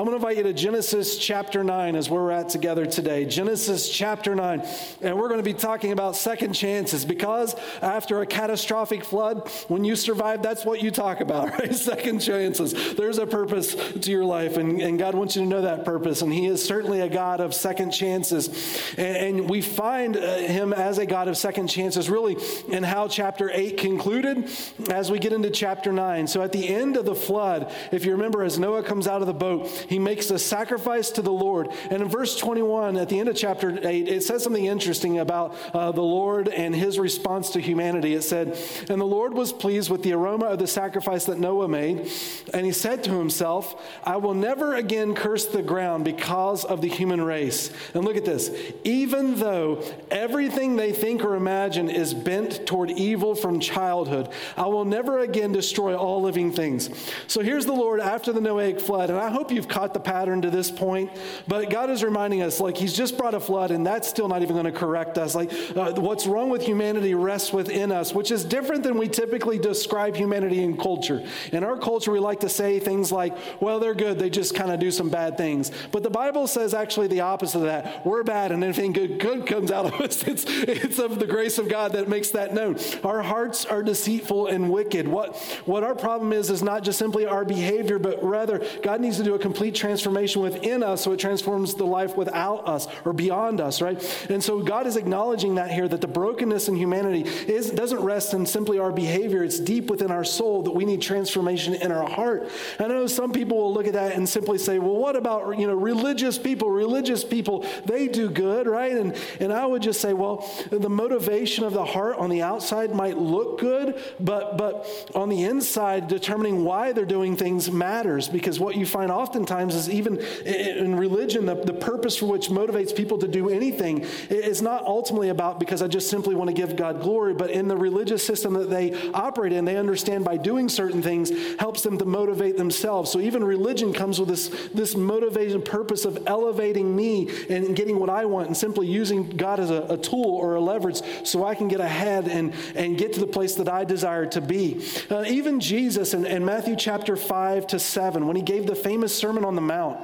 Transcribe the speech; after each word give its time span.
I'm 0.00 0.06
going 0.06 0.18
to 0.18 0.26
invite 0.26 0.38
you 0.38 0.44
to 0.44 0.54
Genesis 0.54 1.18
chapter 1.18 1.62
9 1.62 1.94
as 1.94 2.08
we're 2.08 2.30
at 2.30 2.48
together 2.48 2.86
today. 2.86 3.26
Genesis 3.26 3.86
chapter 3.86 4.34
9. 4.34 4.66
And 5.02 5.18
we're 5.18 5.28
going 5.28 5.40
to 5.40 5.44
be 5.44 5.52
talking 5.52 5.92
about 5.92 6.16
second 6.16 6.54
chances 6.54 7.04
because 7.04 7.54
after 7.82 8.22
a 8.22 8.26
catastrophic 8.26 9.04
flood, 9.04 9.46
when 9.68 9.84
you 9.84 9.96
survive, 9.96 10.42
that's 10.42 10.64
what 10.64 10.82
you 10.82 10.90
talk 10.90 11.20
about, 11.20 11.50
right? 11.58 11.74
Second 11.74 12.20
chances. 12.20 12.94
There's 12.94 13.18
a 13.18 13.26
purpose 13.26 13.74
to 13.74 14.10
your 14.10 14.24
life, 14.24 14.56
and, 14.56 14.80
and 14.80 14.98
God 14.98 15.14
wants 15.14 15.36
you 15.36 15.42
to 15.42 15.48
know 15.48 15.60
that 15.60 15.84
purpose. 15.84 16.22
And 16.22 16.32
He 16.32 16.46
is 16.46 16.64
certainly 16.64 17.00
a 17.00 17.08
God 17.10 17.42
of 17.42 17.52
second 17.52 17.90
chances. 17.90 18.48
And, 18.96 19.38
and 19.38 19.50
we 19.50 19.60
find 19.60 20.16
uh, 20.16 20.38
Him 20.38 20.72
as 20.72 20.96
a 20.96 21.04
God 21.04 21.28
of 21.28 21.36
second 21.36 21.66
chances 21.66 22.08
really 22.08 22.38
in 22.68 22.84
how 22.84 23.06
chapter 23.06 23.50
8 23.52 23.76
concluded 23.76 24.48
as 24.88 25.10
we 25.10 25.18
get 25.18 25.34
into 25.34 25.50
chapter 25.50 25.92
9. 25.92 26.26
So 26.26 26.40
at 26.40 26.52
the 26.52 26.66
end 26.70 26.96
of 26.96 27.04
the 27.04 27.14
flood, 27.14 27.70
if 27.92 28.06
you 28.06 28.12
remember, 28.12 28.42
as 28.42 28.58
Noah 28.58 28.82
comes 28.82 29.06
out 29.06 29.20
of 29.20 29.26
the 29.26 29.34
boat, 29.34 29.86
he 29.90 29.98
makes 29.98 30.30
a 30.30 30.38
sacrifice 30.38 31.10
to 31.10 31.20
the 31.20 31.32
Lord. 31.32 31.68
And 31.90 32.00
in 32.00 32.08
verse 32.08 32.36
21, 32.36 32.96
at 32.96 33.08
the 33.08 33.18
end 33.18 33.28
of 33.28 33.34
chapter 33.34 33.76
8, 33.84 34.06
it 34.06 34.22
says 34.22 34.44
something 34.44 34.64
interesting 34.64 35.18
about 35.18 35.56
uh, 35.74 35.90
the 35.90 36.00
Lord 36.00 36.46
and 36.46 36.72
his 36.72 36.96
response 36.96 37.50
to 37.50 37.60
humanity. 37.60 38.14
It 38.14 38.22
said, 38.22 38.56
And 38.88 39.00
the 39.00 39.04
Lord 39.04 39.34
was 39.34 39.52
pleased 39.52 39.90
with 39.90 40.04
the 40.04 40.12
aroma 40.12 40.46
of 40.46 40.60
the 40.60 40.68
sacrifice 40.68 41.24
that 41.24 41.40
Noah 41.40 41.66
made. 41.66 42.08
And 42.54 42.64
he 42.64 42.70
said 42.70 43.02
to 43.02 43.18
himself, 43.18 43.84
I 44.04 44.16
will 44.18 44.32
never 44.32 44.76
again 44.76 45.16
curse 45.16 45.46
the 45.46 45.60
ground 45.60 46.04
because 46.04 46.64
of 46.64 46.82
the 46.82 46.88
human 46.88 47.20
race. 47.20 47.72
And 47.92 48.04
look 48.04 48.16
at 48.16 48.24
this. 48.24 48.48
Even 48.84 49.40
though 49.40 49.82
everything 50.12 50.76
they 50.76 50.92
think 50.92 51.24
or 51.24 51.34
imagine 51.34 51.90
is 51.90 52.14
bent 52.14 52.64
toward 52.64 52.92
evil 52.92 53.34
from 53.34 53.58
childhood, 53.58 54.28
I 54.56 54.66
will 54.66 54.84
never 54.84 55.18
again 55.18 55.50
destroy 55.50 55.96
all 55.96 56.22
living 56.22 56.52
things. 56.52 56.90
So 57.26 57.40
here's 57.40 57.66
the 57.66 57.72
Lord 57.72 57.98
after 57.98 58.32
the 58.32 58.38
Noahic 58.38 58.80
flood. 58.80 59.10
And 59.10 59.18
I 59.18 59.30
hope 59.30 59.50
you've 59.50 59.66
caught 59.80 59.94
the 59.94 60.00
pattern 60.00 60.42
to 60.42 60.50
this 60.50 60.70
point. 60.70 61.10
But 61.48 61.70
God 61.70 61.88
is 61.88 62.04
reminding 62.04 62.42
us, 62.42 62.60
like, 62.60 62.76
He's 62.76 62.92
just 62.92 63.16
brought 63.16 63.32
a 63.32 63.40
flood, 63.40 63.70
and 63.70 63.86
that's 63.86 64.06
still 64.06 64.28
not 64.28 64.42
even 64.42 64.54
going 64.54 64.66
to 64.66 64.78
correct 64.78 65.16
us. 65.16 65.34
Like, 65.34 65.50
uh, 65.74 65.92
what's 65.92 66.26
wrong 66.26 66.50
with 66.50 66.60
humanity 66.60 67.14
rests 67.14 67.50
within 67.50 67.90
us, 67.90 68.12
which 68.12 68.30
is 68.30 68.44
different 68.44 68.82
than 68.82 68.98
we 68.98 69.08
typically 69.08 69.58
describe 69.58 70.16
humanity 70.16 70.62
in 70.62 70.76
culture. 70.76 71.26
In 71.50 71.64
our 71.64 71.78
culture, 71.78 72.12
we 72.12 72.18
like 72.18 72.40
to 72.40 72.50
say 72.50 72.78
things 72.78 73.10
like, 73.10 73.34
well, 73.58 73.80
they're 73.80 73.94
good, 73.94 74.18
they 74.18 74.28
just 74.28 74.54
kind 74.54 74.70
of 74.70 74.80
do 74.80 74.90
some 74.90 75.08
bad 75.08 75.38
things. 75.38 75.72
But 75.92 76.02
the 76.02 76.10
Bible 76.10 76.46
says 76.46 76.74
actually 76.74 77.06
the 77.06 77.20
opposite 77.20 77.60
of 77.60 77.64
that. 77.64 78.04
We're 78.04 78.22
bad, 78.22 78.52
and 78.52 78.62
anything 78.62 78.92
good, 78.92 79.18
good 79.18 79.46
comes 79.46 79.70
out 79.70 79.86
of 79.86 79.94
us. 79.94 80.20
It's, 80.30 80.44
it's 80.46 80.98
of 81.00 81.18
the 81.18 81.26
grace 81.26 81.58
of 81.58 81.68
God 81.68 81.92
that 81.92 82.08
makes 82.08 82.30
that 82.30 82.54
known. 82.54 82.78
Our 83.02 83.20
hearts 83.20 83.64
are 83.64 83.82
deceitful 83.82 84.46
and 84.46 84.70
wicked. 84.70 85.08
What, 85.08 85.36
what 85.64 85.82
our 85.82 85.94
problem 85.94 86.32
is, 86.32 86.50
is 86.50 86.62
not 86.62 86.84
just 86.84 86.98
simply 86.98 87.26
our 87.26 87.44
behavior, 87.44 87.98
but 87.98 88.22
rather 88.22 88.64
God 88.82 89.00
needs 89.00 89.16
to 89.16 89.24
do 89.24 89.34
a 89.34 89.38
complete 89.38 89.59
transformation 89.68 90.40
within 90.40 90.82
us 90.82 91.04
so 91.04 91.12
it 91.12 91.20
transforms 91.20 91.74
the 91.74 91.84
life 91.84 92.16
without 92.16 92.66
us 92.66 92.88
or 93.04 93.12
beyond 93.12 93.60
us, 93.60 93.82
right? 93.82 94.00
And 94.30 94.42
so 94.42 94.62
God 94.62 94.86
is 94.86 94.96
acknowledging 94.96 95.56
that 95.56 95.70
here 95.70 95.86
that 95.86 96.00
the 96.00 96.08
brokenness 96.08 96.68
in 96.68 96.76
humanity 96.76 97.22
is, 97.22 97.70
doesn't 97.70 98.00
rest 98.00 98.32
in 98.32 98.46
simply 98.46 98.78
our 98.78 98.90
behavior. 98.90 99.44
It's 99.44 99.60
deep 99.60 99.90
within 99.90 100.10
our 100.10 100.24
soul 100.24 100.62
that 100.62 100.70
we 100.70 100.86
need 100.86 101.02
transformation 101.02 101.74
in 101.74 101.92
our 101.92 102.08
heart. 102.08 102.48
I 102.78 102.86
know 102.86 103.06
some 103.06 103.32
people 103.32 103.58
will 103.58 103.74
look 103.74 103.86
at 103.86 103.92
that 103.92 104.14
and 104.14 104.26
simply 104.26 104.56
say, 104.56 104.78
well, 104.78 104.96
what 104.96 105.16
about, 105.16 105.58
you 105.58 105.66
know, 105.66 105.74
religious 105.74 106.38
people? 106.38 106.70
Religious 106.70 107.24
people, 107.24 107.66
they 107.84 108.08
do 108.08 108.30
good, 108.30 108.66
right? 108.66 108.92
And, 108.92 109.16
and 109.38 109.52
I 109.52 109.66
would 109.66 109.82
just 109.82 110.00
say, 110.00 110.14
well, 110.14 110.48
the 110.70 110.88
motivation 110.88 111.64
of 111.64 111.74
the 111.74 111.84
heart 111.84 112.16
on 112.16 112.30
the 112.30 112.42
outside 112.42 112.94
might 112.94 113.18
look 113.18 113.60
good, 113.60 114.00
but, 114.18 114.56
but 114.56 114.86
on 115.14 115.28
the 115.28 115.44
inside, 115.44 116.08
determining 116.08 116.64
why 116.64 116.92
they're 116.92 117.04
doing 117.04 117.36
things 117.36 117.70
matters 117.70 118.28
because 118.28 118.58
what 118.58 118.76
you 118.76 118.86
find 118.86 119.10
oftentimes 119.10 119.49
is 119.50 119.88
even 119.88 120.18
in 120.44 120.96
religion, 120.96 121.46
the, 121.46 121.54
the 121.54 121.72
purpose 121.72 122.16
for 122.16 122.26
which 122.26 122.48
motivates 122.48 122.94
people 122.94 123.18
to 123.18 123.28
do 123.28 123.48
anything 123.48 124.04
is 124.28 124.62
not 124.62 124.84
ultimately 124.84 125.28
about 125.28 125.58
because 125.58 125.82
I 125.82 125.88
just 125.88 126.08
simply 126.08 126.34
want 126.34 126.48
to 126.48 126.54
give 126.54 126.76
God 126.76 127.00
glory, 127.00 127.34
but 127.34 127.50
in 127.50 127.68
the 127.68 127.76
religious 127.76 128.24
system 128.24 128.54
that 128.54 128.70
they 128.70 128.94
operate 129.12 129.52
in, 129.52 129.64
they 129.64 129.76
understand 129.76 130.24
by 130.24 130.36
doing 130.36 130.68
certain 130.68 131.02
things 131.02 131.30
helps 131.58 131.82
them 131.82 131.98
to 131.98 132.04
motivate 132.04 132.56
themselves. 132.56 133.10
So 133.10 133.20
even 133.20 133.42
religion 133.44 133.92
comes 133.92 134.18
with 134.18 134.28
this, 134.28 134.48
this 134.72 134.96
motivation 134.96 135.62
purpose 135.62 136.04
of 136.04 136.22
elevating 136.26 136.94
me 136.94 137.28
and 137.48 137.74
getting 137.74 137.98
what 137.98 138.10
I 138.10 138.24
want 138.24 138.46
and 138.46 138.56
simply 138.56 138.86
using 138.86 139.28
God 139.28 139.60
as 139.60 139.70
a, 139.70 139.82
a 139.90 139.96
tool 139.96 140.24
or 140.24 140.54
a 140.54 140.60
leverage 140.60 141.00
so 141.24 141.44
I 141.44 141.54
can 141.54 141.68
get 141.68 141.80
ahead 141.80 142.28
and, 142.28 142.54
and 142.74 142.96
get 142.96 143.12
to 143.14 143.20
the 143.20 143.26
place 143.26 143.54
that 143.56 143.68
I 143.68 143.84
desire 143.84 144.26
to 144.26 144.40
be. 144.40 144.84
Uh, 145.10 145.24
even 145.26 145.60
Jesus 145.60 146.14
in, 146.14 146.26
in 146.26 146.44
Matthew 146.44 146.76
chapter 146.76 147.16
5 147.16 147.66
to 147.68 147.78
7, 147.78 148.26
when 148.26 148.36
he 148.36 148.42
gave 148.42 148.66
the 148.66 148.74
famous 148.74 149.16
Sermon 149.16 149.39
on 149.44 149.54
the 149.54 149.60
Mount, 149.60 149.98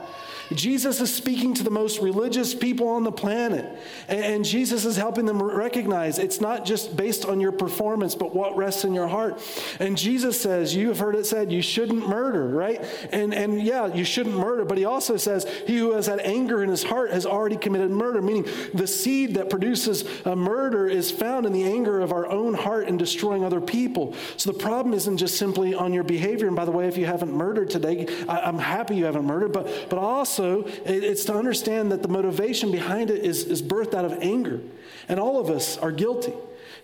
Jesus 0.52 1.00
is 1.00 1.12
speaking 1.12 1.54
to 1.54 1.64
the 1.64 1.70
most 1.70 2.00
religious 2.00 2.54
people 2.54 2.88
on 2.88 3.02
the 3.02 3.12
planet. 3.12 3.78
And 4.08 4.44
Jesus 4.44 4.84
is 4.84 4.96
helping 4.96 5.26
them 5.26 5.42
recognize 5.42 6.18
it's 6.18 6.40
not 6.40 6.64
just 6.64 6.96
based 6.96 7.24
on 7.24 7.40
your 7.40 7.52
performance, 7.52 8.14
but 8.14 8.34
what 8.34 8.56
rests 8.56 8.84
in 8.84 8.94
your 8.94 9.08
heart. 9.08 9.40
And 9.80 9.98
Jesus 9.98 10.40
says, 10.40 10.74
You 10.74 10.88
have 10.88 10.98
heard 10.98 11.16
it 11.16 11.26
said, 11.26 11.50
you 11.50 11.62
shouldn't 11.62 12.08
murder, 12.08 12.46
right? 12.46 12.84
And, 13.10 13.34
and 13.34 13.60
yeah, 13.60 13.92
you 13.92 14.04
shouldn't 14.04 14.36
murder. 14.36 14.64
But 14.64 14.78
he 14.78 14.84
also 14.84 15.16
says, 15.16 15.46
He 15.66 15.78
who 15.78 15.92
has 15.92 16.06
that 16.06 16.20
anger 16.20 16.62
in 16.62 16.68
his 16.68 16.84
heart 16.84 17.10
has 17.10 17.26
already 17.26 17.56
committed 17.56 17.90
murder, 17.90 18.22
meaning 18.22 18.46
the 18.72 18.86
seed 18.86 19.34
that 19.34 19.50
produces 19.50 20.04
a 20.24 20.36
murder 20.36 20.86
is 20.86 21.10
found 21.10 21.46
in 21.46 21.52
the 21.52 21.64
anger 21.64 22.00
of 22.00 22.12
our 22.12 22.26
own 22.26 22.54
heart 22.54 22.86
in 22.86 22.96
destroying 22.96 23.44
other 23.44 23.60
people. 23.60 24.14
So 24.36 24.52
the 24.52 24.58
problem 24.58 24.94
isn't 24.94 25.16
just 25.16 25.36
simply 25.36 25.74
on 25.74 25.92
your 25.92 26.04
behavior. 26.04 26.46
And 26.46 26.56
by 26.56 26.64
the 26.64 26.70
way, 26.70 26.86
if 26.86 26.96
you 26.96 27.06
haven't 27.06 27.32
murdered 27.32 27.70
today, 27.70 28.06
I, 28.28 28.48
am 28.48 28.58
happy 28.58 28.96
you 28.96 29.06
haven't 29.06 29.24
murdered, 29.24 29.52
but, 29.52 29.88
but 29.88 29.98
also, 29.98 30.35
also, 30.36 30.64
it's 30.84 31.24
to 31.24 31.34
understand 31.34 31.92
that 31.92 32.02
the 32.02 32.08
motivation 32.08 32.70
behind 32.70 33.10
it 33.10 33.24
is, 33.24 33.44
is 33.44 33.62
birthed 33.62 33.94
out 33.94 34.04
of 34.04 34.12
anger. 34.20 34.60
And 35.08 35.19
all 35.19 35.41
of 35.41 35.48
us 35.48 35.78
are 35.78 35.91
guilty. 35.91 36.34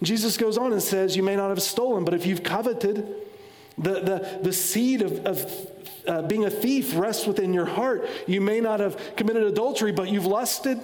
Jesus 0.03 0.37
goes 0.37 0.57
on 0.57 0.73
and 0.73 0.83
says, 0.83 1.17
You 1.17 1.23
may 1.23 1.37
not 1.37 1.51
have 1.51 1.63
stolen, 1.63 2.05
but 2.05 2.15
if 2.15 2.27
you've 2.27 2.43
coveted, 2.43 3.15
the, 3.77 4.01
the, 4.01 4.39
the 4.43 4.53
seed 4.53 5.03
of, 5.03 5.27
of 5.27 5.69
uh, 6.07 6.23
being 6.23 6.45
a 6.45 6.51
thief 6.51 6.97
rests 6.97 7.27
within 7.27 7.53
your 7.53 7.67
heart. 7.67 8.09
You 8.27 8.41
may 8.41 8.61
not 8.61 8.81
have 8.81 9.17
committed 9.17 9.45
adultery, 9.45 9.93
but 9.93 10.09
you've 10.09 10.27
lusted. 10.27 10.81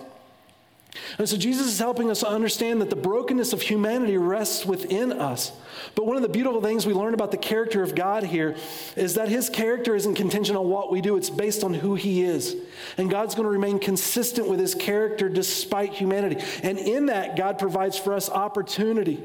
And 1.19 1.29
so 1.29 1.37
Jesus 1.37 1.67
is 1.67 1.79
helping 1.79 2.11
us 2.11 2.23
understand 2.23 2.81
that 2.81 2.91
the 2.91 2.97
brokenness 2.97 3.53
of 3.53 3.61
humanity 3.61 4.17
rests 4.17 4.65
within 4.65 5.13
us. 5.13 5.53
But 5.95 6.07
one 6.07 6.17
of 6.17 6.23
the 6.23 6.29
beautiful 6.29 6.61
things 6.61 6.87
we 6.87 6.95
learn 6.95 7.15
about 7.15 7.31
the 7.31 7.37
character 7.37 7.83
of 7.83 7.95
God 7.95 8.25
here 8.25 8.57
is 8.97 9.15
that 9.15 9.29
his 9.29 9.49
character 9.49 9.95
isn't 9.95 10.15
contingent 10.15 10.59
on 10.59 10.69
what 10.69 10.91
we 10.91 11.01
do, 11.01 11.17
it's 11.17 11.31
based 11.31 11.63
on 11.63 11.75
who 11.75 11.95
he 11.95 12.23
is. 12.23 12.57
And 12.97 13.11
God's 13.11 13.35
going 13.35 13.45
to 13.45 13.51
remain 13.51 13.79
consistent 13.79 14.49
with 14.49 14.59
his 14.59 14.75
character 14.75 15.29
despite 15.29 15.93
humanity. 15.93 16.43
And 16.63 16.79
in 16.79 17.07
that, 17.07 17.37
God 17.37 17.59
provides 17.59 17.99
for 17.99 18.15
us 18.15 18.31
opportunity. 18.31 19.23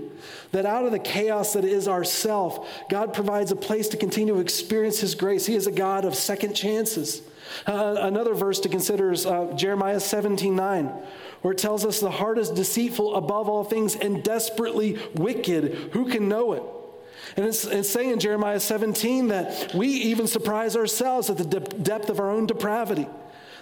That 0.52 0.66
out 0.66 0.86
of 0.86 0.92
the 0.92 1.00
chaos 1.00 1.54
that 1.54 1.66
is 1.66 1.88
ourself, 1.88 2.68
God 2.90 3.14
provides 3.14 3.52
a 3.52 3.56
place 3.56 3.88
to 3.90 3.98
continue 3.98 4.36
to 4.36 4.42
experience 4.42 5.00
his 5.00 5.16
grace. 5.16 5.46
He 5.46 5.56
is 5.56 5.68
a 5.68 5.72
God 5.72 6.06
of 6.06 6.16
second 6.16 6.54
chances. 6.54 7.22
Uh, 7.66 7.96
another 8.00 8.34
verse 8.34 8.60
to 8.62 8.70
consider 8.70 9.12
is 9.12 9.26
uh, 9.26 9.54
Jeremiah 9.56 10.00
17 10.00 10.56
9 10.56 10.92
where 11.44 11.52
it 11.52 11.58
tells 11.58 11.86
us 11.86 12.00
the 12.00 12.10
heart 12.10 12.38
is 12.38 12.50
deceitful 12.50 13.16
above 13.16 13.50
all 13.50 13.66
things 13.66 13.96
and 13.96 14.24
desperately 14.24 14.98
wicked. 15.14 15.74
Who 15.92 16.10
can 16.10 16.30
know 16.30 16.54
it? 16.54 16.64
And 17.36 17.46
it's, 17.46 17.66
it's 17.66 17.90
saying 17.90 18.12
in 18.12 18.20
Jeremiah 18.20 18.62
17 18.62 19.28
that 19.28 19.74
we 19.74 19.88
even 19.88 20.26
surprise 20.26 20.78
ourselves 20.78 21.30
at 21.30 21.38
the 21.38 21.44
de- 21.44 21.60
depth 21.60 22.10
of 22.10 22.22
our 22.22 22.30
own 22.30 22.46
depravity 22.46 23.08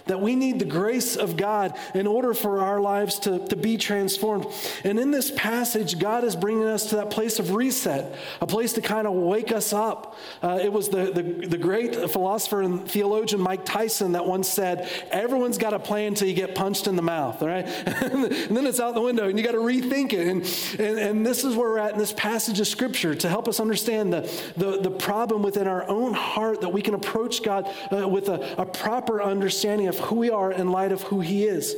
that 0.06 0.20
we 0.20 0.36
need 0.36 0.58
the 0.58 0.64
grace 0.64 1.16
of 1.16 1.36
God 1.36 1.76
in 1.94 2.06
order 2.06 2.34
for 2.34 2.60
our 2.60 2.80
lives 2.80 3.18
to, 3.20 3.46
to 3.46 3.56
be 3.56 3.76
transformed. 3.76 4.46
And 4.84 4.98
in 4.98 5.10
this 5.10 5.30
passage, 5.30 5.98
God 5.98 6.24
is 6.24 6.36
bringing 6.36 6.64
us 6.64 6.86
to 6.90 6.96
that 6.96 7.10
place 7.10 7.38
of 7.38 7.54
reset, 7.54 8.14
a 8.40 8.46
place 8.46 8.72
to 8.74 8.80
kind 8.80 9.06
of 9.06 9.14
wake 9.14 9.52
us 9.52 9.72
up. 9.72 10.16
Uh, 10.42 10.58
it 10.62 10.72
was 10.72 10.88
the, 10.88 11.12
the, 11.12 11.46
the 11.46 11.58
great 11.58 12.10
philosopher 12.10 12.62
and 12.62 12.88
theologian 12.88 13.40
Mike 13.40 13.64
Tyson 13.64 14.12
that 14.12 14.26
once 14.26 14.48
said, 14.48 14.88
Everyone's 15.10 15.58
got 15.58 15.74
a 15.74 15.78
plan 15.78 16.08
until 16.08 16.28
you 16.28 16.34
get 16.34 16.54
punched 16.54 16.86
in 16.86 16.96
the 16.96 17.02
mouth, 17.02 17.40
right? 17.42 17.66
and 17.86 18.56
then 18.56 18.66
it's 18.66 18.80
out 18.80 18.94
the 18.94 19.00
window 19.00 19.28
and 19.28 19.38
you 19.38 19.44
got 19.44 19.52
to 19.52 19.58
rethink 19.58 20.12
it. 20.12 20.26
And, 20.26 20.42
and, 20.80 20.98
and 20.98 21.26
this 21.26 21.44
is 21.44 21.56
where 21.56 21.70
we're 21.70 21.78
at 21.78 21.92
in 21.92 21.98
this 21.98 22.12
passage 22.12 22.60
of 22.60 22.66
Scripture 22.66 23.14
to 23.14 23.28
help 23.28 23.48
us 23.48 23.60
understand 23.60 24.12
the, 24.12 24.20
the, 24.56 24.80
the 24.80 24.90
problem 24.90 25.42
within 25.42 25.66
our 25.66 25.88
own 25.88 26.14
heart 26.14 26.60
that 26.60 26.70
we 26.70 26.82
can 26.82 26.94
approach 26.94 27.42
God 27.42 27.72
uh, 27.90 28.08
with 28.08 28.28
a, 28.28 28.60
a 28.60 28.66
proper 28.66 29.22
understanding 29.22 29.88
of 29.92 30.06
who 30.06 30.16
we 30.16 30.30
are 30.30 30.52
in 30.52 30.70
light 30.70 30.92
of 30.92 31.02
who 31.02 31.20
He 31.20 31.44
is. 31.44 31.76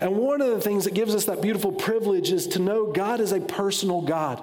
And 0.00 0.16
one 0.16 0.40
of 0.40 0.50
the 0.50 0.60
things 0.60 0.84
that 0.84 0.94
gives 0.94 1.14
us 1.14 1.24
that 1.24 1.42
beautiful 1.42 1.72
privilege 1.72 2.30
is 2.30 2.46
to 2.48 2.60
know 2.60 2.92
God 2.92 3.20
is 3.20 3.32
a 3.32 3.40
personal 3.40 4.00
God. 4.00 4.42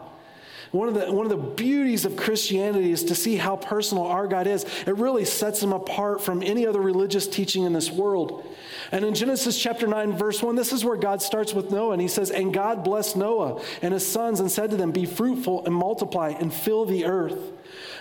One 0.72 0.90
of, 0.90 0.94
the, 0.96 1.10
one 1.10 1.26
of 1.26 1.30
the 1.30 1.38
beauties 1.38 2.04
of 2.04 2.18
Christianity 2.18 2.92
is 2.92 3.06
to 3.06 3.16
see 3.16 3.38
how 3.38 3.56
personal 3.56 4.08
our 4.08 4.28
God 4.28 4.46
is. 4.46 4.66
It 4.86 4.98
really 4.98 5.24
sets 5.24 5.64
him 5.64 5.72
apart 5.72 6.22
from 6.22 6.44
any 6.44 6.68
other 6.68 6.82
religious 6.82 7.28
teaching 7.28 7.64
in 7.64 7.72
this 7.72 7.90
world. 7.90 8.46
And 8.92 9.06
in 9.06 9.16
Genesis 9.16 9.58
chapter 9.58 9.88
9, 9.88 10.18
verse 10.18 10.44
1, 10.44 10.56
this 10.56 10.74
is 10.74 10.84
where 10.84 10.98
God 10.98 11.22
starts 11.22 11.54
with 11.54 11.72
Noah. 11.72 11.94
And 11.94 12.02
he 12.02 12.10
says, 12.10 12.30
And 12.30 12.54
God 12.54 12.84
blessed 12.84 13.16
Noah 13.16 13.62
and 13.82 13.94
his 13.94 14.06
sons 14.06 14.42
and 14.42 14.52
said 14.52 14.72
to 14.72 14.76
them, 14.76 14.92
Be 14.92 15.06
fruitful 15.06 15.66
and 15.66 15.74
multiply 15.74 16.32
and 16.32 16.54
fill 16.54 16.84
the 16.84 17.06
earth. 17.06 17.40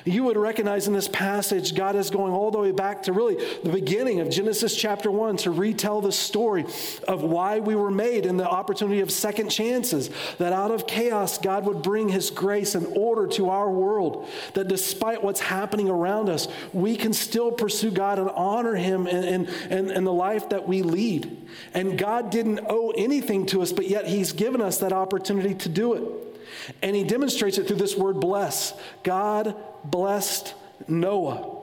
You 0.05 0.25
would 0.25 0.37
recognize 0.37 0.87
in 0.87 0.93
this 0.93 1.09
passage, 1.09 1.75
God 1.75 1.97
is 1.97 2.11
going 2.11 2.33
all 2.33 2.51
the 2.51 2.59
way 2.59 2.73
back 2.73 3.05
to 3.05 3.13
really 3.13 3.37
the 3.63 3.71
beginning 3.71 4.21
of 4.21 4.29
Genesis 4.29 4.77
chapter 4.77 5.11
1 5.11 5.39
to 5.39 5.51
retell 5.51 6.03
the 6.03 6.13
story 6.13 6.67
of 7.09 7.23
why 7.23 7.61
we 7.61 7.75
were 7.75 7.91
made 7.91 8.27
and 8.27 8.39
the 8.39 8.49
opportunity 8.49 9.01
of 9.01 9.11
second 9.11 9.49
chances. 9.49 10.11
That 10.39 10.53
out 10.53 10.71
of 10.71 10.87
chaos, 10.87 11.39
God 11.39 11.65
would 11.65 11.83
bring 11.83 12.11
His 12.11 12.31
grace 12.31 12.75
and 12.75 12.87
order 12.97 13.27
to 13.29 13.49
our 13.49 13.71
world. 13.71 14.29
That 14.53 14.69
despite 14.69 15.23
what's 15.23 15.41
happening 15.41 15.89
around 15.89 16.29
us, 16.29 16.49
we 16.75 16.97
can 16.97 17.15
still 17.15 17.51
pursue 17.51 17.91
God 17.91 18.19
and 18.19 18.29
honor 18.31 18.75
Him 18.75 19.07
in, 19.07 19.47
in 19.71 20.05
the 20.05 20.13
life 20.13 20.51
that 20.51 20.69
we 20.69 20.83
lead. 20.83 21.49
And 21.73 21.99
God 21.99 22.31
didn't 22.31 22.61
owe 22.69 22.91
anything 22.91 23.47
to 23.47 23.63
us, 23.63 23.73
but 23.73 23.89
yet 23.89 24.07
He's 24.07 24.33
given 24.33 24.61
us 24.61 24.79
that 24.79 24.93
opportunity 24.93 25.55
to 25.55 25.69
do 25.71 25.95
it. 25.95 26.34
And 26.83 26.95
he 26.95 27.05
demonstrates 27.05 27.59
it 27.59 27.67
through 27.67 27.77
this 27.77 27.97
word 27.97 28.21
bless. 28.21 28.75
God 29.03 29.57
blessed 29.85 30.55
Noah. 30.89 31.61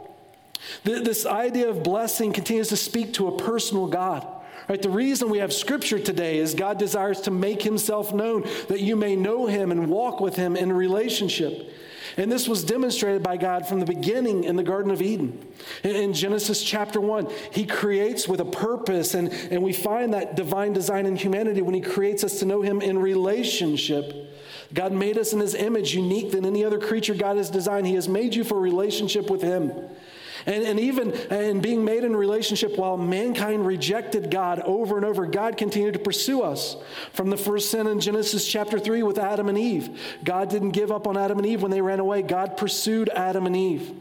This 0.83 1.25
idea 1.25 1.69
of 1.69 1.83
blessing 1.83 2.33
continues 2.33 2.69
to 2.69 2.77
speak 2.77 3.13
to 3.13 3.27
a 3.27 3.37
personal 3.37 3.87
God. 3.87 4.27
Right? 4.69 4.81
The 4.81 4.89
reason 4.89 5.29
we 5.29 5.39
have 5.39 5.51
scripture 5.51 5.99
today 5.99 6.37
is 6.37 6.53
God 6.53 6.77
desires 6.77 7.21
to 7.21 7.31
make 7.31 7.61
himself 7.61 8.13
known 8.13 8.47
that 8.67 8.79
you 8.79 8.95
may 8.95 9.15
know 9.15 9.47
him 9.47 9.71
and 9.71 9.87
walk 9.87 10.21
with 10.21 10.35
him 10.35 10.55
in 10.55 10.71
relationship. 10.71 11.73
And 12.17 12.31
this 12.31 12.47
was 12.47 12.63
demonstrated 12.63 13.23
by 13.23 13.37
God 13.37 13.67
from 13.67 13.79
the 13.79 13.85
beginning 13.85 14.43
in 14.43 14.55
the 14.55 14.63
Garden 14.63 14.91
of 14.91 15.01
Eden. 15.01 15.45
In 15.83 16.13
Genesis 16.13 16.61
chapter 16.63 16.99
1, 16.99 17.29
He 17.51 17.65
creates 17.65 18.27
with 18.27 18.41
a 18.41 18.45
purpose, 18.45 19.13
and, 19.13 19.31
and 19.49 19.63
we 19.63 19.73
find 19.73 20.13
that 20.13 20.35
divine 20.35 20.73
design 20.73 21.05
in 21.05 21.15
humanity 21.15 21.61
when 21.61 21.73
He 21.73 21.81
creates 21.81 22.23
us 22.23 22.39
to 22.39 22.45
know 22.45 22.61
Him 22.61 22.81
in 22.81 22.99
relationship. 22.99 24.30
God 24.73 24.93
made 24.93 25.17
us 25.17 25.33
in 25.33 25.39
His 25.39 25.53
image, 25.53 25.93
unique 25.93 26.31
than 26.31 26.45
any 26.45 26.63
other 26.63 26.79
creature 26.79 27.13
God 27.13 27.37
has 27.37 27.49
designed. 27.49 27.87
He 27.87 27.95
has 27.95 28.07
made 28.07 28.35
you 28.35 28.43
for 28.43 28.59
relationship 28.59 29.29
with 29.29 29.41
Him. 29.41 29.71
And, 30.45 30.63
and 30.63 30.79
even 30.79 31.11
in 31.11 31.61
being 31.61 31.83
made 31.83 32.03
in 32.03 32.15
relationship 32.15 32.77
while 32.77 32.97
mankind 32.97 33.65
rejected 33.65 34.31
God 34.31 34.59
over 34.61 34.97
and 34.97 35.05
over, 35.05 35.25
God 35.25 35.57
continued 35.57 35.93
to 35.93 35.99
pursue 35.99 36.41
us. 36.41 36.75
From 37.13 37.29
the 37.29 37.37
first 37.37 37.71
sin 37.71 37.87
in 37.87 37.99
Genesis 37.99 38.47
chapter 38.47 38.79
3 38.79 39.03
with 39.03 39.17
Adam 39.17 39.49
and 39.49 39.57
Eve, 39.57 39.99
God 40.23 40.49
didn't 40.49 40.71
give 40.71 40.91
up 40.91 41.07
on 41.07 41.17
Adam 41.17 41.37
and 41.37 41.47
Eve 41.47 41.61
when 41.61 41.71
they 41.71 41.81
ran 41.81 41.99
away. 41.99 42.21
God 42.21 42.57
pursued 42.57 43.09
Adam 43.09 43.45
and 43.45 43.55
Eve. 43.55 43.91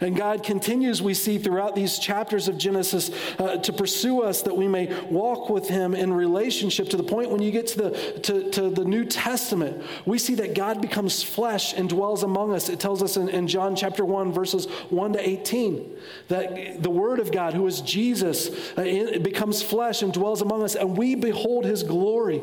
And 0.00 0.16
God 0.16 0.42
continues, 0.42 1.02
we 1.02 1.14
see 1.14 1.38
throughout 1.38 1.74
these 1.74 1.98
chapters 1.98 2.48
of 2.48 2.58
Genesis, 2.58 3.10
uh, 3.38 3.56
to 3.58 3.72
pursue 3.72 4.22
us 4.22 4.42
that 4.42 4.56
we 4.56 4.68
may 4.68 4.94
walk 5.04 5.50
with 5.50 5.68
Him 5.68 5.94
in 5.94 6.12
relationship 6.12 6.88
to 6.90 6.96
the 6.96 7.02
point 7.02 7.30
when 7.30 7.42
you 7.42 7.50
get 7.50 7.66
to 7.68 7.78
the, 7.78 7.90
to, 8.22 8.50
to 8.50 8.70
the 8.70 8.84
New 8.84 9.04
Testament, 9.04 9.82
we 10.06 10.18
see 10.18 10.34
that 10.36 10.54
God 10.54 10.80
becomes 10.80 11.22
flesh 11.22 11.72
and 11.74 11.88
dwells 11.88 12.22
among 12.22 12.52
us. 12.52 12.68
It 12.68 12.80
tells 12.80 13.02
us 13.02 13.16
in, 13.16 13.28
in 13.28 13.48
John 13.48 13.76
chapter 13.76 14.04
1, 14.04 14.32
verses 14.32 14.66
1 14.90 15.14
to 15.14 15.28
18, 15.28 15.83
that 16.28 16.82
the 16.82 16.90
Word 16.90 17.20
of 17.20 17.32
God, 17.32 17.54
who 17.54 17.66
is 17.66 17.80
Jesus, 17.80 18.50
uh, 18.76 19.18
becomes 19.22 19.62
flesh 19.62 20.02
and 20.02 20.12
dwells 20.12 20.42
among 20.42 20.62
us, 20.62 20.74
and 20.74 20.96
we 20.96 21.14
behold 21.14 21.64
His 21.64 21.82
glory. 21.82 22.42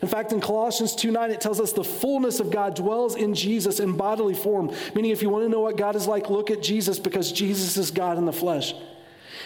In 0.00 0.08
fact, 0.08 0.32
in 0.32 0.40
Colossians 0.40 0.94
2 0.96 1.10
9, 1.10 1.30
it 1.30 1.40
tells 1.40 1.60
us 1.60 1.72
the 1.72 1.84
fullness 1.84 2.40
of 2.40 2.50
God 2.50 2.74
dwells 2.74 3.14
in 3.14 3.34
Jesus 3.34 3.80
in 3.80 3.96
bodily 3.96 4.34
form. 4.34 4.74
Meaning, 4.94 5.12
if 5.12 5.22
you 5.22 5.30
want 5.30 5.44
to 5.44 5.48
know 5.48 5.60
what 5.60 5.76
God 5.76 5.96
is 5.96 6.06
like, 6.06 6.28
look 6.28 6.50
at 6.50 6.62
Jesus 6.62 6.98
because 6.98 7.30
Jesus 7.30 7.76
is 7.76 7.90
God 7.90 8.18
in 8.18 8.24
the 8.24 8.32
flesh. 8.32 8.74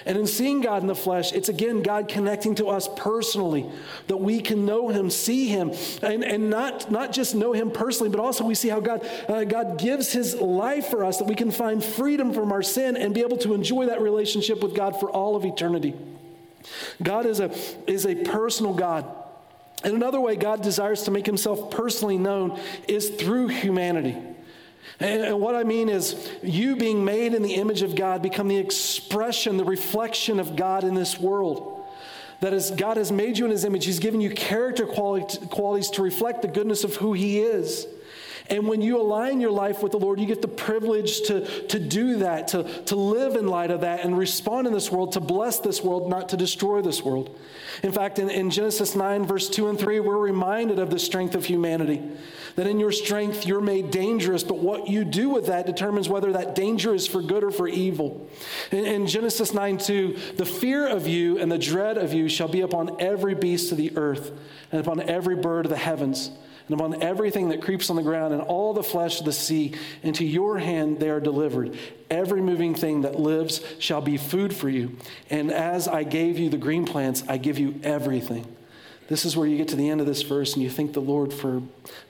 And 0.06 0.17
in 0.17 0.29
seeing 0.29 0.61
God 0.61 0.82
in 0.82 0.88
the 0.88 0.94
flesh, 0.94 1.32
it's 1.32 1.49
again 1.49 1.82
God 1.82 2.06
connecting 2.06 2.55
to 2.55 2.69
us 2.69 2.88
personally, 2.97 3.69
that 4.06 4.19
we 4.19 4.41
can 4.41 4.64
know 4.64 4.88
Him, 4.88 5.11
see 5.11 5.49
Him, 5.49 5.73
and, 6.00 6.25
and 6.25 6.49
not, 6.49 6.91
not 6.93 7.12
just 7.12 7.35
know 7.35 7.53
Him 7.53 7.73
personally, 7.73 8.08
but 8.08 8.20
also 8.20 8.44
we 8.44 8.55
see 8.55 8.69
how 8.69 8.79
God, 8.79 9.05
uh, 9.29 9.43
God 9.43 9.79
gives 9.79 10.12
His 10.12 10.37
life 10.37 10.87
for 10.87 11.05
us, 11.05 11.19
that 11.19 11.25
we 11.26 11.35
can 11.35 11.50
find 11.50 11.82
freedom 11.85 12.32
from 12.32 12.53
our 12.53 12.62
sin 12.62 12.97
and 12.97 13.12
be 13.12 13.20
able 13.20 13.37
to 13.38 13.53
enjoy 13.53 13.87
that 13.87 14.00
relationship 14.00 14.62
with 14.62 14.76
God 14.76 14.99
for 15.00 15.11
all 15.11 15.35
of 15.35 15.44
eternity. 15.44 15.93
God 17.02 17.26
is 17.26 17.41
a, 17.41 17.52
is 17.88 18.06
a 18.06 18.14
personal 18.14 18.75
God. 18.75 19.05
And 19.82 19.94
another 19.94 20.20
way 20.20 20.37
God 20.37 20.62
desires 20.62 21.02
to 21.02 21.11
make 21.11 21.26
himself 21.26 21.70
personally 21.73 22.17
known 22.17 22.61
is 22.87 23.11
through 23.11 23.49
humanity. 23.49 24.17
And 24.99 25.41
what 25.41 25.55
I 25.55 25.65
mean 25.65 25.89
is, 25.89 26.31
you 26.43 26.77
being 26.77 27.05
made 27.05 27.35
in 27.35 27.43
the 27.43 27.55
image 27.55 27.83
of 27.83 27.95
God 27.95 28.23
become 28.23 28.49
the 28.49 28.57
expression, 28.57 29.59
the 29.59 29.65
reflection 29.65 30.41
of 30.41 30.57
God 30.57 30.85
in 30.85 30.95
this 30.95 31.19
world. 31.21 31.85
That 32.41 32.53
is, 32.53 32.71
God 32.71 32.97
has 32.97 33.13
made 33.13 33.39
you 33.39 33.45
in 33.45 33.51
his 33.51 33.65
image. 33.65 33.85
He's 33.85 33.99
given 33.99 34.21
you 34.21 34.31
character 34.31 34.87
qualities 34.87 35.91
to 35.91 36.03
reflect 36.03 36.43
the 36.43 36.49
goodness 36.49 36.85
of 36.85 36.97
who 36.97 37.13
he 37.13 37.41
is. 37.41 37.87
And 38.49 38.69
when 38.69 38.81
you 38.81 39.01
align 39.01 39.41
your 39.41 39.51
life 39.51 39.83
with 39.83 39.93
the 39.93 39.99
Lord, 39.99 40.21
you 40.21 40.27
get 40.27 40.41
the 40.41 40.49
privilege 40.49 41.23
to, 41.23 41.67
to 41.67 41.81
do 41.81 42.19
that, 42.19 42.49
to, 42.49 42.63
to 42.85 42.95
live 42.95 43.35
in 43.35 43.49
light 43.49 43.71
of 43.71 43.81
that 43.81 44.05
and 44.05 44.17
respond 44.17 44.67
in 44.67 44.73
this 44.73 44.91
world, 44.91 45.13
to 45.13 45.21
bless 45.21 45.59
this 45.59 45.83
world, 45.83 46.09
not 46.09 46.29
to 46.29 46.37
destroy 46.37 46.81
this 46.81 47.03
world. 47.03 47.37
In 47.83 47.91
fact, 47.91 48.19
in, 48.19 48.31
in 48.31 48.51
Genesis 48.51 48.95
9, 48.95 49.27
verse 49.27 49.49
2 49.51 49.69
and 49.69 49.79
3, 49.79 50.01
we're 50.01 50.17
reminded 50.17 50.79
of 50.79 50.91
the 50.91 50.99
strength 50.99 51.35
of 51.35 51.45
humanity. 51.45 52.03
That 52.56 52.67
in 52.67 52.81
your 52.81 52.93
strength, 52.93 53.47
you're 53.47 53.61
made 53.61 53.91
dangerous, 53.91 54.43
but 54.43 54.58
what 54.58 54.88
you 54.88 55.05
do 55.05 55.29
with 55.29 55.47
that 55.47 55.67
determines 55.67 56.08
whether 56.08 56.32
that 56.32 56.55
danger 56.55 56.94
is 56.94 57.06
for 57.06 57.23
good 57.23 57.44
or 57.44 57.50
for 57.50 57.69
evil. 57.69 58.29
In, 58.73 58.85
in 58.87 59.06
Genesis 59.06 59.53
9, 59.53 59.79
2, 59.79 60.17
the 60.37 60.47
fear 60.47 60.87
of 60.87 61.06
you 61.06 61.38
and 61.38 61.53
the 61.53 61.58
dread 61.58 61.99
of 61.99 62.12
you 62.12 62.29
shall 62.29 62.49
be 62.49 62.62
upon 62.62 63.00
every 63.00 63.35
beast 63.35 63.73
of 63.73 63.79
the 63.79 63.97
earth 63.97 64.32
and 64.73 64.81
upon 64.81 65.00
every 65.00 65.37
bird 65.37 65.67
of 65.67 65.70
the 65.70 65.76
heavens 65.76 66.31
and 66.69 66.81
upon 66.81 67.03
everything 67.03 67.50
that 67.50 67.62
creeps 67.62 67.91
on 67.91 67.97
the 67.97 68.03
ground 68.03 68.35
and 68.35 68.43
all 68.43 68.73
the 68.73 68.82
flesh 68.82 69.20
of 69.20 69.26
the 69.26 69.32
sea. 69.32 69.75
Into 70.02 70.25
your 70.25 70.59
hand 70.59 70.99
they 70.99 71.11
are 71.11 71.20
delivered. 71.20 71.79
Every 72.11 72.41
moving 72.41 72.75
thing 72.75 73.02
that 73.02 73.19
lives 73.19 73.61
shall 73.79 74.00
be 74.00 74.17
food 74.17 74.55
for 74.55 74.69
you. 74.69 74.97
And 75.31 75.52
as 75.52 75.87
I 75.87 76.02
gave 76.02 76.38
you 76.38 76.49
the 76.49 76.56
green 76.56 76.85
plants, 76.85 77.23
I 77.29 77.37
give 77.37 77.59
you 77.59 77.79
everything. 77.82 78.47
This 79.08 79.25
is 79.25 79.37
where 79.37 79.47
you 79.47 79.56
get 79.56 79.69
to 79.69 79.76
the 79.76 79.88
end 79.88 80.00
of 80.00 80.06
this 80.06 80.23
verse 80.23 80.55
and 80.55 80.62
you 80.62 80.70
thank 80.70 80.93
the 80.93 81.00
Lord 81.00 81.32
for 81.32 81.62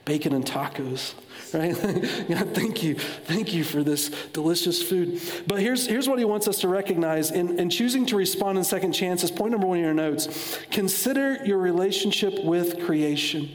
bacon 0.05 0.33
and 0.33 0.45
tacos 0.45 1.13
right? 1.53 1.73
God, 2.29 2.53
thank 2.53 2.83
you. 2.83 2.95
Thank 2.95 3.53
you 3.53 3.63
for 3.63 3.83
this 3.83 4.09
delicious 4.33 4.81
food. 4.81 5.21
But 5.45 5.59
here's, 5.59 5.87
here's 5.87 6.09
what 6.09 6.19
he 6.19 6.25
wants 6.25 6.47
us 6.47 6.59
to 6.61 6.67
recognize 6.67 7.31
in, 7.31 7.59
in 7.59 7.69
choosing 7.69 8.05
to 8.07 8.17
respond 8.17 8.57
in 8.57 8.63
second 8.63 8.93
chances. 8.93 9.31
Point 9.31 9.51
number 9.51 9.67
one 9.67 9.77
in 9.77 9.83
your 9.83 9.93
notes 9.93 10.59
consider 10.71 11.45
your 11.45 11.57
relationship 11.57 12.43
with 12.43 12.85
creation. 12.85 13.49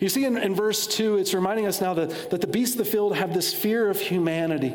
You 0.00 0.08
see, 0.08 0.24
in, 0.24 0.36
in 0.36 0.54
verse 0.54 0.86
2, 0.86 1.16
it's 1.16 1.34
reminding 1.34 1.66
us 1.66 1.80
now 1.80 1.94
that, 1.94 2.30
that 2.30 2.40
the 2.40 2.46
beasts 2.46 2.76
of 2.76 2.84
the 2.84 2.90
field 2.90 3.16
have 3.16 3.34
this 3.34 3.52
fear 3.52 3.88
of 3.90 3.98
humanity. 4.00 4.74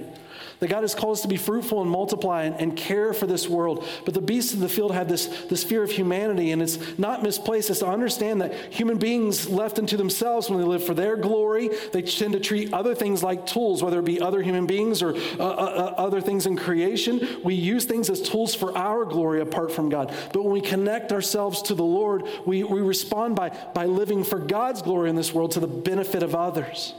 That 0.62 0.70
God 0.70 0.84
has 0.84 0.94
called 0.94 1.14
us 1.14 1.22
to 1.24 1.28
be 1.28 1.38
fruitful 1.38 1.82
and 1.82 1.90
multiply 1.90 2.44
and, 2.44 2.56
and, 2.62 2.78
care 2.78 3.14
for 3.14 3.26
this 3.26 3.50
world. 3.50 3.84
But 4.06 4.14
the 4.14 4.22
beasts 4.22 4.54
of 4.54 4.60
the 4.60 4.70
field 4.70 4.94
have 4.94 5.10
this, 5.10 5.26
this 5.50 5.64
fear 5.64 5.82
of 5.82 5.90
humanity, 5.90 6.52
and 6.52 6.62
it's 6.62 7.00
not 7.00 7.24
misplaced. 7.24 7.72
It's 7.72 7.80
to 7.80 7.88
understand 7.88 8.42
that 8.42 8.54
human 8.72 9.00
beings 9.00 9.50
left 9.50 9.80
unto 9.80 9.98
themselves 9.98 10.52
when 10.52 10.60
they 10.60 10.66
live 10.66 10.84
for 10.84 10.94
their 10.94 11.18
glory, 11.18 11.72
they 11.94 12.04
tend 12.04 12.34
to 12.34 12.40
treat 12.40 12.72
other 12.74 12.94
things 12.94 13.24
like 13.24 13.48
tools, 13.48 13.82
whether 13.82 13.98
it 13.98 14.06
be 14.06 14.22
other 14.22 14.44
human 14.44 14.68
beings 14.68 15.02
or 15.02 15.16
uh, 15.16 15.40
uh, 15.40 15.44
uh, 15.44 15.94
other 15.98 16.22
things 16.22 16.46
in 16.46 16.56
creation. 16.56 17.42
We 17.44 17.56
use 17.56 17.86
things 17.86 18.12
as 18.12 18.22
tools 18.22 18.54
for 18.54 18.78
our 18.78 19.04
glory 19.04 19.42
apart 19.42 19.72
from 19.72 19.90
God. 19.90 20.14
But 20.32 20.44
when 20.44 20.54
we 20.54 20.62
connect 20.62 21.12
ourselves 21.12 21.64
to 21.64 21.74
the 21.74 21.84
Lord, 21.84 22.28
we, 22.46 22.64
we 22.64 22.82
respond 22.82 23.36
by, 23.36 23.50
by 23.74 23.88
living 23.88 24.24
for 24.24 24.38
God's 24.38 24.84
glory 24.84 25.10
in 25.10 25.16
this 25.16 25.34
world 25.34 25.54
to 25.54 25.60
the 25.60 25.68
benefit 25.68 26.22
of 26.22 26.36
others. 26.36 26.94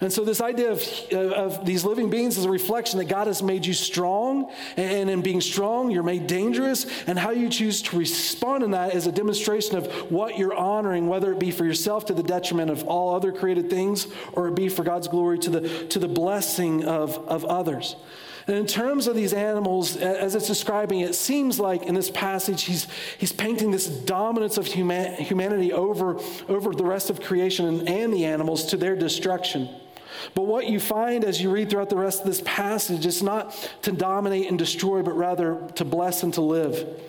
And 0.00 0.12
so, 0.12 0.24
this 0.24 0.40
idea 0.40 0.70
of, 0.70 0.82
of 1.12 1.66
these 1.66 1.84
living 1.84 2.08
beings 2.08 2.38
is 2.38 2.44
a 2.44 2.50
reflection 2.50 2.98
that 2.98 3.06
God 3.06 3.26
has 3.26 3.42
made 3.42 3.66
you 3.66 3.74
strong, 3.74 4.50
and 4.76 5.10
in 5.10 5.22
being 5.22 5.40
strong, 5.40 5.90
you're 5.90 6.02
made 6.02 6.26
dangerous. 6.26 6.86
And 7.06 7.18
how 7.18 7.30
you 7.30 7.48
choose 7.48 7.82
to 7.82 7.98
respond 7.98 8.62
in 8.62 8.70
that 8.72 8.94
is 8.94 9.06
a 9.06 9.12
demonstration 9.12 9.76
of 9.76 9.86
what 10.10 10.38
you're 10.38 10.54
honoring, 10.54 11.08
whether 11.08 11.32
it 11.32 11.40
be 11.40 11.50
for 11.50 11.64
yourself 11.64 12.06
to 12.06 12.14
the 12.14 12.22
detriment 12.22 12.70
of 12.70 12.84
all 12.84 13.14
other 13.14 13.32
created 13.32 13.70
things, 13.70 14.06
or 14.32 14.48
it 14.48 14.54
be 14.54 14.68
for 14.68 14.84
God's 14.84 15.08
glory 15.08 15.38
to 15.40 15.50
the, 15.50 15.86
to 15.88 15.98
the 15.98 16.08
blessing 16.08 16.84
of, 16.84 17.18
of 17.28 17.44
others. 17.44 17.96
And 18.48 18.56
in 18.56 18.66
terms 18.66 19.06
of 19.06 19.14
these 19.14 19.34
animals, 19.34 19.96
as 19.96 20.34
it's 20.34 20.46
describing, 20.46 21.00
it 21.00 21.14
seems 21.14 21.60
like 21.60 21.82
in 21.82 21.94
this 21.94 22.10
passage 22.10 22.62
he's, 22.62 22.86
he's 23.18 23.30
painting 23.30 23.70
this 23.70 23.86
dominance 23.86 24.56
of 24.56 24.66
human, 24.66 25.12
humanity 25.16 25.70
over, 25.70 26.18
over 26.48 26.72
the 26.72 26.84
rest 26.84 27.10
of 27.10 27.20
creation 27.20 27.66
and, 27.66 27.86
and 27.86 28.12
the 28.12 28.24
animals 28.24 28.64
to 28.66 28.78
their 28.78 28.96
destruction. 28.96 29.68
But 30.34 30.46
what 30.46 30.66
you 30.66 30.80
find 30.80 31.24
as 31.24 31.40
you 31.40 31.50
read 31.50 31.70
throughout 31.70 31.90
the 31.90 31.96
rest 31.96 32.20
of 32.20 32.26
this 32.26 32.42
passage 32.44 33.06
is 33.06 33.22
not 33.22 33.54
to 33.82 33.92
dominate 33.92 34.48
and 34.48 34.58
destroy, 34.58 35.02
but 35.02 35.16
rather 35.16 35.60
to 35.76 35.84
bless 35.84 36.22
and 36.22 36.32
to 36.34 36.40
live. 36.40 37.00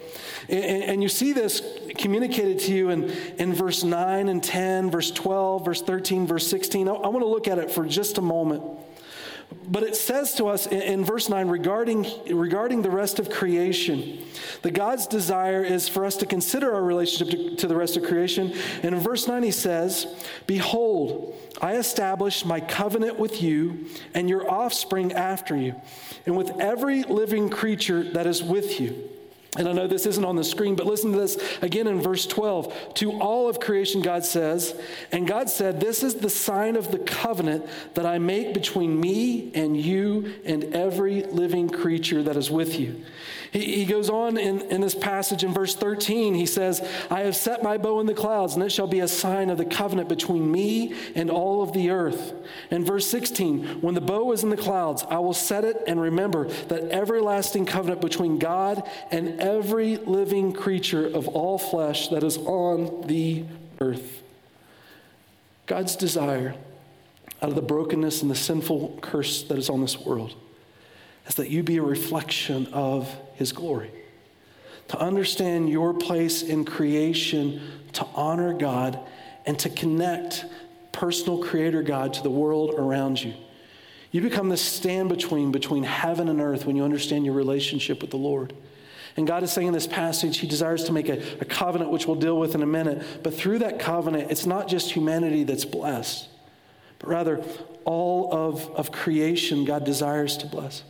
And, 0.49 1.03
you 1.03 1.09
see 1.09 1.31
this 1.31 1.61
communicated 1.97 2.59
to 2.61 2.73
you 2.73 2.89
in, 2.89 3.11
in 3.37 3.53
verse 3.53 3.83
9 3.83 4.29
and 4.29 4.43
10, 4.43 4.89
verse 4.89 5.11
12, 5.11 5.63
verse 5.63 5.81
13, 5.83 6.25
verse 6.25 6.47
16. 6.47 6.87
I, 6.87 6.91
I 6.91 7.07
want 7.09 7.21
to 7.21 7.27
look 7.27 7.47
at 7.47 7.59
it 7.59 7.69
for 7.69 7.85
just 7.85 8.17
a 8.17 8.21
moment. 8.21 8.63
But 9.67 9.83
it 9.83 9.95
says 9.95 10.33
to 10.35 10.45
us 10.45 10.67
in, 10.67 10.81
in, 10.81 11.05
verse 11.05 11.29
9 11.29 11.47
regarding, 11.47 12.05
regarding 12.27 12.81
the 12.81 12.89
rest 12.89 13.19
of 13.19 13.29
creation, 13.29 14.23
that 14.61 14.71
God's 14.71 15.05
desire 15.07 15.63
is 15.63 15.87
for 15.87 16.05
us 16.05 16.17
to 16.17 16.25
consider 16.25 16.73
our 16.73 16.83
relationship 16.83 17.29
to, 17.31 17.55
to 17.55 17.67
the 17.67 17.75
rest 17.75 17.97
of 17.97 18.03
creation. 18.03 18.53
And 18.83 18.95
in 18.95 18.99
verse 18.99 19.27
9, 19.27 19.43
he 19.43 19.51
says, 19.51 20.07
Behold, 20.47 21.35
I 21.61 21.75
establish 21.75 22.45
my 22.45 22.59
covenant 22.59 23.19
with 23.19 23.41
you 23.41 23.85
and 24.13 24.29
your 24.29 24.49
offspring 24.49 25.13
after 25.13 25.55
you, 25.55 25.75
and 26.25 26.35
with 26.35 26.59
every 26.59 27.03
living 27.03 27.49
creature 27.49 28.03
that 28.13 28.25
is 28.25 28.41
with 28.41 28.79
you 28.79 29.09
and 29.57 29.67
I 29.67 29.71
know 29.71 29.87
this 29.87 30.05
isn't 30.05 30.23
on 30.23 30.35
the 30.35 30.43
screen, 30.43 30.75
but 30.75 30.85
listen 30.85 31.11
to 31.11 31.17
this 31.17 31.37
again 31.61 31.87
in 31.87 31.99
verse 31.99 32.27
12. 32.27 32.93
To 32.95 33.19
all 33.19 33.49
of 33.49 33.59
creation, 33.59 34.01
God 34.01 34.23
says, 34.23 34.79
and 35.11 35.27
God 35.27 35.49
said, 35.49 35.79
This 35.79 36.03
is 36.03 36.15
the 36.15 36.29
sign 36.29 36.75
of 36.75 36.91
the 36.91 36.99
covenant 36.99 37.65
that 37.95 38.05
I 38.05 38.19
make 38.19 38.53
between 38.53 38.99
me 38.99 39.51
and 39.55 39.75
you 39.75 40.33
and 40.45 40.75
every 40.75 41.23
living 41.23 41.67
creature 41.67 42.21
that 42.23 42.35
is 42.35 42.51
with 42.51 42.79
you. 42.79 43.03
He, 43.51 43.77
he 43.77 43.85
goes 43.85 44.09
on 44.09 44.37
in, 44.37 44.61
in 44.61 44.81
this 44.81 44.95
passage 44.95 45.43
in 45.43 45.53
verse 45.53 45.75
13. 45.75 46.35
He 46.35 46.45
says, 46.45 46.87
I 47.09 47.21
have 47.21 47.35
set 47.35 47.63
my 47.63 47.77
bow 47.77 47.99
in 47.99 48.05
the 48.05 48.13
clouds, 48.13 48.53
and 48.53 48.63
it 48.63 48.71
shall 48.71 48.87
be 48.87 48.99
a 48.99 49.07
sign 49.07 49.49
of 49.49 49.57
the 49.57 49.65
covenant 49.65 50.09
between 50.09 50.51
me 50.51 50.93
and 51.15 51.29
all 51.29 51.63
of 51.63 51.73
the 51.73 51.89
earth. 51.89 52.33
And 52.71 52.85
verse 52.85 53.07
16, 53.07 53.81
when 53.81 53.95
the 53.95 54.01
bow 54.01 54.31
is 54.31 54.43
in 54.43 54.49
the 54.49 54.57
clouds, 54.57 55.03
I 55.09 55.19
will 55.19 55.33
set 55.33 55.63
it 55.63 55.81
and 55.87 55.99
remember 55.99 56.47
that 56.67 56.91
everlasting 56.91 57.65
covenant 57.65 58.01
between 58.01 58.39
God 58.39 58.87
and 59.11 59.39
every 59.39 59.97
living 59.97 60.53
creature 60.53 61.07
of 61.07 61.27
all 61.27 61.57
flesh 61.57 62.09
that 62.09 62.23
is 62.23 62.37
on 62.37 63.07
the 63.07 63.45
earth. 63.81 64.21
God's 65.65 65.95
desire 65.95 66.55
out 67.41 67.49
of 67.49 67.55
the 67.55 67.61
brokenness 67.61 68.21
and 68.21 68.29
the 68.29 68.35
sinful 68.35 68.99
curse 69.01 69.43
that 69.43 69.57
is 69.57 69.69
on 69.69 69.81
this 69.81 69.97
world 69.97 70.35
is 71.27 71.35
that 71.35 71.49
you 71.49 71.63
be 71.63 71.77
a 71.77 71.81
reflection 71.81 72.67
of 72.73 73.15
his 73.39 73.53
glory. 73.53 73.89
To 74.89 74.99
understand 74.99 75.69
your 75.69 75.93
place 75.93 76.43
in 76.43 76.65
creation, 76.65 77.61
to 77.93 78.05
honor 78.13 78.53
God, 78.53 78.99
and 79.45 79.57
to 79.59 79.69
connect 79.69 80.45
personal 80.91 81.41
creator 81.41 81.81
God 81.81 82.13
to 82.15 82.21
the 82.21 82.29
world 82.29 82.75
around 82.77 83.23
you. 83.23 83.33
You 84.11 84.21
become 84.21 84.49
the 84.49 84.57
stand 84.57 85.07
between 85.07 85.51
between 85.51 85.83
heaven 85.83 86.27
and 86.27 86.41
earth 86.41 86.65
when 86.65 86.75
you 86.75 86.83
understand 86.83 87.25
your 87.25 87.33
relationship 87.33 88.01
with 88.01 88.11
the 88.11 88.17
Lord. 88.17 88.53
And 89.15 89.25
God 89.25 89.43
is 89.43 89.51
saying 89.51 89.67
in 89.67 89.73
this 89.73 89.87
passage, 89.87 90.39
He 90.39 90.47
desires 90.47 90.83
to 90.85 90.91
make 90.91 91.07
a, 91.07 91.21
a, 91.39 91.45
covenant, 91.45 91.91
which 91.91 92.05
we'll 92.05 92.15
deal 92.15 92.37
with 92.37 92.55
in 92.55 92.61
a 92.61 92.67
minute. 92.67 93.23
But 93.23 93.33
through 93.33 93.59
that 93.59 93.79
covenant, 93.79 94.31
it's 94.31 94.45
not 94.45 94.67
just 94.67 94.91
humanity 94.91 95.43
that's 95.43 95.65
blessed, 95.65 96.27
but 96.99 97.09
rather 97.09 97.43
all 97.85 98.33
of, 98.33 98.69
of 98.75 98.91
creation 98.91 99.65
God 99.65 99.85
desires 99.85 100.37
to 100.37 100.47
bless. 100.47 100.83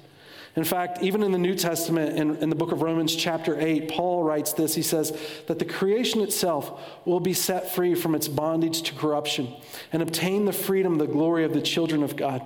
In 0.55 0.63
fact, 0.63 1.03
even 1.03 1.23
in 1.23 1.31
the 1.31 1.37
New 1.37 1.55
Testament, 1.55 2.17
in, 2.17 2.35
in, 2.37 2.49
the 2.49 2.55
book 2.55 2.71
of 2.71 2.81
Romans, 2.81 3.15
chapter 3.15 3.59
8, 3.59 3.89
Paul 3.89 4.23
writes 4.23 4.53
this. 4.53 4.73
He 4.73 4.81
says 4.81 5.17
that 5.47 5.59
the 5.59 5.65
creation 5.65 6.21
itself 6.21 6.81
will 7.05 7.19
be 7.19 7.33
set 7.33 7.71
free 7.71 7.93
from 7.93 8.15
its 8.15 8.27
bondage 8.27 8.81
to 8.83 8.93
corruption 8.95 9.53
and 9.93 10.01
obtain 10.01 10.45
the 10.45 10.53
freedom, 10.53 10.97
the 10.97 11.07
glory 11.07 11.43
of 11.43 11.53
the 11.53 11.61
children 11.61 12.03
of 12.03 12.15
God. 12.15 12.43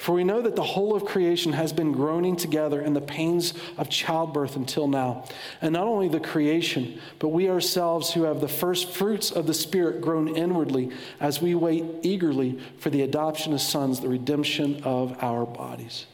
For 0.00 0.14
we 0.14 0.24
know 0.24 0.40
that 0.40 0.56
the 0.56 0.62
whole 0.62 0.96
of 0.96 1.04
creation 1.04 1.52
has 1.52 1.74
been 1.74 1.92
groaning 1.92 2.34
together 2.34 2.80
in 2.80 2.94
the 2.94 3.02
pains 3.02 3.52
of 3.76 3.90
childbirth 3.90 4.56
until 4.56 4.88
now. 4.88 5.26
And 5.60 5.74
not 5.74 5.86
only 5.86 6.08
the 6.08 6.20
creation, 6.20 6.98
but 7.18 7.28
we 7.28 7.50
ourselves 7.50 8.14
who 8.14 8.22
have 8.22 8.40
the 8.40 8.48
first 8.48 8.88
fruits 8.92 9.30
of 9.30 9.46
the 9.46 9.52
Spirit 9.52 10.00
groan 10.00 10.34
inwardly 10.34 10.90
as 11.20 11.42
we 11.42 11.54
wait 11.54 11.84
eagerly 12.00 12.58
for 12.78 12.88
the 12.88 13.02
adoption 13.02 13.52
of 13.52 13.60
sons, 13.60 14.00
the 14.00 14.08
redemption 14.08 14.82
of 14.84 15.22
our 15.22 15.44
bodies. 15.44 16.06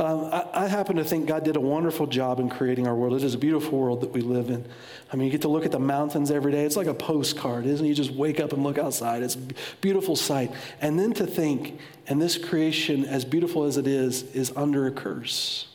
Um, 0.00 0.30
I, 0.32 0.46
I, 0.54 0.66
happen 0.66 0.96
to 0.96 1.04
think 1.04 1.26
God 1.26 1.44
did 1.44 1.56
a 1.56 1.60
wonderful 1.60 2.06
job 2.06 2.40
in 2.40 2.48
creating 2.48 2.86
our 2.86 2.94
world. 2.94 3.12
It 3.12 3.22
is 3.22 3.34
a 3.34 3.38
beautiful 3.38 3.78
world 3.78 4.00
that 4.00 4.10
we 4.12 4.22
live 4.22 4.48
in. 4.48 4.64
I 5.12 5.16
mean, 5.16 5.26
you 5.26 5.30
get 5.30 5.42
to 5.42 5.48
look 5.48 5.66
at 5.66 5.72
the 5.72 5.78
mountains 5.78 6.30
every 6.30 6.52
day. 6.52 6.64
It's 6.64 6.76
like 6.76 6.86
a 6.86 6.94
postcard, 6.94 7.66
isn't 7.66 7.84
it? 7.84 7.88
You 7.90 7.94
just 7.94 8.12
wake 8.12 8.40
up 8.40 8.54
and 8.54 8.62
look 8.62 8.78
outside. 8.78 9.22
It's 9.22 9.34
a 9.34 9.42
beautiful 9.82 10.16
sight. 10.16 10.52
And 10.80 10.98
then 10.98 11.12
to 11.14 11.26
think, 11.26 11.78
and 12.06 12.20
this 12.20 12.38
creation, 12.38 13.04
as 13.04 13.26
beautiful 13.26 13.64
as 13.64 13.76
it 13.76 13.86
is, 13.86 14.22
is 14.34 14.50
under 14.56 14.86
a 14.86 14.90
curse. 14.90 15.66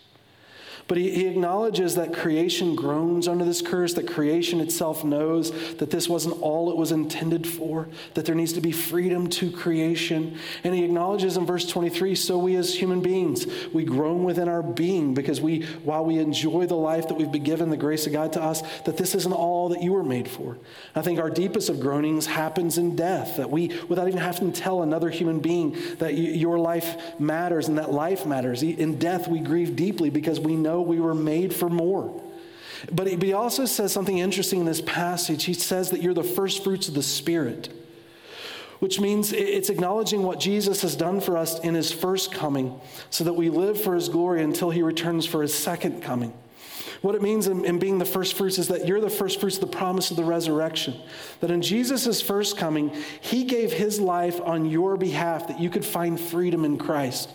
But 0.88 0.98
he, 0.98 1.10
he, 1.10 1.25
acknowledges 1.25 1.96
that 1.96 2.13
creation 2.13 2.75
groans 2.75 3.27
under 3.27 3.44
this 3.44 3.62
curse, 3.62 3.96
that 3.96 4.08
creation 4.08 4.60
itself 4.60 5.04
knows 5.04 5.51
that 5.77 5.89
this 5.89 6.08
wasn't 6.08 6.39
all 6.44 6.70
it 6.70 6.77
was 6.77 6.92
intended 6.92 7.48
for, 7.48 7.88
that 8.13 8.25
there 8.25 8.36
needs 8.36 8.54
to 8.54 8.62
be 8.62 8.72
freedom 8.72 9.27
to 9.32 9.50
creation. 9.50 10.38
And 10.63 10.75
he 10.75 10.84
acknowledges 10.84 11.38
in 11.38 11.46
verse 11.46 11.65
23 11.65 12.13
so 12.13 12.38
we 12.38 12.56
as 12.56 12.75
human 12.75 13.01
beings, 13.01 13.48
we 13.74 13.84
groan 13.84 14.24
within 14.25 14.48
our 14.48 14.62
being 14.62 15.15
because 15.15 15.42
we, 15.42 15.63
while 15.84 16.06
we 16.06 16.20
enjoy 16.20 16.68
the 16.68 16.75
life 16.75 17.08
that 17.08 17.15
we've 17.15 17.32
been 17.32 17.44
given, 17.44 17.72
the 17.72 17.77
grace 17.77 18.06
of 18.06 18.13
God 18.13 18.34
to 18.34 18.42
us, 18.42 18.62
that 18.84 18.96
this 18.96 19.15
isn't 19.15 19.34
all 19.34 19.70
that 19.70 19.82
you 19.82 19.92
were 19.92 20.04
made 20.04 20.27
for. 20.27 20.56
I 20.94 21.01
think 21.01 21.20
our 21.20 21.32
deepest 21.32 21.68
of 21.70 21.80
groanings 21.80 22.27
happens 22.27 22.77
in 22.77 22.96
death, 22.96 23.38
that 23.38 23.50
we, 23.50 23.72
without 23.89 24.08
even 24.08 24.20
having 24.20 24.51
to 24.51 24.62
tell 24.62 24.84
another 24.84 25.10
human 25.10 25.39
being 25.39 25.75
that 25.98 26.13
you, 26.13 26.32
your 26.32 26.60
life 26.60 27.20
matters 27.20 27.68
and 27.70 27.80
that 27.80 27.92
life 27.92 28.27
matters. 28.27 28.62
In 28.62 29.00
death, 29.00 29.27
we 29.27 29.39
grieve 29.39 29.75
deeply 29.75 30.12
because 30.12 30.39
we 30.39 30.56
know 30.56 30.75
know 30.75 30.82
we 30.82 31.00
were 31.00 31.15
made 31.15 31.53
for 31.53 31.70
more. 31.70 32.22
But 32.91 33.08
he 33.08 33.34
also 33.34 33.65
says 33.65 33.91
something 33.91 34.17
interesting 34.17 34.60
in 34.60 34.65
this 34.65 34.82
passage. 34.82 35.46
He 35.46 35.53
says 35.53 35.89
that 35.91 36.01
you're 36.01 36.13
the 36.13 36.24
first 36.24 36.63
fruits 36.63 36.88
of 36.88 36.94
the 36.94 37.03
Spirit, 37.03 37.70
which 38.79 39.00
means 39.00 39.32
it's 39.34 39.70
acknowledging 39.70 40.24
what 40.24 40.39
Jesus 40.39 40.82
has 40.82 40.96
done 40.96 41.22
for 41.22 41.38
us 41.38 41.60
in 41.60 41.74
his 41.74 41.91
first 41.91 42.32
coming 42.32 42.79
so 43.10 43.24
that 43.24 43.34
we 43.34 43.50
live 43.50 43.79
for 43.79 43.96
his 43.96 44.10
glory 44.10 44.44
until 44.44 44.70
he 44.70 44.84
returns 44.84 45.25
for 45.25 45.41
his 45.41 45.53
second 45.53 46.03
coming. 46.03 46.34
What 47.01 47.15
it 47.15 47.22
means 47.22 47.48
in, 47.48 47.65
in, 47.65 47.79
being 47.79 47.98
the 47.98 48.05
first 48.05 48.36
fruits 48.36 48.58
is 48.58 48.67
that 48.70 48.88
you're 48.88 49.01
the 49.01 49.10
first 49.10 49.39
fruits 49.39 49.58
of 49.58 49.62
the 49.62 49.77
promise 49.77 50.12
of 50.12 50.17
the 50.17 50.24
resurrection. 50.24 50.96
That 51.39 51.51
in 51.51 51.62
Jesus' 51.62 52.22
first 52.22 52.58
coming, 52.58 52.91
he 53.22 53.44
gave 53.44 53.72
his 53.72 54.00
life 54.00 54.41
on 54.41 54.65
your 54.65 54.98
behalf 54.98 55.48
that 55.48 55.60
you 55.60 55.70
could 55.70 55.86
find 55.86 56.20
freedom 56.20 56.65
in 56.65 56.77
Christ. 56.77 57.29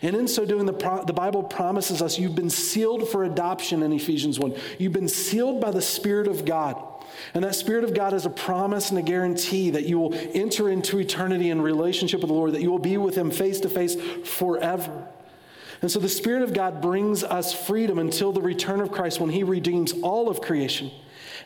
And 0.00 0.16
in 0.16 0.28
so 0.28 0.44
doing, 0.44 0.66
the, 0.66 0.72
pro- 0.72 1.04
the 1.04 1.12
Bible 1.12 1.42
promises 1.42 2.02
us 2.02 2.18
you've 2.18 2.34
been 2.34 2.50
sealed 2.50 3.08
for 3.08 3.24
adoption 3.24 3.82
in 3.82 3.92
Ephesians 3.92 4.38
1. 4.38 4.54
You've 4.78 4.92
been 4.92 5.08
sealed 5.08 5.60
by 5.60 5.70
the 5.70 5.82
Spirit 5.82 6.28
of 6.28 6.44
God. 6.44 6.82
And 7.34 7.44
that 7.44 7.54
Spirit 7.54 7.84
of 7.84 7.94
God 7.94 8.14
is 8.14 8.26
a 8.26 8.30
promise 8.30 8.90
and 8.90 8.98
a 8.98 9.02
guarantee 9.02 9.70
that 9.70 9.84
you 9.84 9.98
will 9.98 10.14
enter 10.34 10.68
into 10.68 10.98
eternity 10.98 11.50
in 11.50 11.60
relationship 11.60 12.20
with 12.20 12.28
the 12.28 12.34
Lord, 12.34 12.52
that 12.52 12.62
you 12.62 12.70
will 12.70 12.78
be 12.78 12.96
with 12.96 13.16
Him 13.16 13.30
face 13.30 13.60
to 13.60 13.68
face 13.68 13.96
forever. 14.24 15.06
And 15.82 15.90
so 15.90 15.98
the 15.98 16.08
Spirit 16.08 16.42
of 16.42 16.54
God 16.54 16.80
brings 16.80 17.24
us 17.24 17.52
freedom 17.52 17.98
until 17.98 18.32
the 18.32 18.40
return 18.40 18.80
of 18.80 18.92
Christ 18.92 19.20
when 19.20 19.30
He 19.30 19.42
redeems 19.42 19.92
all 20.02 20.28
of 20.28 20.40
creation. 20.40 20.90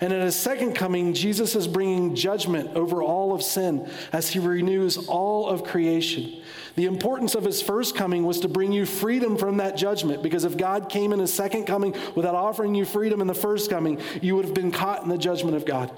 And 0.00 0.12
in 0.12 0.20
his 0.20 0.36
second 0.36 0.74
coming, 0.74 1.14
Jesus 1.14 1.54
is 1.54 1.66
bringing 1.66 2.14
judgment 2.14 2.76
over 2.76 3.02
all 3.02 3.32
of 3.32 3.42
sin 3.42 3.88
as 4.12 4.28
he 4.28 4.38
renews 4.38 5.08
all 5.08 5.48
of 5.48 5.64
creation. 5.64 6.42
The 6.74 6.84
importance 6.84 7.34
of 7.34 7.44
his 7.44 7.62
first 7.62 7.96
coming 7.96 8.24
was 8.24 8.40
to 8.40 8.48
bring 8.48 8.72
you 8.72 8.84
freedom 8.84 9.38
from 9.38 9.56
that 9.56 9.76
judgment, 9.76 10.22
because 10.22 10.44
if 10.44 10.58
God 10.58 10.90
came 10.90 11.14
in 11.14 11.18
his 11.18 11.32
second 11.32 11.64
coming 11.64 11.94
without 12.14 12.34
offering 12.34 12.74
you 12.74 12.84
freedom 12.84 13.22
in 13.22 13.26
the 13.26 13.34
first 13.34 13.70
coming, 13.70 13.98
you 14.20 14.36
would 14.36 14.44
have 14.44 14.54
been 14.54 14.72
caught 14.72 15.02
in 15.02 15.08
the 15.08 15.16
judgment 15.16 15.56
of 15.56 15.64
God. 15.64 15.90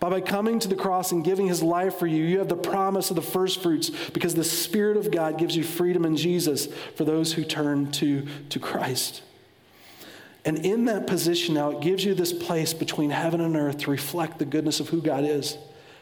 But 0.00 0.10
by 0.10 0.20
coming 0.20 0.58
to 0.58 0.68
the 0.68 0.74
cross 0.74 1.12
and 1.12 1.24
giving 1.24 1.46
his 1.46 1.62
life 1.62 1.96
for 1.96 2.06
you, 2.06 2.24
you 2.24 2.38
have 2.38 2.48
the 2.48 2.56
promise 2.56 3.10
of 3.10 3.16
the 3.16 3.22
first 3.22 3.62
fruits 3.62 3.90
because 4.10 4.34
the 4.34 4.44
Spirit 4.44 4.96
of 4.96 5.10
God 5.10 5.38
gives 5.38 5.56
you 5.56 5.62
freedom 5.62 6.04
in 6.04 6.16
Jesus 6.16 6.68
for 6.94 7.04
those 7.04 7.32
who 7.34 7.44
turn 7.44 7.90
to, 7.92 8.26
to 8.48 8.58
Christ. 8.58 9.22
And 10.44 10.58
in 10.58 10.84
that 10.86 11.06
position 11.06 11.54
now, 11.54 11.70
it 11.70 11.80
gives 11.80 12.04
you 12.04 12.14
this 12.14 12.32
place 12.32 12.74
between 12.74 13.10
heaven 13.10 13.40
and 13.40 13.56
earth 13.56 13.78
to 13.78 13.90
reflect 13.90 14.38
the 14.38 14.44
goodness 14.44 14.78
of 14.78 14.90
who 14.90 15.00
God 15.00 15.24
is, 15.24 15.56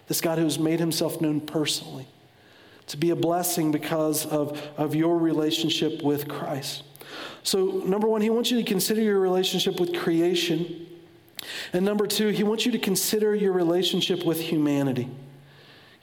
this 0.09 0.21
God 0.21 0.39
who 0.39 0.45
has 0.45 0.59
made 0.59 0.81
himself 0.81 1.21
known 1.21 1.41
personally 1.41 2.09
to 2.89 2.97
be 2.97 3.11
a 3.11 3.17
blessing 3.17 3.71
because 3.71 4.27
of, 4.27 4.61
of 4.77 4.95
your 4.95 5.19
relationship 5.19 6.03
with 6.03 6.29
Christ. 6.29 6.83
So, 7.43 7.83
number 7.87 8.09
one, 8.09 8.21
he 8.21 8.31
wants 8.31 8.51
you 8.51 8.59
to 8.59 8.65
consider 8.65 9.01
your 9.01 9.19
relationship 9.19 9.81
with 9.81 9.95
creation. 9.99 10.87
And 11.73 11.85
number 11.85 12.07
two, 12.07 12.29
he 12.29 12.43
wants 12.43 12.67
you 12.67 12.73
to 12.73 12.79
consider 12.79 13.35
your 13.35 13.53
relationship 13.53 14.25
with 14.25 14.41
humanity. 14.41 15.09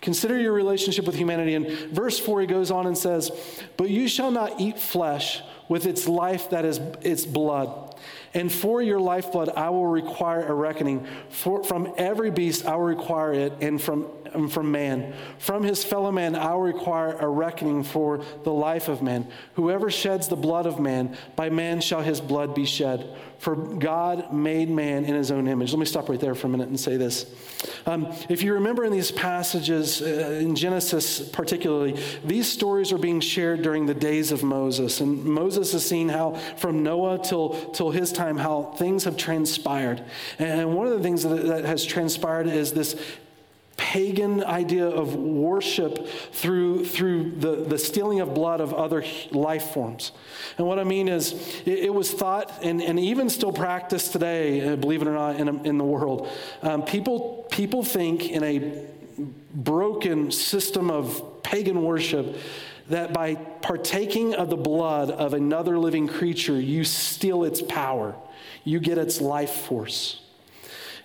Consider 0.01 0.39
your 0.39 0.53
relationship 0.53 1.05
with 1.05 1.15
humanity. 1.15 1.55
In 1.55 1.93
verse 1.93 2.19
4, 2.19 2.41
he 2.41 2.47
goes 2.47 2.71
on 2.71 2.87
and 2.87 2.97
says, 2.97 3.31
But 3.77 3.89
you 3.89 4.07
shall 4.07 4.31
not 4.31 4.59
eat 4.59 4.79
flesh 4.79 5.41
with 5.67 5.85
its 5.85 6.07
life 6.07 6.49
that 6.49 6.65
is 6.65 6.79
its 7.01 7.25
blood, 7.25 7.88
And 8.33 8.51
for 8.51 8.81
your 8.81 8.99
lifeblood, 8.99 9.49
I 9.49 9.69
will 9.69 9.87
require 9.87 10.45
a 10.45 10.53
reckoning. 10.53 11.07
For, 11.29 11.63
from 11.63 11.93
every 11.97 12.31
beast, 12.31 12.65
I 12.65 12.75
will 12.75 12.83
require 12.83 13.33
it, 13.33 13.53
and 13.61 13.81
from, 13.81 14.07
and 14.33 14.51
from 14.51 14.71
man. 14.71 15.13
From 15.39 15.63
his 15.63 15.83
fellow 15.83 16.11
man, 16.11 16.35
I 16.35 16.53
will 16.53 16.61
require 16.61 17.17
a 17.17 17.27
reckoning 17.27 17.83
for 17.83 18.23
the 18.43 18.53
life 18.53 18.87
of 18.87 19.01
man. 19.01 19.27
Whoever 19.55 19.89
sheds 19.89 20.27
the 20.27 20.35
blood 20.35 20.65
of 20.65 20.79
man, 20.79 21.17
by 21.35 21.49
man 21.49 21.81
shall 21.81 22.01
his 22.01 22.21
blood 22.21 22.53
be 22.53 22.65
shed. 22.65 23.15
For 23.39 23.55
God 23.55 24.33
made 24.33 24.69
man 24.69 25.05
in 25.05 25.15
his 25.15 25.31
own 25.31 25.47
image. 25.47 25.71
Let 25.71 25.79
me 25.79 25.85
stop 25.85 26.09
right 26.09 26.19
there 26.19 26.35
for 26.35 26.47
a 26.47 26.49
minute 26.49 26.67
and 26.67 26.77
say 26.77 26.97
this. 26.97 27.25
Um, 27.85 28.13
if 28.27 28.43
you 28.43 28.53
remember 28.53 28.83
in 28.83 28.91
these 28.91 29.11
passages, 29.11 30.01
uh, 30.01 30.39
in 30.41 30.55
Genesis 30.55 31.21
particularly, 31.29 31.97
these 32.25 32.51
stories 32.51 32.91
are 32.91 32.97
being 32.97 33.21
shared 33.21 33.61
during 33.61 33.85
the 33.85 33.93
days 33.93 34.33
of 34.33 34.43
Moses. 34.43 34.99
And 34.99 35.23
Moses 35.23 35.71
has 35.71 35.85
seen 35.85 36.09
how, 36.09 36.33
from 36.57 36.83
Noah 36.83 37.19
till, 37.19 37.71
till 37.71 37.91
his 37.91 38.11
time, 38.11 38.37
how 38.37 38.63
things 38.77 39.05
have 39.05 39.15
transpired. 39.15 40.03
And 40.37 40.75
one 40.75 40.87
of 40.87 40.93
the 40.93 41.01
things 41.01 41.23
that, 41.23 41.45
that 41.47 41.63
has 41.63 41.85
transpired 41.85 42.47
is 42.47 42.73
this 42.73 43.01
pagan 43.79 44.43
idea 44.43 44.85
of 44.85 45.15
worship 45.15 46.05
through, 46.33 46.83
through 46.83 47.31
the, 47.31 47.63
the 47.63 47.77
stealing 47.77 48.19
of 48.19 48.33
blood 48.33 48.59
of 48.59 48.73
other 48.73 49.05
life 49.31 49.71
forms. 49.71 50.11
And 50.57 50.67
what 50.67 50.79
I 50.79 50.83
mean 50.83 51.07
is, 51.07 51.31
it, 51.65 51.79
it 51.79 51.93
was 51.93 52.11
thought, 52.11 52.51
and, 52.61 52.81
and 52.81 52.99
even 52.99 53.29
still 53.29 53.53
practiced 53.53 54.11
today, 54.11 54.73
uh, 54.73 54.75
believe 54.75 55.01
it 55.01 55.07
or 55.07 55.13
not, 55.13 55.39
in, 55.39 55.65
in 55.65 55.77
the 55.77 55.85
world, 55.85 56.27
um, 56.61 56.83
people, 56.83 57.47
people 57.49 57.81
think 57.81 58.29
in 58.29 58.43
a 58.43 58.85
broken 59.53 60.29
system 60.29 60.91
of 60.91 61.41
pagan 61.41 61.81
worship 61.81 62.35
that 62.89 63.13
by 63.13 63.35
partaking 63.35 64.35
of 64.35 64.49
the 64.49 64.57
blood 64.57 65.09
of 65.09 65.33
another 65.33 65.79
living 65.79 66.09
creature, 66.09 66.59
you 66.59 66.83
steal 66.83 67.45
its 67.45 67.61
power, 67.61 68.13
you 68.65 68.81
get 68.81 68.97
its 68.97 69.21
life 69.21 69.51
force. 69.51 70.21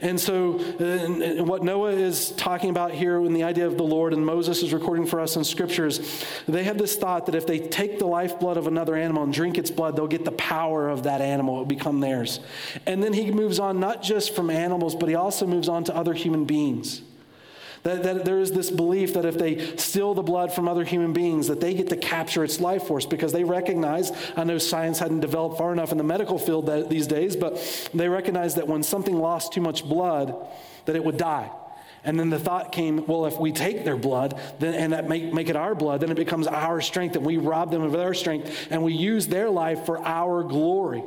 And 0.04 0.20
so, 0.20 0.58
uh, 0.58 1.44
what 1.44 1.62
Noah 1.62 1.92
is 1.92 2.32
talking 2.32 2.68
about 2.68 2.92
here 2.92 3.16
in 3.24 3.32
the 3.32 3.42
idea 3.42 3.66
of 3.66 3.78
the 3.78 3.84
Lord, 3.84 4.12
and 4.12 4.24
Moses 4.24 4.62
is 4.62 4.70
recording 4.70 5.06
for 5.06 5.18
us 5.18 5.34
in 5.36 5.44
scriptures, 5.44 6.22
they 6.46 6.64
have 6.64 6.76
this 6.76 6.94
thought 6.94 7.24
that 7.24 7.34
if 7.34 7.46
they 7.46 7.58
take 7.58 7.98
the 7.98 8.04
lifeblood 8.04 8.58
of 8.58 8.66
another 8.66 8.96
animal 8.96 9.22
and 9.22 9.32
drink 9.32 9.56
its 9.56 9.70
blood, 9.70 9.96
they'll 9.96 10.06
get 10.06 10.26
the 10.26 10.32
power 10.32 10.90
of 10.90 11.04
that 11.04 11.22
animal. 11.22 11.54
It 11.54 11.58
will 11.60 11.64
become 11.64 12.00
theirs. 12.00 12.40
And 12.84 13.02
then 13.02 13.14
he 13.14 13.30
moves 13.30 13.58
on 13.58 13.80
not 13.80 14.02
just 14.02 14.36
from 14.36 14.50
animals, 14.50 14.94
but 14.94 15.08
he 15.08 15.14
also 15.14 15.46
moves 15.46 15.70
on 15.70 15.84
to 15.84 15.96
other 15.96 16.12
human 16.12 16.44
beings. 16.44 17.00
That, 17.84 18.02
that 18.02 18.24
there 18.24 18.40
is 18.40 18.50
this 18.50 18.70
belief 18.70 19.12
that 19.12 19.26
if 19.26 19.36
they 19.36 19.76
steal 19.76 20.14
the 20.14 20.22
blood 20.22 20.52
from 20.52 20.68
other 20.68 20.84
human 20.84 21.12
beings, 21.12 21.48
that 21.48 21.60
they 21.60 21.74
get 21.74 21.90
to 21.90 21.96
capture 21.96 22.42
its 22.42 22.58
life 22.58 22.84
force 22.84 23.04
because 23.04 23.30
they 23.32 23.44
recognize, 23.44 24.10
I 24.36 24.44
know 24.44 24.56
science 24.56 24.98
hadn't 24.98 25.20
developed 25.20 25.58
far 25.58 25.70
enough 25.70 25.92
in 25.92 25.98
the 25.98 26.04
medical 26.04 26.38
field 26.38 26.66
that, 26.66 26.88
these 26.88 27.06
days, 27.06 27.36
but 27.36 27.90
they 27.92 28.08
recognize 28.08 28.54
that 28.54 28.66
when 28.66 28.82
something 28.82 29.14
lost 29.14 29.52
too 29.52 29.60
much 29.60 29.84
blood, 29.84 30.34
that 30.86 30.96
it 30.96 31.04
would 31.04 31.18
die. 31.18 31.50
And 32.04 32.18
then 32.18 32.30
the 32.30 32.38
thought 32.38 32.72
came, 32.72 33.06
well, 33.06 33.26
if 33.26 33.38
we 33.38 33.52
take 33.52 33.84
their 33.84 33.96
blood 33.98 34.40
then, 34.60 34.74
and 34.74 34.92
that 34.94 35.06
make, 35.06 35.34
make 35.34 35.50
it 35.50 35.56
our 35.56 35.74
blood, 35.74 36.00
then 36.00 36.10
it 36.10 36.16
becomes 36.16 36.46
our 36.46 36.80
strength, 36.80 37.16
and 37.16 37.24
we 37.24 37.36
rob 37.36 37.70
them 37.70 37.82
of 37.82 37.92
their 37.92 38.14
strength, 38.14 38.68
and 38.70 38.82
we 38.82 38.94
use 38.94 39.26
their 39.26 39.50
life 39.50 39.84
for 39.84 39.98
our 39.98 40.42
glory. 40.42 41.02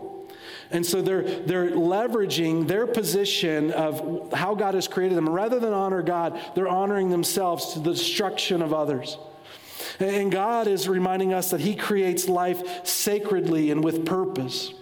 And 0.71 0.85
so 0.85 1.01
they're, 1.01 1.23
they're 1.23 1.71
leveraging 1.71 2.67
their 2.67 2.87
position 2.87 3.71
of 3.71 4.33
how 4.33 4.55
God 4.55 4.73
has 4.73 4.87
created 4.87 5.17
them. 5.17 5.29
Rather 5.29 5.59
than 5.59 5.73
honor 5.73 6.01
God, 6.01 6.39
they're 6.55 6.67
honoring 6.67 7.09
themselves 7.09 7.73
to 7.73 7.79
the 7.79 7.91
destruction 7.91 8.61
of 8.61 8.73
others. 8.73 9.17
And 9.99 10.31
God 10.31 10.67
is 10.67 10.87
reminding 10.87 11.33
us 11.33 11.51
that 11.51 11.61
He 11.61 11.75
creates 11.75 12.27
life 12.27 12.85
sacredly 12.85 13.71
and 13.71 13.83
with 13.83 14.05
purpose. 14.05 14.73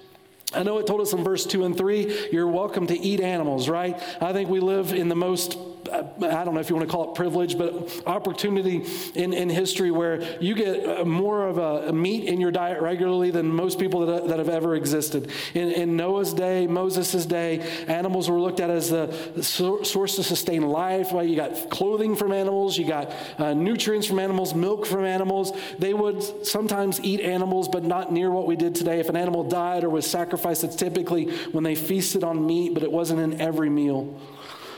I 0.54 0.63
know 0.63 0.77
it 0.80 0.88
told 0.88 1.01
us 1.01 1.13
in 1.13 1.24
verse 1.24 1.46
2 1.46 1.65
and 1.65 1.77
3, 1.77 2.30
you're 2.32 2.48
welcome 2.48 2.88
to 2.88 2.98
eat 2.98 3.20
animals, 3.20 3.68
right? 3.68 4.00
I 4.22 4.32
think 4.32 4.50
we 4.50 4.60
live 4.60 4.94
in 4.94 5.10
the 5.10 5.15
most 5.15 5.58
I 5.92 6.44
don't 6.44 6.54
know 6.54 6.60
if 6.60 6.70
you 6.70 6.75
want 6.75 6.88
to 6.88 6.92
call 6.92 7.12
it 7.12 7.15
privilege, 7.15 7.58
but 7.58 8.04
opportunity 8.06 8.86
in, 9.13 9.34
in 9.34 9.50
history 9.50 9.92
where 9.92 10.22
you 10.42 10.56
get 10.56 10.86
uh, 10.86 11.06
more 11.06 11.48
of 11.48 11.58
a 11.58 11.94
meat 11.94 12.25
in 12.25 12.39
your 12.39 12.51
diet 12.51 12.82
regularly 12.82 13.32
than 13.32 13.48
most 13.48 13.80
people 13.80 14.06
that, 14.06 14.27
that 14.27 14.39
have 14.39 14.50
ever 14.50 14.75
existed. 14.75 15.32
In, 15.54 15.72
in 15.72 15.96
Noah's 15.96 16.34
day, 16.34 16.68
Moses' 16.68 17.25
day, 17.25 17.60
animals 17.88 18.30
were 18.30 18.39
looked 18.39 18.60
at 18.60 18.70
as 18.70 18.89
the 18.89 19.12
source 19.42 20.15
to 20.15 20.24
sustain 20.24 20.63
life. 20.63 21.12
Well, 21.12 21.24
you 21.24 21.36
got 21.36 21.70
clothing 21.70 22.15
from 22.15 22.32
animals, 22.32 22.77
you 22.77 22.88
got 22.88 23.13
uh, 23.38 23.54
nutrients 23.54 24.08
from 24.08 24.20
animals, 24.20 24.54
milk 24.54 24.86
from 24.86 25.06
animals. 25.06 25.51
They 25.80 25.94
would 25.94 26.46
sometimes 26.46 27.00
eat 27.01 27.22
animals, 27.22 27.68
but 27.68 27.84
not 27.84 28.12
near 28.12 28.32
what 28.32 28.48
we 28.48 28.56
did 28.56 28.75
today. 28.75 29.00
If 29.00 29.10
an 29.10 29.15
animal 29.15 29.44
died 29.44 29.84
or 29.84 29.89
was 29.89 30.10
sacrificed, 30.10 30.63
it's 30.63 30.75
typically 30.75 31.32
when 31.48 31.63
they 31.63 31.75
feasted 31.75 32.24
on 32.24 32.46
meat, 32.46 32.74
but 32.74 32.84
it 32.84 32.92
wasn't 32.92 33.20
in 33.20 33.39
every 33.42 33.70
meal. 33.70 34.20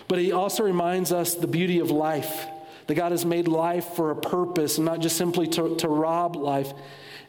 But 0.07 0.19
he 0.19 0.31
also 0.31 0.63
reminds 0.63 1.11
us 1.11 1.35
the 1.35 1.47
beauty 1.47 1.79
of 1.79 1.91
life, 1.91 2.47
that 2.87 2.95
God 2.95 3.11
has 3.11 3.25
made 3.25 3.47
life 3.47 3.85
for 3.95 4.11
a 4.11 4.15
purpose 4.15 4.77
and 4.77 4.85
not 4.85 4.99
just 4.99 5.17
simply 5.17 5.47
to, 5.47 5.75
to 5.77 5.87
rob 5.87 6.35
life. 6.35 6.71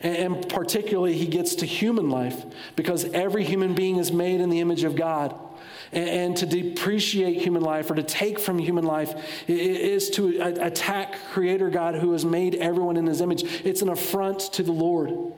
And, 0.01 0.49
particularly, 0.49 1.15
he 1.15 1.27
gets 1.27 1.57
to 1.57 1.67
human 1.67 2.09
life 2.09 2.45
because 2.77 3.05
every 3.07 3.43
human 3.43 3.75
being 3.75 3.97
is 3.97 4.13
made 4.13 4.41
in 4.41 4.49
the 4.49 4.61
image 4.61 4.85
of 4.85 4.95
God. 4.95 5.35
And, 5.91 6.09
and 6.09 6.37
to 6.37 6.47
depreciate 6.47 7.43
human 7.43 7.63
life 7.63 7.91
or 7.91 7.97
to 7.97 8.05
take 8.05 8.39
from 8.39 8.61
human 8.61 8.85
life 8.85 9.13
is 9.49 10.11
to 10.11 10.41
attack 10.61 11.17
Creator 11.33 11.71
God 11.71 11.97
who 11.97 12.12
has 12.12 12.25
made 12.25 12.55
everyone 12.55 12.97
in 12.97 13.07
his 13.07 13.21
image. 13.21 13.43
It's 13.64 13.83
an 13.83 13.88
affront 13.88 14.38
to 14.53 14.62
the 14.62 14.71
Lord 14.71 15.33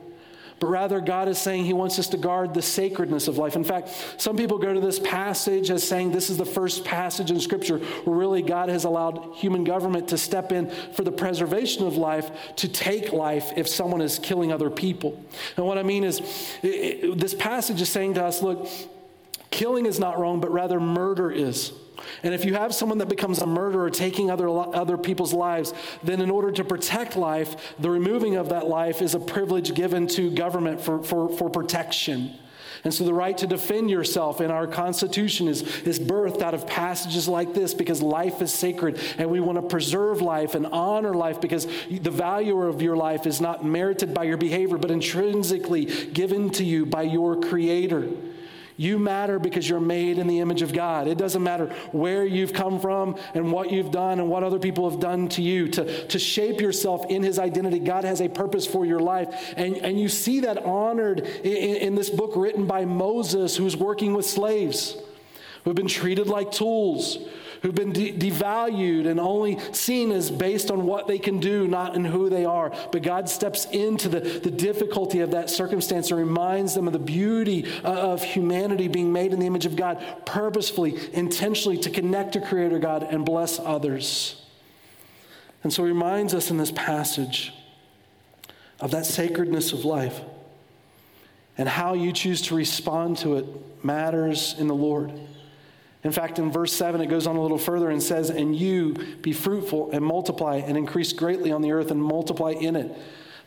but 0.61 0.67
rather 0.67 1.01
God 1.01 1.27
is 1.27 1.39
saying 1.39 1.65
He 1.65 1.73
wants 1.73 1.97
us 1.97 2.07
to 2.09 2.17
guard 2.17 2.53
the 2.53 2.61
sacredness 2.61 3.27
of 3.27 3.39
life. 3.39 3.55
In 3.55 3.63
fact, 3.63 3.89
some 4.17 4.37
people 4.37 4.59
go 4.59 4.71
to 4.71 4.79
this 4.79 4.99
passage 4.99 5.71
as 5.71 5.85
saying 5.85 6.11
this 6.11 6.29
is 6.29 6.37
the 6.37 6.45
first 6.45 6.85
passage 6.85 7.31
in 7.31 7.39
Scripture 7.39 7.79
where 7.79 8.15
really 8.15 8.43
God 8.43 8.69
has 8.69 8.83
allowed 8.83 9.33
human 9.33 9.63
government 9.63 10.09
to 10.09 10.19
step 10.19 10.51
in 10.51 10.69
for 10.93 11.03
the 11.03 11.11
preservation 11.11 11.87
of 11.87 11.97
life 11.97 12.29
to 12.57 12.67
take 12.67 13.11
life 13.11 13.51
if 13.57 13.67
someone 13.67 14.01
is 14.01 14.19
killing 14.19 14.53
other 14.53 14.69
people. 14.69 15.19
And 15.57 15.65
what 15.65 15.79
I 15.79 15.83
mean 15.83 16.03
is, 16.03 16.19
it, 16.61 16.67
it, 16.67 17.17
this 17.17 17.33
passage 17.33 17.81
is 17.81 17.89
saying 17.89 18.13
to 18.13 18.23
us 18.23 18.43
look, 18.43 18.67
killing 19.49 19.87
is 19.87 19.99
not 19.99 20.19
wrong, 20.19 20.41
but 20.41 20.51
rather 20.51 20.79
murder 20.79 21.31
is. 21.31 21.73
And 22.23 22.33
if 22.33 22.45
you 22.45 22.53
have 22.53 22.73
someone 22.73 22.97
that 22.99 23.09
becomes 23.09 23.39
a 23.39 23.45
murderer 23.45 23.89
taking 23.89 24.31
other, 24.31 24.49
other 24.49 24.97
people's 24.97 25.33
lives, 25.33 25.73
then 26.03 26.21
in 26.21 26.31
order 26.31 26.51
to 26.51 26.63
protect 26.63 27.15
life, 27.15 27.75
the 27.79 27.89
removing 27.89 28.35
of 28.35 28.49
that 28.49 28.67
life 28.67 29.01
is 29.01 29.15
a 29.15 29.19
privilege 29.19 29.73
given 29.73 30.07
to 30.07 30.31
government 30.31 30.81
for, 30.81 31.03
for, 31.03 31.29
for 31.29 31.49
protection. 31.49 32.33
And 32.83 32.93
so 32.93 33.03
the 33.03 33.13
right 33.13 33.37
to 33.37 33.45
defend 33.45 33.91
yourself 33.91 34.41
in 34.41 34.49
our 34.49 34.65
Constitution 34.65 35.47
is, 35.47 35.61
is 35.81 35.99
birthed 35.99 36.41
out 36.41 36.55
of 36.55 36.65
passages 36.65 37.27
like 37.27 37.53
this 37.53 37.75
because 37.75 38.01
life 38.01 38.41
is 38.41 38.51
sacred 38.51 38.99
and 39.19 39.29
we 39.29 39.39
want 39.39 39.57
to 39.57 39.61
preserve 39.61 40.21
life 40.21 40.55
and 40.55 40.65
honor 40.65 41.13
life 41.13 41.39
because 41.39 41.67
the 41.89 42.09
value 42.09 42.59
of 42.63 42.81
your 42.81 42.95
life 42.95 43.27
is 43.27 43.39
not 43.39 43.63
merited 43.63 44.15
by 44.15 44.23
your 44.23 44.37
behavior 44.37 44.77
but 44.77 44.89
intrinsically 44.89 45.85
given 45.85 46.49
to 46.51 46.63
you 46.63 46.85
by 46.85 47.03
your 47.03 47.39
Creator. 47.39 48.09
You 48.81 48.97
matter 48.97 49.37
because 49.37 49.69
you're 49.69 49.79
made 49.79 50.17
in 50.17 50.25
the 50.25 50.39
image 50.39 50.63
of 50.63 50.73
God. 50.73 51.07
It 51.07 51.19
doesn't 51.19 51.43
matter 51.43 51.67
where 51.91 52.25
you've 52.25 52.51
come 52.51 52.79
from 52.79 53.15
and 53.35 53.51
what 53.51 53.71
you've 53.71 53.91
done 53.91 54.19
and 54.19 54.27
what 54.27 54.41
other 54.41 54.57
people 54.57 54.89
have 54.89 54.99
done 54.99 55.29
to 55.29 55.43
you. 55.43 55.67
To, 55.67 56.07
to 56.07 56.17
shape 56.17 56.59
yourself 56.59 57.05
in 57.07 57.21
His 57.21 57.37
identity, 57.37 57.77
God 57.77 58.05
has 58.05 58.21
a 58.21 58.27
purpose 58.27 58.65
for 58.65 58.83
your 58.83 58.99
life. 58.99 59.53
And, 59.55 59.77
and 59.77 59.99
you 59.99 60.09
see 60.09 60.39
that 60.39 60.65
honored 60.65 61.19
in, 61.19 61.75
in 61.77 61.93
this 61.93 62.09
book 62.09 62.31
written 62.35 62.65
by 62.65 62.85
Moses, 62.85 63.55
who's 63.55 63.77
working 63.77 64.15
with 64.15 64.25
slaves 64.25 64.97
who've 65.63 65.75
been 65.75 65.87
treated 65.87 66.27
like 66.27 66.51
tools, 66.51 67.17
who've 67.61 67.75
been 67.75 67.93
de- 67.93 68.11
devalued 68.11 69.07
and 69.07 69.19
only 69.19 69.59
seen 69.71 70.11
as 70.11 70.31
based 70.31 70.71
on 70.71 70.85
what 70.85 71.07
they 71.07 71.19
can 71.19 71.39
do, 71.39 71.67
not 71.67 71.95
in 71.95 72.03
who 72.03 72.29
they 72.29 72.45
are. 72.45 72.73
But 72.91 73.03
God 73.03 73.29
steps 73.29 73.65
into 73.65 74.09
the, 74.09 74.19
the 74.19 74.51
difficulty 74.51 75.19
of 75.19 75.31
that 75.31 75.49
circumstance 75.49 76.09
and 76.09 76.19
reminds 76.19 76.73
them 76.73 76.87
of 76.87 76.93
the 76.93 76.99
beauty 76.99 77.65
uh, 77.83 77.89
of 77.91 78.23
humanity 78.23 78.87
being 78.87 79.13
made 79.13 79.33
in 79.33 79.39
the 79.39 79.47
image 79.47 79.65
of 79.65 79.75
God, 79.75 80.03
purposefully, 80.25 80.97
intentionally 81.13 81.77
to 81.79 81.89
connect 81.89 82.33
to 82.33 82.41
Creator 82.41 82.79
God 82.79 83.03
and 83.03 83.25
bless 83.25 83.59
others. 83.59 84.41
And 85.63 85.71
so 85.71 85.83
he 85.83 85.91
reminds 85.91 86.33
us 86.33 86.49
in 86.49 86.57
this 86.57 86.71
passage 86.71 87.53
of 88.79 88.91
that 88.91 89.05
sacredness 89.05 89.73
of 89.73 89.85
life. 89.85 90.19
And 91.57 91.69
how 91.69 91.93
you 91.93 92.11
choose 92.11 92.41
to 92.43 92.55
respond 92.55 93.17
to 93.17 93.35
it 93.35 93.45
matters 93.85 94.55
in 94.57 94.67
the 94.67 94.73
Lord. 94.73 95.11
In 96.03 96.11
fact, 96.11 96.39
in 96.39 96.51
verse 96.51 96.73
7, 96.73 96.99
it 96.99 97.07
goes 97.07 97.27
on 97.27 97.35
a 97.35 97.41
little 97.41 97.59
further 97.59 97.89
and 97.89 98.01
says, 98.01 98.29
And 98.29 98.55
you 98.55 98.93
be 99.21 99.33
fruitful 99.33 99.91
and 99.91 100.03
multiply 100.03 100.55
and 100.57 100.77
increase 100.77 101.13
greatly 101.13 101.51
on 101.51 101.61
the 101.61 101.71
earth 101.71 101.91
and 101.91 102.01
multiply 102.01 102.51
in 102.51 102.75
it. 102.75 102.97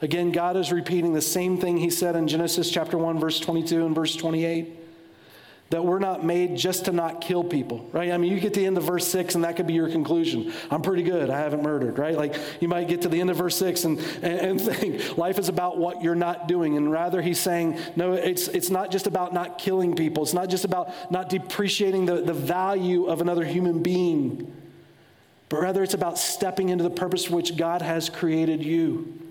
Again, 0.01 0.33
God 0.33 0.57
is 0.57 0.71
repeating 0.71 1.15
the 1.15 1.23
same 1.23 1.59
thing 1.59 1.79
he 1.79 1.91
said 1.91 2.15
in 2.15 2.29
Genesis 2.29 2.71
chapter 2.71 2.99
1, 2.99 3.19
verse 3.19 3.41
22 3.41 3.87
and 3.87 3.95
verse 3.95 4.15
28. 4.15 4.84
That 5.71 5.85
we're 5.85 5.99
not 5.99 6.25
made 6.25 6.57
just 6.57 6.85
to 6.85 6.93
not 6.93 7.21
kill 7.21 7.43
people, 7.43 7.89
right? 7.93 8.13
I 8.13 8.19
mean, 8.19 8.31
you 8.33 8.39
get 8.39 8.55
to 8.55 8.61
the 8.61 8.67
end 8.67 8.77
of 8.77 8.85
verse 8.85 9.07
six 9.07 9.35
and 9.35 9.45
that 9.45 9.57
could 9.57 9.67
be 9.67 9.73
your 9.73 9.89
conclusion. 9.89 10.53
I'm 10.71 10.83
pretty 10.83 11.03
good. 11.03 11.31
I 11.31 11.39
haven't 11.39 11.63
murdered, 11.63 11.99
right? 11.99 12.17
Like 12.17 12.37
you 12.61 12.69
might 12.69 12.87
get 12.87 13.03
to 13.03 13.09
the 13.09 13.21
end 13.21 13.31
of 13.31 13.37
verse 13.37 13.57
six 13.57 13.85
and, 13.85 13.99
and, 14.23 14.39
and 14.39 14.61
think 14.61 15.17
life 15.17 15.39
is 15.39 15.49
about 15.49 15.79
what 15.79 16.03
you're 16.03 16.15
not 16.15 16.49
doing. 16.49 16.77
And 16.77 16.93
rather, 16.93 17.23
he's 17.23 17.41
saying, 17.41 17.79
no, 17.97 18.13
it's, 18.13 18.49
it's 18.49 18.71
not 18.71 18.91
just 18.91 19.07
about 19.07 19.33
not 19.33 19.59
killing 19.59 19.97
people. 19.97 20.23
It's 20.23 20.35
not 20.35 20.49
just 20.51 20.65
about 20.65 20.93
not 21.11 21.29
depreciating 21.29 22.07
the, 22.07 22.21
the 22.21 22.35
value 22.35 23.07
of 23.07 23.21
another 23.21 23.45
human 23.45 23.83
being, 23.83 24.55
but 25.49 25.61
rather 25.61 25.83
it's 25.83 25.95
about 25.95 26.19
stepping 26.19 26.69
into 26.69 26.85
the 26.85 26.91
purpose 26.91 27.25
for 27.25 27.37
which 27.37 27.57
God 27.57 27.81
has 27.81 28.11
created 28.11 28.63
you 28.63 29.24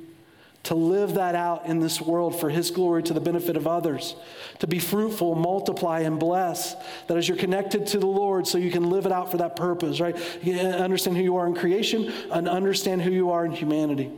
to 0.64 0.76
live 0.76 1.16
that 1.16 1.36
out 1.36 1.66
in 1.66 1.80
this 1.80 2.00
world 2.00 2.40
for 2.40 2.50
His 2.50 2.72
glory 2.72 3.04
to 3.04 3.14
the 3.14 3.20
benefit 3.20 3.58
of 3.58 3.68
others, 3.68 4.16
to 4.60 4.68
be 4.68 4.80
fruitful, 4.80 5.36
multiply, 5.36 6.02
and 6.02 6.20
bless. 6.20 6.76
That 7.08 7.18
as 7.18 7.28
you're 7.28 7.38
connected 7.38 7.86
to 7.88 8.00
the 8.00 8.08
Lord, 8.08 8.48
so 8.48 8.58
you 8.58 8.72
can 8.72 8.90
live 8.90 9.06
it 9.06 9.12
out 9.12 9.30
for 9.30 9.38
that 9.38 9.58
purpose, 9.58 10.00
right? 10.00 10.18
You 10.42 10.60
understand 10.60 11.18
who 11.18 11.24
you 11.24 11.36
are 11.36 11.48
in 11.48 11.56
creation 11.56 12.12
and 12.32 12.48
understand 12.48 13.02
who 13.02 13.12
you 13.12 13.32
are 13.32 13.46
in 13.46 13.52
humanity. 13.52 14.12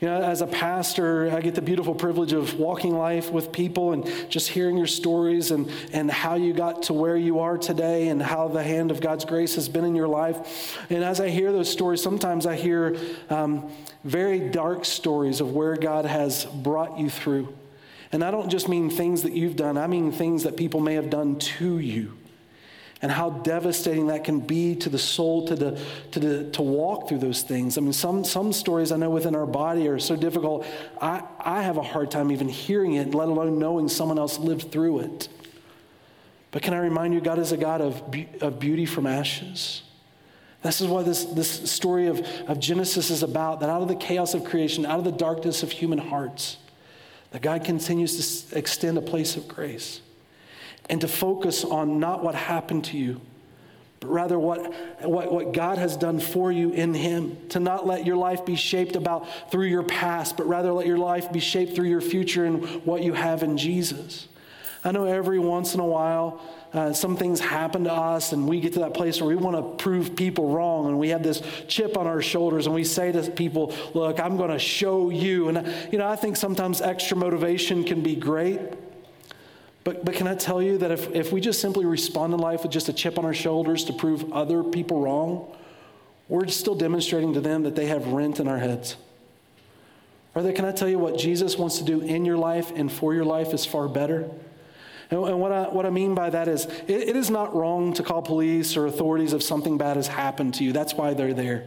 You 0.00 0.08
know, 0.08 0.22
as 0.22 0.40
a 0.40 0.46
pastor, 0.46 1.30
I 1.30 1.40
get 1.40 1.54
the 1.54 1.62
beautiful 1.62 1.94
privilege 1.94 2.32
of 2.32 2.58
walking 2.58 2.96
life 2.96 3.30
with 3.30 3.52
people 3.52 3.92
and 3.92 4.06
just 4.28 4.48
hearing 4.48 4.76
your 4.76 4.86
stories 4.86 5.50
and, 5.50 5.70
and 5.92 6.10
how 6.10 6.34
you 6.34 6.52
got 6.52 6.84
to 6.84 6.92
where 6.92 7.16
you 7.16 7.40
are 7.40 7.56
today 7.56 8.08
and 8.08 8.22
how 8.22 8.48
the 8.48 8.62
hand 8.62 8.90
of 8.90 9.00
God's 9.00 9.24
grace 9.24 9.54
has 9.54 9.68
been 9.68 9.84
in 9.84 9.94
your 9.94 10.08
life. 10.08 10.78
And 10.90 11.02
as 11.02 11.20
I 11.20 11.28
hear 11.28 11.52
those 11.52 11.70
stories, 11.70 12.02
sometimes 12.02 12.46
I 12.46 12.56
hear 12.56 12.96
um, 13.30 13.70
very 14.04 14.40
dark 14.50 14.84
stories 14.84 15.40
of 15.40 15.52
where 15.52 15.76
God 15.76 16.04
has 16.04 16.44
brought 16.44 16.98
you 16.98 17.10
through. 17.10 17.54
And 18.10 18.24
I 18.24 18.30
don't 18.30 18.50
just 18.50 18.68
mean 18.68 18.90
things 18.90 19.22
that 19.22 19.32
you've 19.32 19.56
done, 19.56 19.78
I 19.78 19.86
mean 19.86 20.12
things 20.12 20.42
that 20.42 20.56
people 20.56 20.80
may 20.80 20.94
have 20.94 21.10
done 21.10 21.38
to 21.38 21.78
you 21.78 22.17
and 23.00 23.12
how 23.12 23.30
devastating 23.30 24.08
that 24.08 24.24
can 24.24 24.40
be 24.40 24.74
to 24.74 24.88
the 24.88 24.98
soul 24.98 25.46
to, 25.46 25.54
the, 25.54 25.80
to, 26.10 26.20
the, 26.20 26.50
to 26.50 26.62
walk 26.62 27.08
through 27.08 27.18
those 27.18 27.42
things. 27.42 27.78
I 27.78 27.80
mean, 27.80 27.92
some, 27.92 28.24
some 28.24 28.52
stories 28.52 28.90
I 28.90 28.96
know 28.96 29.10
within 29.10 29.36
our 29.36 29.46
body 29.46 29.86
are 29.86 30.00
so 30.00 30.16
difficult, 30.16 30.66
I, 31.00 31.22
I 31.38 31.62
have 31.62 31.76
a 31.76 31.82
hard 31.82 32.10
time 32.10 32.32
even 32.32 32.48
hearing 32.48 32.94
it, 32.94 33.14
let 33.14 33.28
alone 33.28 33.58
knowing 33.58 33.88
someone 33.88 34.18
else 34.18 34.38
lived 34.38 34.72
through 34.72 35.00
it. 35.00 35.28
But 36.50 36.62
can 36.62 36.74
I 36.74 36.78
remind 36.78 37.14
you, 37.14 37.20
God 37.20 37.38
is 37.38 37.52
a 37.52 37.56
God 37.56 37.80
of, 37.80 38.02
of 38.40 38.58
beauty 38.58 38.86
from 38.86 39.06
ashes. 39.06 39.82
This 40.62 40.80
is 40.80 40.88
what 40.88 41.04
this, 41.04 41.24
this 41.24 41.70
story 41.70 42.08
of, 42.08 42.26
of 42.48 42.58
Genesis 42.58 43.10
is 43.10 43.22
about 43.22 43.60
that 43.60 43.68
out 43.68 43.82
of 43.82 43.86
the 43.86 43.94
chaos 43.94 44.34
of 44.34 44.42
creation, 44.42 44.84
out 44.84 44.98
of 44.98 45.04
the 45.04 45.12
darkness 45.12 45.62
of 45.62 45.70
human 45.70 45.98
hearts, 45.98 46.56
that 47.30 47.42
God 47.42 47.62
continues 47.64 48.48
to 48.48 48.58
extend 48.58 48.98
a 48.98 49.02
place 49.02 49.36
of 49.36 49.46
grace 49.46 50.00
and 50.88 51.00
to 51.00 51.08
focus 51.08 51.64
on 51.64 52.00
not 52.00 52.22
what 52.22 52.34
happened 52.34 52.84
to 52.86 52.96
you, 52.96 53.20
but 54.00 54.10
rather 54.10 54.38
what, 54.38 54.72
what, 55.02 55.32
what 55.32 55.52
God 55.52 55.78
has 55.78 55.96
done 55.96 56.20
for 56.20 56.52
you 56.52 56.70
in 56.70 56.94
Him. 56.94 57.36
To 57.50 57.60
not 57.60 57.86
let 57.86 58.06
your 58.06 58.16
life 58.16 58.46
be 58.46 58.56
shaped 58.56 58.96
about 58.96 59.26
through 59.50 59.66
your 59.66 59.82
past, 59.82 60.36
but 60.36 60.46
rather 60.46 60.72
let 60.72 60.86
your 60.86 60.98
life 60.98 61.32
be 61.32 61.40
shaped 61.40 61.74
through 61.74 61.88
your 61.88 62.00
future 62.00 62.44
and 62.44 62.64
what 62.84 63.02
you 63.02 63.12
have 63.12 63.42
in 63.42 63.58
Jesus. 63.58 64.28
I 64.84 64.92
know 64.92 65.04
every 65.04 65.40
once 65.40 65.74
in 65.74 65.80
a 65.80 65.86
while, 65.86 66.40
uh, 66.72 66.92
some 66.92 67.16
things 67.16 67.40
happen 67.40 67.84
to 67.84 67.92
us, 67.92 68.32
and 68.32 68.46
we 68.46 68.60
get 68.60 68.74
to 68.74 68.80
that 68.80 68.94
place 68.94 69.20
where 69.20 69.28
we 69.28 69.36
want 69.36 69.56
to 69.56 69.82
prove 69.82 70.14
people 70.14 70.50
wrong, 70.50 70.86
and 70.86 70.98
we 70.98 71.08
have 71.08 71.22
this 71.22 71.42
chip 71.66 71.96
on 71.96 72.06
our 72.06 72.22
shoulders, 72.22 72.66
and 72.66 72.74
we 72.74 72.84
say 72.84 73.10
to 73.10 73.28
people, 73.30 73.74
Look, 73.94 74.20
I'm 74.20 74.36
going 74.36 74.50
to 74.50 74.58
show 74.58 75.10
you. 75.10 75.48
And, 75.48 75.66
you 75.90 75.98
know, 75.98 76.06
I 76.06 76.14
think 76.14 76.36
sometimes 76.36 76.80
extra 76.80 77.16
motivation 77.16 77.84
can 77.84 78.02
be 78.02 78.14
great. 78.14 78.60
But, 79.88 80.04
but 80.04 80.16
can 80.16 80.28
I 80.28 80.34
tell 80.34 80.60
you 80.60 80.76
that 80.76 80.90
if, 80.90 81.10
if 81.14 81.32
we 81.32 81.40
just 81.40 81.62
simply 81.62 81.86
respond 81.86 82.34
in 82.34 82.40
life 82.40 82.62
with 82.62 82.70
just 82.70 82.90
a 82.90 82.92
chip 82.92 83.18
on 83.18 83.24
our 83.24 83.32
shoulders 83.32 83.84
to 83.84 83.94
prove 83.94 84.30
other 84.34 84.62
people 84.62 85.00
wrong, 85.00 85.50
we're 86.28 86.46
still 86.48 86.74
demonstrating 86.74 87.32
to 87.32 87.40
them 87.40 87.62
that 87.62 87.74
they 87.74 87.86
have 87.86 88.08
rent 88.08 88.38
in 88.38 88.48
our 88.48 88.58
heads. 88.58 88.96
Or 90.34 90.42
can 90.52 90.66
I 90.66 90.72
tell 90.72 90.90
you 90.90 90.98
what 90.98 91.16
Jesus 91.16 91.56
wants 91.56 91.78
to 91.78 91.84
do 91.84 92.02
in 92.02 92.26
your 92.26 92.36
life 92.36 92.70
and 92.76 92.92
for 92.92 93.14
your 93.14 93.24
life 93.24 93.54
is 93.54 93.64
far 93.64 93.88
better? 93.88 94.28
And, 95.10 95.24
and 95.24 95.40
what, 95.40 95.52
I, 95.52 95.62
what 95.70 95.86
I 95.86 95.90
mean 95.90 96.14
by 96.14 96.28
that 96.28 96.48
is, 96.48 96.66
it, 96.86 97.08
it 97.08 97.16
is 97.16 97.30
not 97.30 97.56
wrong 97.56 97.94
to 97.94 98.02
call 98.02 98.20
police 98.20 98.76
or 98.76 98.84
authorities 98.84 99.32
if 99.32 99.42
something 99.42 99.78
bad 99.78 99.96
has 99.96 100.08
happened 100.08 100.52
to 100.56 100.64
you. 100.64 100.74
That's 100.74 100.92
why 100.92 101.14
they're 101.14 101.32
there. 101.32 101.64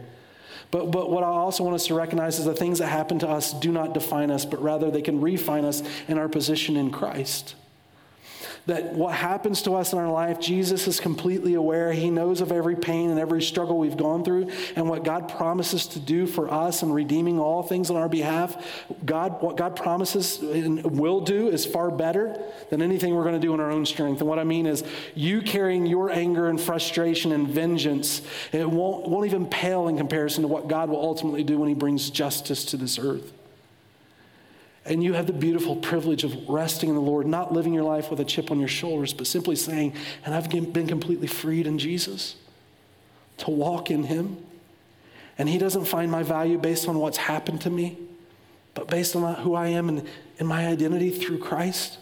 But, 0.70 0.92
but 0.92 1.10
what 1.10 1.24
I 1.24 1.26
also 1.26 1.64
want 1.64 1.74
us 1.74 1.88
to 1.88 1.94
recognize 1.94 2.38
is 2.38 2.44
the 2.44 2.54
things 2.54 2.78
that 2.78 2.86
happen 2.86 3.18
to 3.18 3.28
us 3.28 3.52
do 3.52 3.72
not 3.72 3.94
define 3.94 4.30
us, 4.30 4.44
but 4.44 4.62
rather 4.62 4.92
they 4.92 5.02
can 5.02 5.20
refine 5.20 5.64
us 5.64 5.82
in 6.06 6.18
our 6.18 6.28
position 6.28 6.76
in 6.76 6.92
Christ 6.92 7.56
that 8.66 8.92
what 8.92 9.14
happens 9.14 9.62
to 9.62 9.74
us 9.74 9.92
in 9.92 9.98
our 9.98 10.10
life, 10.10 10.38
Jesus 10.38 10.86
is 10.86 11.00
completely 11.00 11.54
aware. 11.54 11.92
He 11.92 12.10
knows 12.10 12.40
of 12.40 12.52
every 12.52 12.76
pain 12.76 13.10
and 13.10 13.18
every 13.18 13.42
struggle 13.42 13.78
we've 13.78 13.96
gone 13.96 14.24
through, 14.24 14.50
and 14.76 14.88
what 14.88 15.04
God 15.04 15.28
promises 15.28 15.86
to 15.88 16.00
do 16.00 16.26
for 16.26 16.52
us 16.52 16.82
in 16.82 16.92
redeeming 16.92 17.38
all 17.40 17.62
things 17.62 17.90
on 17.90 17.96
our 17.96 18.08
behalf. 18.08 18.56
God, 19.04 19.42
what 19.42 19.56
God 19.56 19.74
promises 19.74 20.38
and 20.38 20.98
will 20.98 21.20
do 21.20 21.48
is 21.48 21.66
far 21.66 21.90
better 21.90 22.40
than 22.70 22.82
anything 22.82 23.14
we're 23.14 23.24
going 23.24 23.40
to 23.40 23.40
do 23.40 23.52
in 23.54 23.60
our 23.60 23.70
own 23.70 23.84
strength. 23.84 24.20
And 24.20 24.28
what 24.28 24.38
I 24.38 24.44
mean 24.44 24.66
is, 24.66 24.84
you 25.14 25.42
carrying 25.42 25.86
your 25.86 26.10
anger 26.10 26.48
and 26.48 26.60
frustration 26.60 27.32
and 27.32 27.48
vengeance, 27.48 28.22
it 28.52 28.68
won't, 28.68 29.08
won't 29.08 29.26
even 29.26 29.46
pale 29.46 29.88
in 29.88 29.96
comparison 29.96 30.42
to 30.42 30.48
what 30.48 30.68
God 30.68 30.88
will 30.88 31.00
ultimately 31.00 31.42
do 31.42 31.58
when 31.58 31.68
He 31.68 31.74
brings 31.74 32.10
justice 32.10 32.64
to 32.66 32.76
this 32.76 32.98
earth. 32.98 33.32
And 34.84 35.02
you 35.02 35.12
have 35.12 35.26
the 35.26 35.32
beautiful 35.32 35.76
privilege 35.76 36.24
of 36.24 36.48
resting 36.48 36.88
in 36.88 36.96
the 36.96 37.00
Lord, 37.00 37.26
not 37.26 37.52
living 37.52 37.72
your 37.72 37.84
life 37.84 38.10
with 38.10 38.18
a 38.18 38.24
chip 38.24 38.50
on 38.50 38.58
your 38.58 38.68
shoulders, 38.68 39.12
but 39.12 39.26
simply 39.26 39.54
saying, 39.54 39.94
and 40.24 40.34
I've 40.34 40.50
been 40.50 40.88
completely 40.88 41.28
freed 41.28 41.66
in 41.66 41.78
Jesus 41.78 42.36
to 43.38 43.50
walk 43.50 43.90
in 43.90 44.04
Him. 44.04 44.38
And 45.38 45.48
He 45.48 45.58
doesn't 45.58 45.84
find 45.84 46.10
my 46.10 46.24
value 46.24 46.58
based 46.58 46.88
on 46.88 46.98
what's 46.98 47.16
happened 47.16 47.60
to 47.62 47.70
me, 47.70 47.96
but 48.74 48.88
based 48.88 49.14
on 49.14 49.34
who 49.36 49.54
I 49.54 49.68
am 49.68 49.88
and, 49.88 50.08
and 50.38 50.48
my 50.48 50.66
identity 50.66 51.10
through 51.10 51.38
Christ. 51.38 51.98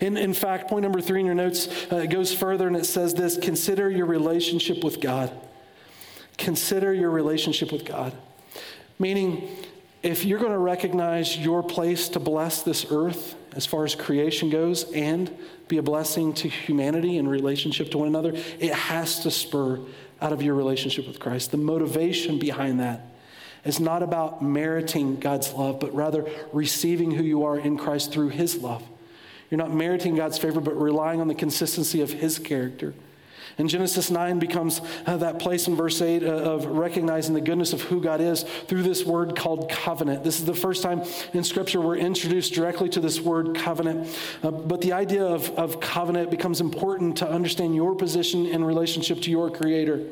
In, 0.00 0.16
in 0.16 0.34
fact, 0.34 0.68
point 0.68 0.82
number 0.82 1.00
three 1.00 1.20
in 1.20 1.26
your 1.26 1.34
notes 1.34 1.68
uh, 1.92 2.06
goes 2.06 2.34
further 2.34 2.66
and 2.66 2.76
it 2.76 2.86
says 2.86 3.14
this 3.14 3.36
consider 3.36 3.90
your 3.90 4.06
relationship 4.06 4.82
with 4.82 5.00
God. 5.00 5.30
Consider 6.38 6.94
your 6.94 7.10
relationship 7.10 7.70
with 7.70 7.84
God. 7.84 8.14
Meaning, 8.98 9.48
if 10.02 10.24
you're 10.24 10.38
going 10.38 10.52
to 10.52 10.58
recognize 10.58 11.36
your 11.36 11.62
place 11.62 12.08
to 12.10 12.20
bless 12.20 12.62
this 12.62 12.86
earth 12.90 13.34
as 13.54 13.66
far 13.66 13.84
as 13.84 13.94
creation 13.94 14.50
goes 14.50 14.90
and 14.92 15.34
be 15.66 15.78
a 15.78 15.82
blessing 15.82 16.32
to 16.34 16.48
humanity 16.48 17.18
in 17.18 17.28
relationship 17.28 17.90
to 17.90 17.98
one 17.98 18.08
another, 18.08 18.32
it 18.58 18.72
has 18.72 19.20
to 19.20 19.30
spur 19.30 19.80
out 20.20 20.32
of 20.32 20.42
your 20.42 20.54
relationship 20.54 21.06
with 21.06 21.18
Christ. 21.18 21.50
The 21.50 21.56
motivation 21.56 22.38
behind 22.38 22.80
that 22.80 23.00
is 23.64 23.80
not 23.80 24.02
about 24.02 24.42
meriting 24.42 25.18
God's 25.18 25.52
love, 25.52 25.80
but 25.80 25.94
rather 25.94 26.28
receiving 26.52 27.10
who 27.10 27.24
you 27.24 27.44
are 27.44 27.58
in 27.58 27.76
Christ 27.76 28.12
through 28.12 28.28
His 28.28 28.56
love. 28.56 28.82
You're 29.50 29.58
not 29.58 29.72
meriting 29.72 30.14
God's 30.14 30.38
favor, 30.38 30.60
but 30.60 30.80
relying 30.80 31.20
on 31.20 31.28
the 31.28 31.34
consistency 31.34 32.00
of 32.00 32.12
His 32.12 32.38
character. 32.38 32.94
And 33.58 33.68
Genesis 33.68 34.08
9 34.08 34.38
becomes 34.38 34.80
uh, 35.04 35.16
that 35.16 35.40
place 35.40 35.66
in 35.66 35.74
verse 35.74 36.00
8 36.00 36.22
uh, 36.22 36.26
of 36.26 36.66
recognizing 36.66 37.34
the 37.34 37.40
goodness 37.40 37.72
of 37.72 37.82
who 37.82 38.00
God 38.00 38.20
is 38.20 38.44
through 38.68 38.84
this 38.84 39.04
word 39.04 39.36
called 39.36 39.68
covenant. 39.68 40.22
This 40.22 40.38
is 40.38 40.44
the 40.44 40.54
first 40.54 40.80
time 40.80 41.02
in 41.32 41.42
Scripture 41.42 41.80
we're 41.80 41.96
introduced 41.96 42.54
directly 42.54 42.88
to 42.90 43.00
this 43.00 43.20
word 43.20 43.56
covenant. 43.56 44.16
Uh, 44.44 44.52
but 44.52 44.80
the 44.80 44.92
idea 44.92 45.24
of, 45.24 45.50
of 45.58 45.80
covenant 45.80 46.30
becomes 46.30 46.60
important 46.60 47.18
to 47.18 47.28
understand 47.28 47.74
your 47.74 47.96
position 47.96 48.46
in 48.46 48.62
relationship 48.62 49.20
to 49.22 49.30
your 49.30 49.50
Creator. 49.50 50.06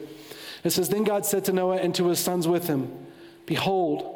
It 0.64 0.70
says, 0.70 0.88
Then 0.88 1.04
God 1.04 1.24
said 1.24 1.44
to 1.44 1.52
Noah 1.52 1.76
and 1.76 1.94
to 1.94 2.08
his 2.08 2.18
sons 2.18 2.48
with 2.48 2.66
him, 2.66 2.90
Behold, 3.46 4.15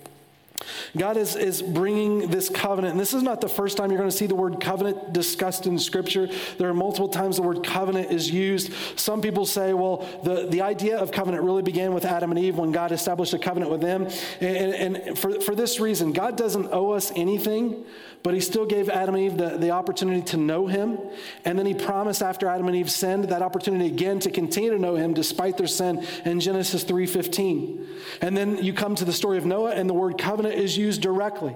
God 0.97 1.17
is, 1.17 1.35
is 1.35 1.61
bringing 1.61 2.29
this 2.29 2.49
covenant, 2.49 2.91
and 2.91 2.99
this 2.99 3.13
is 3.13 3.23
not 3.23 3.39
the 3.41 3.49
first 3.49 3.77
time 3.77 3.91
you're 3.91 3.97
going 3.99 4.09
to 4.09 4.15
see 4.15 4.27
the 4.27 4.35
word 4.35 4.59
covenant 4.59 5.13
discussed 5.13 5.65
in 5.65 5.79
Scripture. 5.79 6.27
There 6.57 6.69
are 6.69 6.73
multiple 6.73 7.07
times 7.07 7.37
the 7.37 7.43
word 7.43 7.63
covenant 7.63 8.11
is 8.11 8.29
used. 8.29 8.73
Some 8.97 9.21
people 9.21 9.45
say, 9.45 9.73
well, 9.73 10.05
the, 10.23 10.47
the 10.47 10.61
idea 10.61 10.97
of 10.97 11.11
covenant 11.11 11.43
really 11.43 11.61
began 11.61 11.93
with 11.93 12.05
Adam 12.05 12.31
and 12.31 12.39
Eve 12.39 12.57
when 12.57 12.71
God 12.71 12.91
established 12.91 13.33
a 13.33 13.39
covenant 13.39 13.71
with 13.71 13.81
them. 13.81 14.07
And, 14.41 14.97
and 14.97 15.17
for, 15.17 15.39
for 15.41 15.55
this 15.55 15.79
reason, 15.79 16.11
God 16.11 16.35
doesn't 16.35 16.69
owe 16.71 16.91
us 16.91 17.11
anything, 17.15 17.85
but 18.23 18.33
He 18.33 18.39
still 18.39 18.65
gave 18.65 18.89
Adam 18.89 19.15
and 19.15 19.23
Eve 19.23 19.37
the, 19.37 19.57
the 19.57 19.71
opportunity 19.71 20.21
to 20.23 20.37
know 20.37 20.67
Him. 20.67 20.97
And 21.45 21.57
then 21.57 21.65
He 21.65 21.73
promised 21.73 22.21
after 22.21 22.47
Adam 22.47 22.67
and 22.67 22.75
Eve 22.75 22.91
sinned 22.91 23.25
that 23.25 23.41
opportunity 23.41 23.87
again 23.87 24.19
to 24.19 24.29
continue 24.29 24.71
to 24.71 24.79
know 24.79 24.95
Him 24.95 25.13
despite 25.13 25.57
their 25.57 25.67
sin 25.67 26.05
in 26.25 26.39
Genesis 26.39 26.83
3.15. 26.83 27.85
And 28.21 28.35
then 28.35 28.63
you 28.63 28.73
come 28.73 28.95
to 28.95 29.05
the 29.05 29.13
story 29.13 29.37
of 29.37 29.45
Noah, 29.45 29.71
and 29.71 29.89
the 29.89 29.93
word 29.93 30.17
covenant 30.17 30.55
is 30.55 30.77
used 30.77 31.01
directly. 31.01 31.55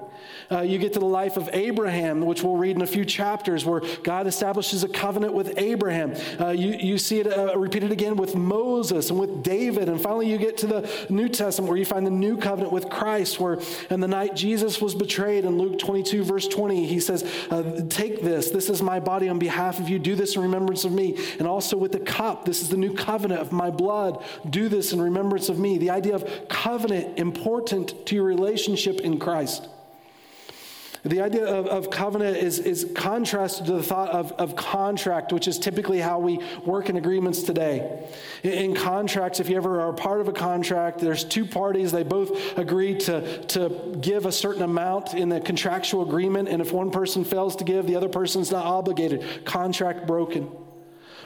Uh, 0.51 0.61
you 0.61 0.77
get 0.77 0.93
to 0.93 0.99
the 0.99 1.05
life 1.05 1.37
of 1.37 1.49
Abraham, 1.53 2.25
which 2.25 2.43
we'll 2.43 2.57
read 2.57 2.75
in 2.75 2.81
a 2.81 2.87
few 2.87 3.05
chapters, 3.05 3.65
where 3.65 3.81
God 4.03 4.27
establishes 4.27 4.83
a 4.83 4.89
covenant 4.89 5.33
with 5.33 5.57
Abraham. 5.57 6.13
Uh, 6.39 6.49
you, 6.49 6.71
you 6.71 6.97
see 6.97 7.19
it 7.19 7.27
uh, 7.27 7.57
repeated 7.57 7.91
again 7.91 8.15
with 8.15 8.35
Moses 8.35 9.09
and 9.09 9.19
with 9.19 9.43
David. 9.43 9.89
And 9.89 9.99
finally, 9.99 10.29
you 10.29 10.37
get 10.37 10.57
to 10.57 10.67
the 10.67 11.07
New 11.09 11.29
Testament, 11.29 11.69
where 11.69 11.77
you 11.77 11.85
find 11.85 12.05
the 12.05 12.11
new 12.11 12.37
covenant 12.37 12.71
with 12.71 12.89
Christ, 12.89 13.39
where 13.39 13.59
in 13.89 13.99
the 13.99 14.07
night 14.07 14.35
Jesus 14.35 14.81
was 14.81 14.95
betrayed 14.95 15.45
in 15.45 15.57
Luke 15.57 15.79
22, 15.79 16.23
verse 16.23 16.47
20, 16.47 16.54
he 16.85 16.99
says, 16.99 17.23
uh, 17.51 17.81
Take 17.89 18.21
this, 18.21 18.49
this 18.49 18.69
is 18.69 18.81
my 18.81 18.99
body 18.99 19.29
on 19.29 19.39
behalf 19.39 19.79
of 19.79 19.89
you. 19.89 19.99
Do 19.99 20.15
this 20.15 20.35
in 20.35 20.41
remembrance 20.41 20.85
of 20.85 20.91
me. 20.91 21.17
And 21.39 21.47
also 21.47 21.77
with 21.77 21.91
the 21.91 21.99
cup, 21.99 22.45
this 22.45 22.61
is 22.61 22.69
the 22.69 22.77
new 22.77 22.93
covenant 22.93 23.41
of 23.41 23.51
my 23.51 23.69
blood. 23.69 24.23
Do 24.49 24.69
this 24.69 24.93
in 24.93 25.01
remembrance 25.01 25.49
of 25.49 25.59
me. 25.59 25.77
The 25.77 25.91
idea 25.91 26.15
of 26.15 26.47
covenant 26.49 27.19
important 27.19 28.05
to 28.07 28.15
your 28.15 28.23
relationship 28.25 29.01
in 29.01 29.19
Christ. 29.19 29.67
The 31.05 31.21
idea 31.21 31.45
of, 31.45 31.67
of 31.67 31.91
covenant 31.91 32.37
is, 32.37 32.57
is 32.57 32.91
contrasted 32.95 33.67
to 33.67 33.73
the 33.73 33.83
thought 33.83 34.09
of, 34.09 34.31
of 34.33 34.55
contract, 34.55 35.31
which 35.31 35.47
is 35.47 35.59
typically 35.59 35.99
how 35.99 36.17
we 36.17 36.39
work 36.65 36.89
in 36.89 36.97
agreements 36.97 37.43
today. 37.43 38.09
In, 38.41 38.51
in 38.51 38.75
contracts, 38.75 39.39
if 39.39 39.47
you 39.47 39.55
ever 39.55 39.81
are 39.81 39.93
part 39.93 40.19
of 40.19 40.27
a 40.27 40.33
contract, 40.33 40.97
there's 40.97 41.23
two 41.23 41.45
parties, 41.45 41.91
they 41.91 42.01
both 42.01 42.57
agree 42.57 42.97
to, 43.01 43.43
to 43.49 43.95
give 44.01 44.25
a 44.25 44.31
certain 44.31 44.63
amount 44.63 45.13
in 45.13 45.29
the 45.29 45.39
contractual 45.39 46.01
agreement, 46.01 46.49
and 46.49 46.59
if 46.59 46.71
one 46.71 46.89
person 46.89 47.23
fails 47.23 47.55
to 47.57 47.63
give, 47.63 47.85
the 47.85 47.95
other 47.95 48.09
person's 48.09 48.49
not 48.49 48.65
obligated. 48.65 49.45
Contract 49.45 50.07
broken. 50.07 50.49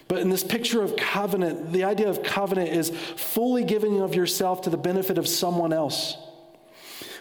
But 0.09 0.19
in 0.19 0.29
this 0.29 0.43
picture 0.43 0.81
of 0.81 0.97
covenant, 0.97 1.71
the 1.71 1.85
idea 1.85 2.09
of 2.09 2.21
covenant 2.21 2.73
is 2.73 2.89
fully 2.89 3.63
giving 3.63 4.01
of 4.01 4.13
yourself 4.13 4.63
to 4.63 4.69
the 4.69 4.77
benefit 4.77 5.17
of 5.17 5.25
someone 5.25 5.71
else. 5.71 6.17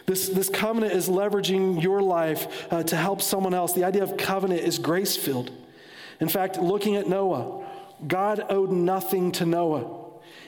This, 0.09 0.27
this 0.27 0.49
covenant 0.49 0.93
is 0.93 1.07
leveraging 1.07 1.83
your 1.83 2.01
life 2.01 2.65
uh, 2.73 2.81
to 2.81 2.95
help 2.95 3.21
someone 3.21 3.53
else. 3.53 3.73
The 3.73 3.83
idea 3.83 4.01
of 4.01 4.17
covenant 4.17 4.61
is 4.61 4.79
grace 4.79 5.15
filled. 5.15 5.51
In 6.19 6.27
fact, 6.27 6.57
looking 6.57 6.95
at 6.95 7.07
Noah, 7.07 7.63
God 8.07 8.43
owed 8.49 8.71
nothing 8.71 9.31
to 9.33 9.45
Noah. 9.45 9.99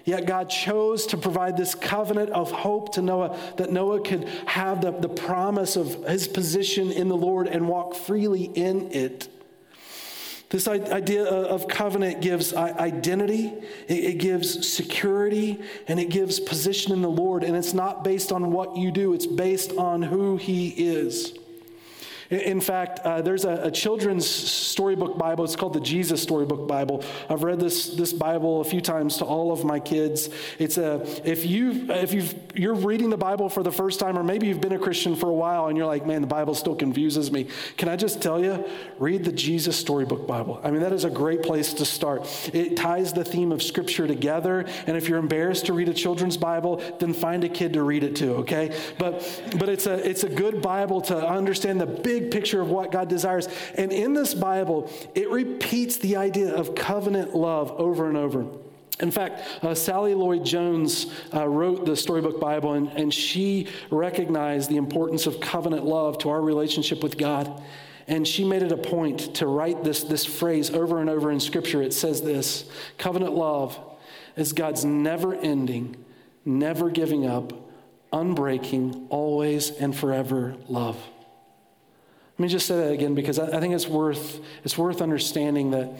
Yet 0.04 0.26
God 0.26 0.50
chose 0.50 1.06
to 1.08 1.18
provide 1.18 1.58
this 1.58 1.76
covenant 1.76 2.32
of 2.32 2.52
hope 2.52 2.96
to 2.96 3.04
Noah 3.04 3.38
that 3.58 3.72
Noah 3.72 4.02
could 4.02 4.28
have 4.48 4.82
the, 4.82 4.94
the 4.94 5.10
promise 5.10 5.76
of 5.76 6.06
his 6.06 6.28
position 6.28 6.92
in 6.92 7.08
the 7.08 7.16
Lord 7.16 7.46
and 7.46 7.68
walk 7.68 7.94
freely 7.94 8.46
in 8.46 8.92
it. 8.92 9.28
This 10.52 10.68
idea 10.68 11.24
of 11.24 11.70
covenant 11.70 12.20
gives 12.20 12.54
identity, 12.54 13.54
it 13.88 14.18
gives 14.18 14.68
security, 14.68 15.62
and 15.88 15.98
it 15.98 16.10
gives 16.10 16.42
position 16.42 16.92
in 16.92 17.02
the 17.02 17.10
Lord. 17.10 17.46
And 17.46 17.56
it's 17.56 17.74
not 17.74 18.04
based 18.04 18.34
on 18.34 18.52
what 18.52 18.76
you 18.76 18.92
do, 18.92 19.14
it's 19.14 19.26
based 19.26 19.72
on 19.78 20.02
who 20.02 20.36
He 20.36 20.68
is. 20.70 21.34
In 22.32 22.62
fact, 22.62 23.00
uh, 23.00 23.22
there's 23.22 23.44
a, 23.44 23.64
a, 23.64 23.72
children's 23.72 24.26
storybook 24.26 25.18
Bible. 25.18 25.44
It's 25.44 25.58
called 25.58 25.74
the 25.74 25.82
Jesus 25.82 26.24
Storybook 26.24 26.66
Bible. 26.66 27.04
I've 27.30 27.44
read 27.44 27.60
this, 27.60 27.90
this 27.90 28.14
Bible 28.14 28.62
a 28.62 28.64
few 28.64 28.80
times 28.80 29.18
to 29.18 29.26
all 29.26 29.52
of 29.52 29.66
my 29.66 29.82
kids. 29.82 30.30
It's 30.58 30.78
a, 30.78 31.06
if, 31.30 31.46
you, 31.46 31.88
if 31.90 32.14
you 32.14 32.24
you're 32.56 32.74
reading 32.74 33.10
the 33.10 33.18
Bible 33.18 33.50
for 33.50 33.64
the 33.64 33.72
first 33.72 34.00
time, 34.00 34.18
or 34.18 34.24
maybe 34.24 34.48
you've 34.48 34.62
been 34.62 34.72
a 34.72 34.80
Christian 34.80 35.18
for 35.18 35.28
a 35.28 35.34
while 35.34 35.68
and 35.68 35.78
you're 35.78 35.86
like, 35.86 36.06
man, 36.06 36.22
the 36.22 36.28
Bible 36.28 36.56
still 36.56 36.76
confuses 36.76 37.32
me. 37.32 37.48
Can 37.76 37.90
I 37.90 37.98
just 37.98 38.22
tell 38.22 38.42
you, 38.42 38.66
read 38.98 39.26
the 39.26 39.32
Jesus 39.34 39.76
Storybook 39.76 40.26
Bible. 40.26 40.62
I 40.64 40.72
mean, 40.72 40.82
that 40.82 40.94
is 40.94 41.04
a 41.04 41.10
great 41.10 41.44
place 41.44 41.74
to 41.74 41.86
start. 41.86 42.30
It 42.54 42.78
ties 42.78 43.12
the 43.12 43.26
theme 43.26 43.52
of 43.52 43.62
Scripture 43.62 44.08
together. 44.08 44.66
And 44.88 44.96
if 44.96 45.10
you're 45.10 45.20
embarrassed 45.20 45.66
to 45.66 45.74
read 45.74 45.90
a 45.90 45.94
children's 45.94 46.38
Bible, 46.38 46.82
then 47.00 47.14
find 47.14 47.44
a 47.44 47.50
kid 47.50 47.74
to 47.74 47.84
read 47.84 48.04
it 48.04 48.16
to, 48.18 48.36
okay? 48.36 48.74
But, 48.98 49.20
but 49.60 49.68
it's, 49.68 49.86
a, 49.86 50.10
it's 50.10 50.24
a 50.24 50.30
good 50.30 50.62
Bible 50.62 51.02
to 51.02 51.28
understand 51.28 51.82
the 51.82 51.86
big 51.86 52.21
big 52.22 52.32
picture 52.32 52.62
of 52.62 52.70
what 52.70 52.92
God 52.92 53.08
desires. 53.08 53.48
And 53.76 53.92
in 53.92 54.14
this 54.14 54.34
Bible, 54.34 54.92
it 55.16 55.30
repeats 55.30 55.98
the 55.98 56.18
idea 56.18 56.54
of 56.54 56.76
covenant 56.76 57.36
love 57.36 57.72
over 57.72 58.08
and 58.08 58.18
over. 58.18 58.46
In 59.00 59.10
fact, 59.10 59.64
uh, 59.64 59.74
Sally 59.74 60.14
Lloyd 60.14 60.46
Jones 60.46 61.08
uh, 61.34 61.48
wrote 61.48 61.86
the 61.86 61.96
Storybook 61.96 62.40
Bible, 62.40 62.74
and, 62.74 62.88
and 62.90 63.14
she 63.14 63.68
recognized 63.90 64.70
the 64.70 64.78
importance 64.78 65.26
of 65.26 65.40
covenant 65.40 65.86
love 65.86 66.20
to 66.20 66.30
our 66.30 66.42
relationship 66.42 67.02
with 67.02 67.18
God. 67.18 67.62
And 68.08 68.28
she 68.28 68.44
made 68.44 68.62
it 68.62 68.72
a 68.72 68.78
point 68.78 69.36
to 69.36 69.48
write 69.48 69.84
this, 69.84 70.04
this 70.04 70.26
phrase 70.26 70.70
over 70.70 71.00
and 71.00 71.10
over 71.10 71.32
in 71.32 71.40
Scripture. 71.40 71.82
It 71.82 71.94
says 71.94 72.22
this 72.22 72.70
Covenant 72.98 73.34
love 73.34 73.80
is 74.36 74.54
God's 74.54 74.86
never 74.86 75.34
ending, 75.34 75.96
never 76.46 76.90
giving 76.90 77.26
up, 77.26 77.54
unbreaking, 78.12 79.08
always 79.10 79.72
and 79.72 79.96
forever 79.96 80.58
love. 80.68 80.98
Let 82.42 82.48
me 82.48 82.54
just 82.54 82.66
say 82.66 82.76
that 82.78 82.92
again 82.92 83.14
because 83.14 83.38
I, 83.38 83.60
think 83.60 83.76
it's 83.76 83.88
worth, 83.88 84.40
it's 84.64 84.76
worth 84.76 85.00
understanding 85.00 85.70
that 85.72 85.92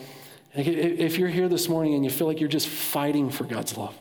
if 0.56 1.20
you're 1.20 1.30
here 1.30 1.48
this 1.48 1.70
morning 1.70 1.94
and 1.94 2.04
you 2.04 2.10
feel 2.10 2.26
like 2.26 2.40
you're 2.40 2.50
just 2.50 2.68
fighting 2.68 3.30
for 3.30 3.44
God's 3.44 3.78
love, 3.78 3.96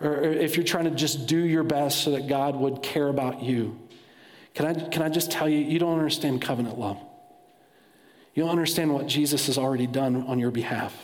or 0.00 0.22
if 0.22 0.56
you're 0.56 0.64
trying 0.64 0.86
to 0.86 0.92
just 0.92 1.26
do 1.26 1.36
your 1.36 1.62
best 1.62 2.02
so 2.02 2.12
that 2.12 2.26
God 2.26 2.56
would 2.56 2.82
care 2.82 3.08
about 3.08 3.42
you, 3.42 3.78
can 4.54 4.64
I, 4.64 4.88
can 4.88 5.02
I 5.02 5.10
just 5.10 5.30
tell 5.30 5.46
you, 5.46 5.58
you 5.58 5.78
don't 5.78 5.98
understand 5.98 6.40
covenant 6.40 6.78
love. 6.78 6.98
You 8.32 8.44
don't 8.44 8.50
understand 8.50 8.94
what 8.94 9.06
Jesus 9.06 9.46
has 9.48 9.58
already 9.58 9.86
done 9.86 10.22
on 10.22 10.38
your 10.38 10.50
behalf. 10.50 10.96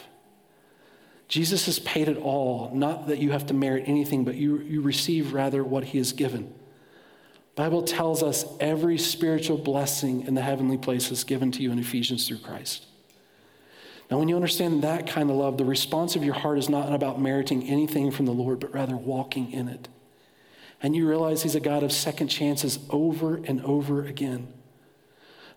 Jesus 1.28 1.66
has 1.66 1.78
paid 1.78 2.08
it 2.08 2.16
all, 2.16 2.70
not 2.72 3.08
that 3.08 3.18
you 3.18 3.32
have 3.32 3.44
to 3.48 3.54
merit 3.54 3.84
anything, 3.86 4.24
but 4.24 4.36
you, 4.36 4.60
you 4.60 4.80
receive 4.80 5.34
rather 5.34 5.62
what 5.62 5.84
he 5.84 5.98
has 5.98 6.14
given. 6.14 6.54
Bible 7.54 7.82
tells 7.82 8.22
us 8.22 8.44
every 8.60 8.96
spiritual 8.96 9.58
blessing 9.58 10.26
in 10.26 10.34
the 10.34 10.42
heavenly 10.42 10.78
places 10.78 11.24
given 11.24 11.52
to 11.52 11.62
you 11.62 11.70
in 11.70 11.78
Ephesians 11.78 12.26
through 12.26 12.38
Christ. 12.38 12.86
Now, 14.10 14.18
when 14.18 14.28
you 14.28 14.36
understand 14.36 14.82
that 14.82 15.06
kind 15.06 15.30
of 15.30 15.36
love, 15.36 15.58
the 15.58 15.64
response 15.64 16.16
of 16.16 16.24
your 16.24 16.34
heart 16.34 16.58
is 16.58 16.68
not 16.68 16.92
about 16.92 17.20
meriting 17.20 17.64
anything 17.64 18.10
from 18.10 18.26
the 18.26 18.32
Lord, 18.32 18.60
but 18.60 18.74
rather 18.74 18.96
walking 18.96 19.52
in 19.52 19.68
it. 19.68 19.88
And 20.82 20.96
you 20.96 21.08
realize 21.08 21.42
He's 21.42 21.54
a 21.54 21.60
God 21.60 21.82
of 21.82 21.92
second 21.92 22.28
chances 22.28 22.78
over 22.90 23.36
and 23.36 23.62
over 23.64 24.04
again. 24.04 24.48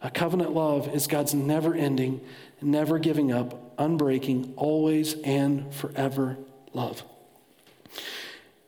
A 0.01 0.11
covenant 0.11 0.53
love 0.53 0.93
is 0.93 1.07
God's 1.07 1.33
never 1.33 1.73
ending, 1.73 2.21
never 2.61 2.99
giving 2.99 3.31
up, 3.31 3.75
unbreaking, 3.77 4.53
always 4.55 5.15
and 5.23 5.73
forever 5.73 6.37
love. 6.73 7.03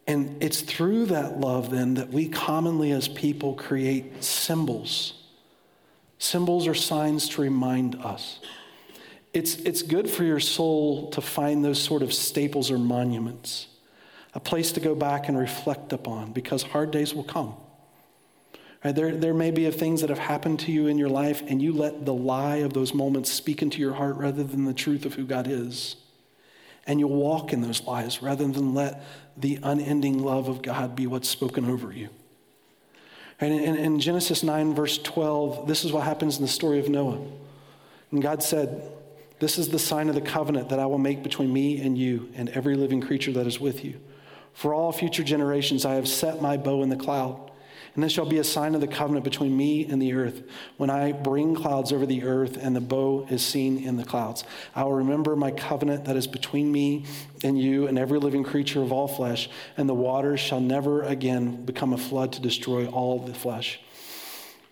And 0.08 0.42
it's 0.42 0.62
through 0.62 1.08
that 1.08 1.40
love, 1.40 1.70
then, 1.70 1.96
that 1.96 2.10
we 2.10 2.30
commonly 2.30 2.92
as 2.92 3.10
people 3.10 3.56
create 3.56 4.24
symbols. 4.24 5.14
Symbols 6.18 6.66
are 6.66 6.74
signs 6.74 7.28
to 7.30 7.42
remind 7.42 7.96
us. 7.96 8.40
It's, 9.34 9.58
it's 9.58 9.82
good 9.82 10.10
for 10.10 10.24
your 10.24 10.40
soul 10.40 11.10
to 11.12 11.22
find 11.22 11.64
those 11.64 11.80
sort 11.82 12.02
of 12.02 12.14
staples 12.14 12.72
or 12.72 12.80
monuments, 12.80 13.68
a 14.34 14.40
place 14.40 14.72
to 14.72 14.80
go 14.80 14.96
back 14.96 15.28
and 15.28 15.38
reflect 15.38 15.92
upon 15.92 16.32
because 16.32 16.64
hard 16.64 16.92
days 16.92 17.14
will 17.14 17.26
come. 17.26 17.56
Right, 18.86 18.96
there, 18.96 19.16
there 19.16 19.34
may 19.34 19.52
be 19.52 19.70
things 19.72 20.02
that 20.02 20.10
have 20.10 20.20
happened 20.20 20.62
to 20.62 20.72
you 20.72 20.88
in 20.88 20.98
your 20.98 21.10
life, 21.10 21.44
and 21.48 21.62
you 21.62 21.74
let 21.74 22.06
the 22.06 22.14
lie 22.14 22.58
of 22.58 22.74
those 22.74 22.94
moments 22.94 23.30
speak 23.32 23.62
into 23.62 23.80
your 23.80 23.94
heart 23.94 24.16
rather 24.16 24.44
than 24.44 24.66
the 24.66 24.74
truth 24.74 25.06
of 25.06 25.16
who 25.16 25.26
God 25.26 25.48
is 25.48 25.98
and 26.88 27.02
you'll 27.02 27.10
walk 27.10 27.54
in 27.54 27.62
those 27.62 27.84
lies 27.84 28.24
rather 28.24 28.48
than 28.48 28.74
let 28.74 29.04
the 29.38 29.60
unending 29.64 30.24
love 30.24 30.48
of 30.48 30.62
God 30.62 30.96
be 30.96 31.08
what's 31.08 31.30
spoken 31.30 31.70
over 31.70 31.92
you. 31.92 32.10
And 33.40 33.54
in, 33.54 33.76
in, 33.76 34.00
Genesis 34.00 34.42
9, 34.42 34.74
verse 34.74 34.98
12, 34.98 35.68
this 35.68 35.86
is 35.86 35.92
what 35.92 36.04
happens 36.04 36.38
in 36.38 36.42
the 36.42 36.48
story 36.48 36.80
of 36.80 36.90
Noah. 36.90 37.20
And 38.12 38.22
God 38.22 38.42
said, 38.42 38.92
This 39.40 39.60
is 39.60 39.70
the 39.70 39.78
sign 39.78 40.10
of 40.10 40.16
the 40.16 40.22
covenant 40.22 40.70
that 40.70 40.80
I 40.80 40.88
will 40.88 40.98
make 40.98 41.22
between 41.22 41.54
me 41.54 41.80
and 41.80 41.98
you 41.98 42.32
and 42.36 42.50
every 42.50 42.76
living 42.76 43.00
creature 43.00 43.32
that 43.34 43.46
is 43.46 43.60
with 43.60 43.86
you. 43.86 44.00
For 44.54 44.74
all 44.74 44.92
future 44.92 45.24
generations, 45.24 45.86
I 45.86 45.94
have 45.96 46.08
set 46.08 46.42
my 46.42 46.58
bow 46.58 46.82
in 46.82 46.90
the 46.90 46.96
cloud, 46.96 47.52
And 47.98 48.04
this 48.04 48.12
shall 48.12 48.28
be 48.28 48.38
a 48.38 48.44
sign 48.44 48.76
of 48.76 48.82
the 48.82 48.88
covenant 48.88 49.24
between 49.24 49.58
me 49.58 49.88
and 49.88 50.00
the 50.00 50.14
earth. 50.14 50.44
When 50.78 50.92
I 50.92 51.14
bring 51.14 51.56
clouds 51.56 51.92
over 51.92 52.06
the 52.06 52.26
earth 52.26 52.56
and 52.56 52.76
the 52.76 52.80
bow 52.80 53.26
is 53.28 53.44
seen 53.44 53.84
in 53.84 53.98
the 53.98 54.04
clouds, 54.04 54.44
I 54.76 54.84
will 54.84 54.94
remember 54.94 55.36
my 55.36 55.50
covenant 55.50 56.06
that 56.06 56.16
is 56.16 56.28
between 56.28 56.72
me 56.72 57.06
and 57.44 57.60
you 57.60 57.88
and 57.88 57.98
every 57.98 58.20
living 58.20 58.44
creature 58.44 58.84
of 58.84 58.92
all 58.92 59.08
flesh, 59.08 59.50
and 59.78 59.90
the 59.90 59.96
waters 59.96 60.40
shall 60.40 60.60
never 60.60 61.02
again 61.02 61.66
become 61.66 61.92
a 61.92 61.98
flood 61.98 62.34
to 62.34 62.40
destroy 62.40 62.86
all 62.86 63.18
the 63.18 63.34
flesh. 63.34 63.80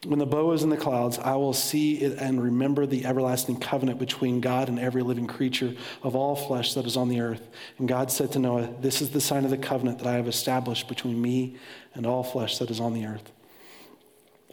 When 0.03 0.19
the 0.19 0.25
bow 0.25 0.51
is 0.51 0.62
in 0.62 0.69
the 0.69 0.77
clouds, 0.77 1.17
I 1.17 1.36
will 1.36 1.53
see 1.53 1.95
it 1.95 2.19
and 2.19 2.41
remember 2.41 2.86
the 2.86 3.05
everlasting 3.05 3.60
covenant 3.60 3.97
between 3.97 4.39
God 4.39 4.69
and 4.69 4.77
every 4.77 5.01
living 5.01 5.25
creature 5.25 5.73
of 6.03 6.15
all 6.15 6.36
flesh 6.36 6.73
that 6.75 6.86
is 6.86 6.95
on 6.95 7.10
the 7.10 7.21
earth. 7.21 7.41
And 7.79 7.88
God 7.88 8.12
said 8.12 8.31
to 8.34 8.39
Noah, 8.39 8.69
This 8.81 9.01
is 9.01 9.10
the 9.10 9.21
sign 9.21 9.45
of 9.45 9.49
the 9.49 9.58
covenant 9.58 9.99
that 9.99 10.08
I 10.08 10.13
have 10.13 10.27
established 10.27 10.88
between 10.88 11.19
me 11.19 11.58
and 11.95 12.05
all 12.05 12.23
flesh 12.23 12.60
that 12.60 12.69
is 12.69 12.79
on 12.79 12.93
the 12.93 13.05
earth. 13.05 13.31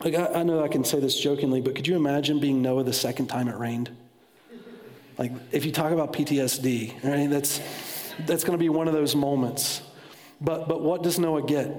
Like, 0.01 0.15
I, 0.15 0.41
I 0.41 0.43
know 0.43 0.65
I 0.65 0.69
can 0.69 0.85
say 0.85 1.01
this 1.01 1.21
jokingly, 1.21 1.61
but 1.61 1.75
could 1.75 1.87
you 1.87 1.97
imagine 1.97 2.41
being 2.41 2.63
Noah 2.63 2.85
the 2.85 2.93
second 2.93 3.27
time 3.27 3.49
it 3.49 3.57
rained? 3.57 3.95
Like, 5.19 5.33
if 5.51 5.65
you 5.65 5.73
talk 5.73 5.93
about 5.93 6.13
PTSD, 6.13 7.05
right, 7.05 7.29
that's, 7.29 7.61
that's 8.21 8.45
going 8.45 8.59
to 8.59 8.63
be 8.63 8.71
one 8.71 8.89
of 8.89 8.95
those 8.95 9.15
moments. 9.15 9.83
But, 10.41 10.67
but 10.67 10.81
what 10.81 11.03
does 11.03 11.19
Noah 11.19 11.43
get? 11.43 11.79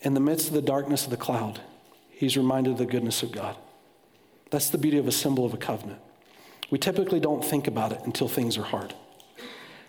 In 0.00 0.14
the 0.14 0.20
midst 0.20 0.46
of 0.48 0.54
the 0.54 0.62
darkness 0.62 1.04
of 1.04 1.10
the 1.10 1.16
cloud, 1.16 1.60
he's 2.18 2.36
reminded 2.36 2.72
of 2.72 2.78
the 2.78 2.86
goodness 2.86 3.22
of 3.22 3.30
God. 3.30 3.56
That's 4.50 4.70
the 4.70 4.78
beauty 4.78 4.98
of 4.98 5.06
a 5.06 5.12
symbol 5.12 5.44
of 5.44 5.54
a 5.54 5.56
covenant. 5.56 6.00
We 6.68 6.78
typically 6.78 7.20
don't 7.20 7.44
think 7.44 7.68
about 7.68 7.92
it 7.92 8.00
until 8.04 8.26
things 8.26 8.58
are 8.58 8.64
hard. 8.64 8.92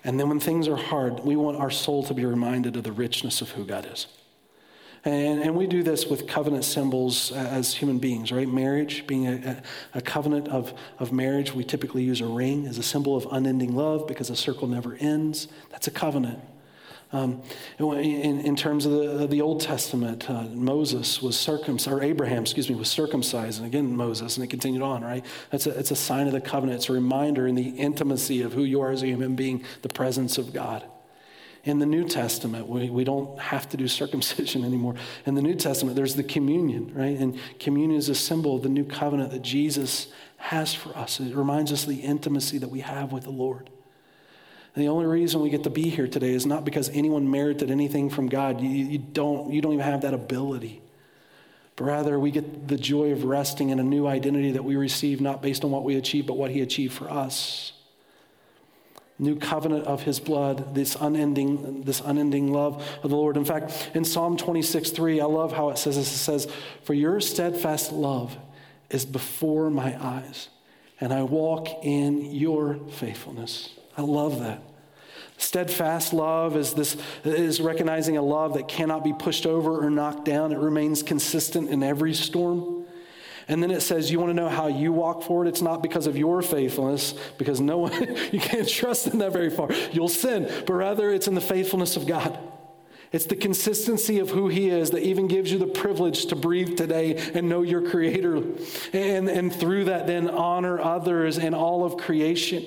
And 0.03 0.19
then 0.19 0.29
when 0.29 0.39
things 0.39 0.67
are 0.67 0.75
hard, 0.75 1.21
we 1.21 1.35
want 1.35 1.57
our 1.57 1.71
soul 1.71 2.03
to 2.03 2.13
be 2.13 2.25
reminded 2.25 2.77
of 2.77 2.83
the 2.83 2.91
richness 2.91 3.41
of 3.41 3.49
who 3.51 3.65
God 3.65 3.89
is. 3.91 4.05
And, 5.03 5.41
and 5.41 5.55
we 5.55 5.65
do 5.65 5.81
this 5.81 6.05
with 6.05 6.27
covenant 6.27 6.65
symbols 6.65 7.31
as 7.31 7.73
human 7.73 7.97
beings, 7.97 8.31
right? 8.31 8.47
Marriage 8.47 9.07
being 9.07 9.27
a, 9.27 9.63
a, 9.95 10.01
covenant 10.01 10.49
of, 10.49 10.73
of 10.99 11.11
marriage, 11.11 11.53
we 11.53 11.63
typically 11.63 12.03
use 12.03 12.21
a 12.21 12.27
ring 12.27 12.67
as 12.67 12.77
a 12.77 12.83
symbol 12.83 13.15
of 13.15 13.25
unending 13.31 13.75
love 13.75 14.07
because 14.07 14.29
a 14.29 14.35
circle 14.35 14.67
never 14.67 14.95
ends. 14.99 15.47
That's 15.71 15.87
a 15.87 15.91
covenant. 15.91 16.39
Um, 17.11 17.41
in, 17.79 18.39
in, 18.41 18.55
terms 18.55 18.85
of 18.85 18.91
the, 18.91 19.25
the 19.25 19.41
Old 19.41 19.61
Testament, 19.61 20.29
uh, 20.29 20.43
Moses 20.43 21.23
was 21.23 21.39
circumcised, 21.39 21.91
or 21.91 22.03
Abraham, 22.03 22.43
excuse 22.43 22.69
me, 22.69 22.75
was 22.75 22.89
circumcised, 22.89 23.57
and 23.57 23.65
again 23.65 23.95
Moses, 23.95 24.37
and 24.37 24.43
it 24.43 24.49
continued 24.49 24.83
on, 24.83 25.03
right? 25.03 25.25
That's 25.49 25.65
a, 25.65 25.71
it's 25.71 25.89
a 25.89 25.95
sign 25.95 26.27
of 26.27 26.33
the 26.33 26.41
covenant. 26.41 26.77
It's 26.77 26.89
a 26.89 26.93
reminder 26.93 27.47
in 27.47 27.55
the 27.55 27.69
intimacy 27.69 28.43
of 28.43 28.53
who 28.53 28.63
you 28.63 28.81
are 28.81 28.91
as 28.91 29.01
a 29.01 29.07
human 29.07 29.35
being, 29.35 29.63
the 29.81 29.89
presence 29.89 30.37
of 30.37 30.53
God. 30.53 30.85
In 31.63 31.79
the 31.79 31.85
New 31.87 32.07
Testament, 32.07 32.67
we, 32.67 32.91
we 32.91 33.03
don't 33.03 33.39
have 33.39 33.67
to 33.69 33.77
do 33.77 33.87
circumcision 33.87 34.63
anymore. 34.65 34.93
In 35.25 35.33
the 35.33 35.41
New 35.41 35.55
Testament, 35.55 35.95
there's 35.95 36.13
the 36.13 36.23
communion, 36.23 36.93
right? 36.93 37.17
And 37.17 37.39
communion 37.59 37.97
is 37.97 38.09
a 38.09 38.15
symbol 38.15 38.55
of 38.55 38.61
the 38.61 38.69
new 38.69 38.85
covenant 38.85 39.31
that 39.31 39.41
Jesus 39.41 40.09
has 40.37 40.75
for 40.75 40.95
us. 40.95 41.19
It 41.19 41.35
reminds 41.35 41.73
us 41.73 41.83
of 41.83 41.89
the 41.89 42.01
intimacy 42.01 42.59
that 42.59 42.69
we 42.69 42.81
have 42.81 43.11
with 43.11 43.23
the 43.23 43.31
Lord. 43.31 43.71
And 44.75 44.83
the 44.83 44.89
only 44.89 45.05
reason 45.05 45.41
we 45.41 45.49
get 45.49 45.63
to 45.63 45.69
be 45.69 45.89
here 45.89 46.07
today 46.07 46.33
is 46.33 46.45
not 46.45 46.63
because 46.63 46.89
anyone 46.89 47.29
merited 47.29 47.71
anything 47.71 48.09
from 48.09 48.29
God. 48.29 48.61
You, 48.61 48.69
you, 48.69 48.97
don't, 48.99 49.51
you 49.51 49.61
don't 49.61 49.73
even 49.73 49.85
have 49.85 50.01
that 50.01 50.13
ability. 50.13 50.81
But 51.75 51.85
rather, 51.85 52.19
we 52.19 52.31
get 52.31 52.67
the 52.67 52.77
joy 52.77 53.11
of 53.11 53.23
resting 53.23 53.69
in 53.69 53.79
a 53.79 53.83
new 53.83 54.05
identity 54.05 54.51
that 54.51 54.63
we 54.63 54.75
receive, 54.75 55.21
not 55.21 55.41
based 55.41 55.63
on 55.63 55.71
what 55.71 55.83
we 55.83 55.95
achieve, 55.95 56.27
but 56.27 56.37
what 56.37 56.51
He 56.51 56.61
achieved 56.61 56.93
for 56.93 57.09
us 57.09 57.73
new 59.19 59.35
covenant 59.35 59.85
of 59.85 60.01
his 60.03 60.19
blood, 60.19 60.73
this 60.73 60.95
unending, 60.99 61.83
this 61.83 61.99
unending 61.99 62.51
love 62.51 62.81
of 63.03 63.09
the 63.09 63.15
Lord. 63.15 63.35
In 63.35 63.45
fact, 63.45 63.91
in 63.93 64.05
Psalm 64.05 64.37
26, 64.37 64.91
3, 64.91 65.19
I 65.19 65.25
love 65.25 65.51
how 65.51 65.69
it 65.69 65.77
says 65.77 65.97
this. 65.97 66.11
It 66.11 66.17
says, 66.17 66.47
For 66.83 66.93
your 66.93 67.19
steadfast 67.19 67.91
love 67.91 68.35
is 68.89 69.05
before 69.05 69.69
my 69.69 70.01
eyes, 70.03 70.47
and 71.01 71.13
I 71.13 71.23
walk 71.23 71.67
in 71.83 72.33
your 72.33 72.79
faithfulness. 72.91 73.75
I 73.99 74.01
love 74.01 74.39
that. 74.39 74.61
Steadfast 75.37 76.13
love 76.13 76.55
is 76.55 76.73
this 76.73 76.95
is 77.25 77.59
recognizing 77.59 78.15
a 78.15 78.21
love 78.21 78.53
that 78.53 78.69
cannot 78.69 79.03
be 79.03 79.11
pushed 79.11 79.45
over 79.45 79.85
or 79.85 79.89
knocked 79.89 80.23
down. 80.23 80.53
It 80.53 80.57
remains 80.57 81.03
consistent 81.03 81.69
in 81.69 81.83
every 81.83 82.13
storm. 82.13 82.85
And 83.49 83.61
then 83.61 83.71
it 83.71 83.81
says, 83.81 84.09
You 84.09 84.17
want 84.19 84.29
to 84.29 84.33
know 84.33 84.47
how 84.47 84.67
you 84.67 84.93
walk 84.93 85.23
forward? 85.23 85.47
It's 85.47 85.61
not 85.61 85.83
because 85.83 86.07
of 86.07 86.17
your 86.17 86.41
faithfulness, 86.41 87.13
because 87.37 87.59
no 87.59 87.79
one, 87.79 87.91
you 88.31 88.39
can't 88.39 88.69
trust 88.69 89.07
in 89.07 89.17
that 89.17 89.33
very 89.33 89.49
far. 89.49 89.69
You'll 89.91 90.07
sin, 90.07 90.49
but 90.65 90.73
rather 90.75 91.11
it's 91.11 91.27
in 91.27 91.35
the 91.35 91.41
faithfulness 91.41 91.97
of 91.97 92.07
God. 92.07 92.39
It's 93.11 93.25
the 93.25 93.35
consistency 93.35 94.19
of 94.19 94.29
who 94.29 94.47
He 94.47 94.69
is 94.69 94.91
that 94.91 95.03
even 95.03 95.27
gives 95.27 95.51
you 95.51 95.59
the 95.59 95.67
privilege 95.67 96.27
to 96.27 96.37
breathe 96.37 96.77
today 96.77 97.17
and 97.33 97.49
know 97.49 97.63
your 97.63 97.89
Creator. 97.89 98.37
And, 98.93 99.27
and 99.27 99.53
through 99.53 99.85
that, 99.85 100.07
then 100.07 100.29
honor 100.29 100.79
others 100.79 101.37
and 101.37 101.53
all 101.53 101.83
of 101.83 101.97
creation. 101.97 102.65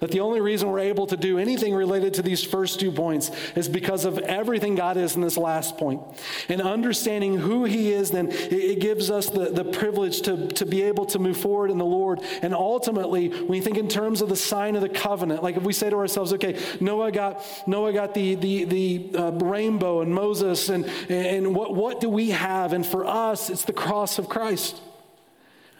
That 0.00 0.10
the 0.10 0.20
only 0.20 0.40
reason 0.40 0.70
we're 0.70 0.80
able 0.80 1.06
to 1.06 1.16
do 1.16 1.38
anything 1.38 1.74
related 1.74 2.14
to 2.14 2.22
these 2.22 2.44
first 2.44 2.80
two 2.80 2.92
points 2.92 3.30
is 3.54 3.68
because 3.68 4.04
of 4.04 4.18
everything 4.18 4.74
God 4.74 4.96
is 4.96 5.14
in 5.16 5.22
this 5.22 5.36
last 5.36 5.76
point. 5.76 6.00
And 6.48 6.60
understanding 6.60 7.38
who 7.38 7.64
He 7.64 7.92
is, 7.92 8.10
then 8.10 8.28
it 8.30 8.80
gives 8.80 9.10
us 9.10 9.30
the, 9.30 9.50
the 9.50 9.64
privilege 9.64 10.22
to, 10.22 10.48
to 10.48 10.66
be 10.66 10.82
able 10.82 11.06
to 11.06 11.18
move 11.18 11.36
forward 11.36 11.70
in 11.70 11.78
the 11.78 11.84
Lord. 11.84 12.20
And 12.42 12.54
ultimately, 12.54 13.28
when 13.28 13.56
you 13.56 13.62
think 13.62 13.78
in 13.78 13.88
terms 13.88 14.22
of 14.22 14.28
the 14.28 14.36
sign 14.36 14.76
of 14.76 14.82
the 14.82 14.88
covenant, 14.88 15.42
like 15.42 15.56
if 15.56 15.62
we 15.62 15.72
say 15.72 15.90
to 15.90 15.96
ourselves, 15.96 16.32
okay, 16.34 16.58
Noah 16.80 17.12
got, 17.12 17.44
Noah 17.66 17.92
got 17.92 18.14
the, 18.14 18.34
the, 18.34 18.64
the 18.64 19.10
uh, 19.14 19.30
rainbow 19.32 20.00
and 20.00 20.14
Moses, 20.14 20.68
and, 20.68 20.84
and 21.08 21.54
what, 21.54 21.74
what 21.74 22.00
do 22.00 22.08
we 22.08 22.30
have? 22.30 22.72
And 22.72 22.84
for 22.84 23.06
us, 23.06 23.50
it's 23.50 23.64
the 23.64 23.72
cross 23.72 24.18
of 24.18 24.28
Christ. 24.28 24.80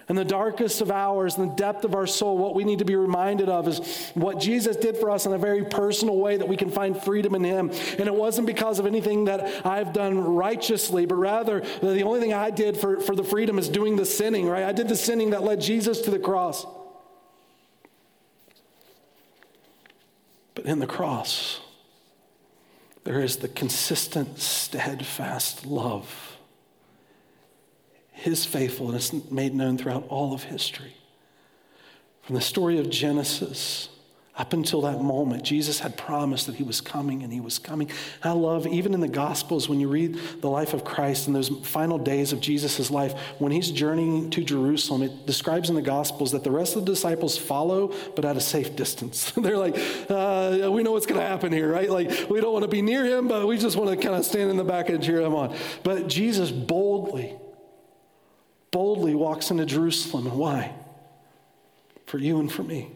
In 0.09 0.15
the 0.15 0.25
darkest 0.25 0.81
of 0.83 0.93
hours, 0.93 1.37
in 1.37 1.49
the 1.49 1.55
depth 1.55 1.85
of 1.85 1.95
our 1.97 2.07
soul, 2.07 2.39
what 2.39 2.55
we 2.55 2.63
need 2.63 2.79
to 2.79 2.85
be 2.85 2.95
reminded 2.95 3.49
of 3.49 3.67
is 3.67 4.13
what 4.15 4.39
Jesus 4.39 4.77
did 4.77 4.97
for 4.97 5.11
us 5.11 5.27
in 5.27 5.33
a 5.33 5.39
very 5.39 5.65
personal 5.65 6.17
way 6.17 6.37
that 6.37 6.47
we 6.47 6.57
can 6.57 6.71
find 6.71 6.97
freedom 6.97 7.35
in 7.35 7.43
Him. 7.43 7.71
And 7.99 8.07
it 8.07 8.15
wasn't 8.15 8.47
because 8.47 8.79
of 8.79 8.87
anything 8.87 9.25
that 9.25 9.67
I've 9.67 9.93
done 9.93 10.19
righteously, 10.19 11.07
but 11.07 11.17
rather 11.17 11.61
the 11.81 12.05
only 12.05 12.21
thing 12.21 12.33
I 12.33 12.51
did 12.51 12.77
for, 12.77 13.01
for 13.01 13.17
the 13.17 13.25
freedom 13.25 13.59
is 13.59 13.69
doing 13.69 13.97
the 13.97 14.07
sinning, 14.07 14.47
right? 14.47 14.63
I 14.63 14.71
did 14.71 14.89
the 14.89 14.97
sinning 14.97 15.31
that 15.31 15.43
led 15.43 15.61
Jesus 15.61 16.01
to 16.03 16.13
the 16.13 16.21
cross. 16.21 16.65
But 20.55 20.67
in 20.67 20.79
the 20.79 20.87
cross, 20.87 21.61
there 23.03 23.21
is 23.21 23.39
the 23.39 23.49
consistent, 23.49 24.39
steadfast 24.39 25.67
love 25.67 26.36
his 28.27 28.45
faithfulness 28.45 29.13
made 29.31 29.55
known 29.55 29.79
throughout 29.79 30.05
all 30.09 30.35
of 30.35 30.43
history. 30.43 30.95
From 32.23 32.35
the 32.35 32.41
story 32.41 32.77
of 32.81 32.91
Genesis 32.91 33.89
up 34.37 34.53
until 34.53 34.81
that 34.81 35.01
moment, 35.01 35.45
Jesus 35.45 35.79
had 35.79 35.97
promised 35.97 36.47
that 36.47 36.57
he 36.57 36.65
was 36.65 36.81
coming 36.81 37.23
and 37.23 37.33
he 37.33 37.39
was 37.39 37.61
coming. 37.61 37.89
And 38.25 38.33
I 38.33 38.33
love, 38.33 38.67
even 38.67 38.95
in 38.95 39.01
the 39.01 39.07
Gospels, 39.07 39.69
when 39.69 39.79
you 39.79 39.87
read 39.87 40.19
the 40.41 40.51
life 40.51 40.75
of 40.75 40.85
Christ 40.85 41.29
and 41.29 41.37
those 41.37 41.49
final 41.49 41.99
days 41.99 42.33
of 42.33 42.41
Jesus' 42.41 42.91
life, 42.91 43.13
when 43.39 43.53
he's 43.53 43.71
journeying 43.71 44.31
to 44.31 44.43
Jerusalem, 44.43 45.03
it 45.03 45.25
describes 45.25 45.69
in 45.69 45.77
the 45.77 45.81
Gospels 45.81 46.33
that 46.33 46.43
the 46.43 46.51
rest 46.51 46.75
of 46.75 46.85
the 46.85 46.91
disciples 46.91 47.39
follow, 47.39 47.95
but 48.17 48.25
at 48.25 48.37
a 48.37 48.41
safe 48.41 48.75
distance. 48.75 49.31
They're 49.37 49.57
like, 49.57 49.79
uh, 50.11 50.69
we 50.73 50.83
know 50.83 50.91
what's 50.91 51.07
going 51.07 51.21
to 51.21 51.27
happen 51.27 51.53
here, 51.53 51.73
right? 51.73 51.89
Like, 51.89 52.29
we 52.29 52.41
don't 52.41 52.53
want 52.53 52.65
to 52.65 52.69
be 52.69 52.83
near 52.83 53.05
him, 53.05 53.29
but 53.29 53.47
we 53.47 53.57
just 53.57 53.77
want 53.77 53.91
to 53.91 53.97
kind 53.97 54.17
of 54.17 54.25
stand 54.25 54.51
in 54.51 54.57
the 54.57 54.65
back 54.65 54.89
and 54.89 55.01
cheer 55.01 55.21
him 55.21 55.37
on. 55.37 55.57
But 55.85 56.09
Jesus 56.09 56.51
boldly, 56.51 57.37
boldly 58.77 59.15
walks 59.15 59.51
into 59.51 59.65
Jerusalem. 59.65 60.27
And 60.27 60.37
why? 60.37 60.75
For 62.05 62.19
you 62.19 62.39
and 62.41 62.53
for 62.53 62.63
me. 62.63 62.91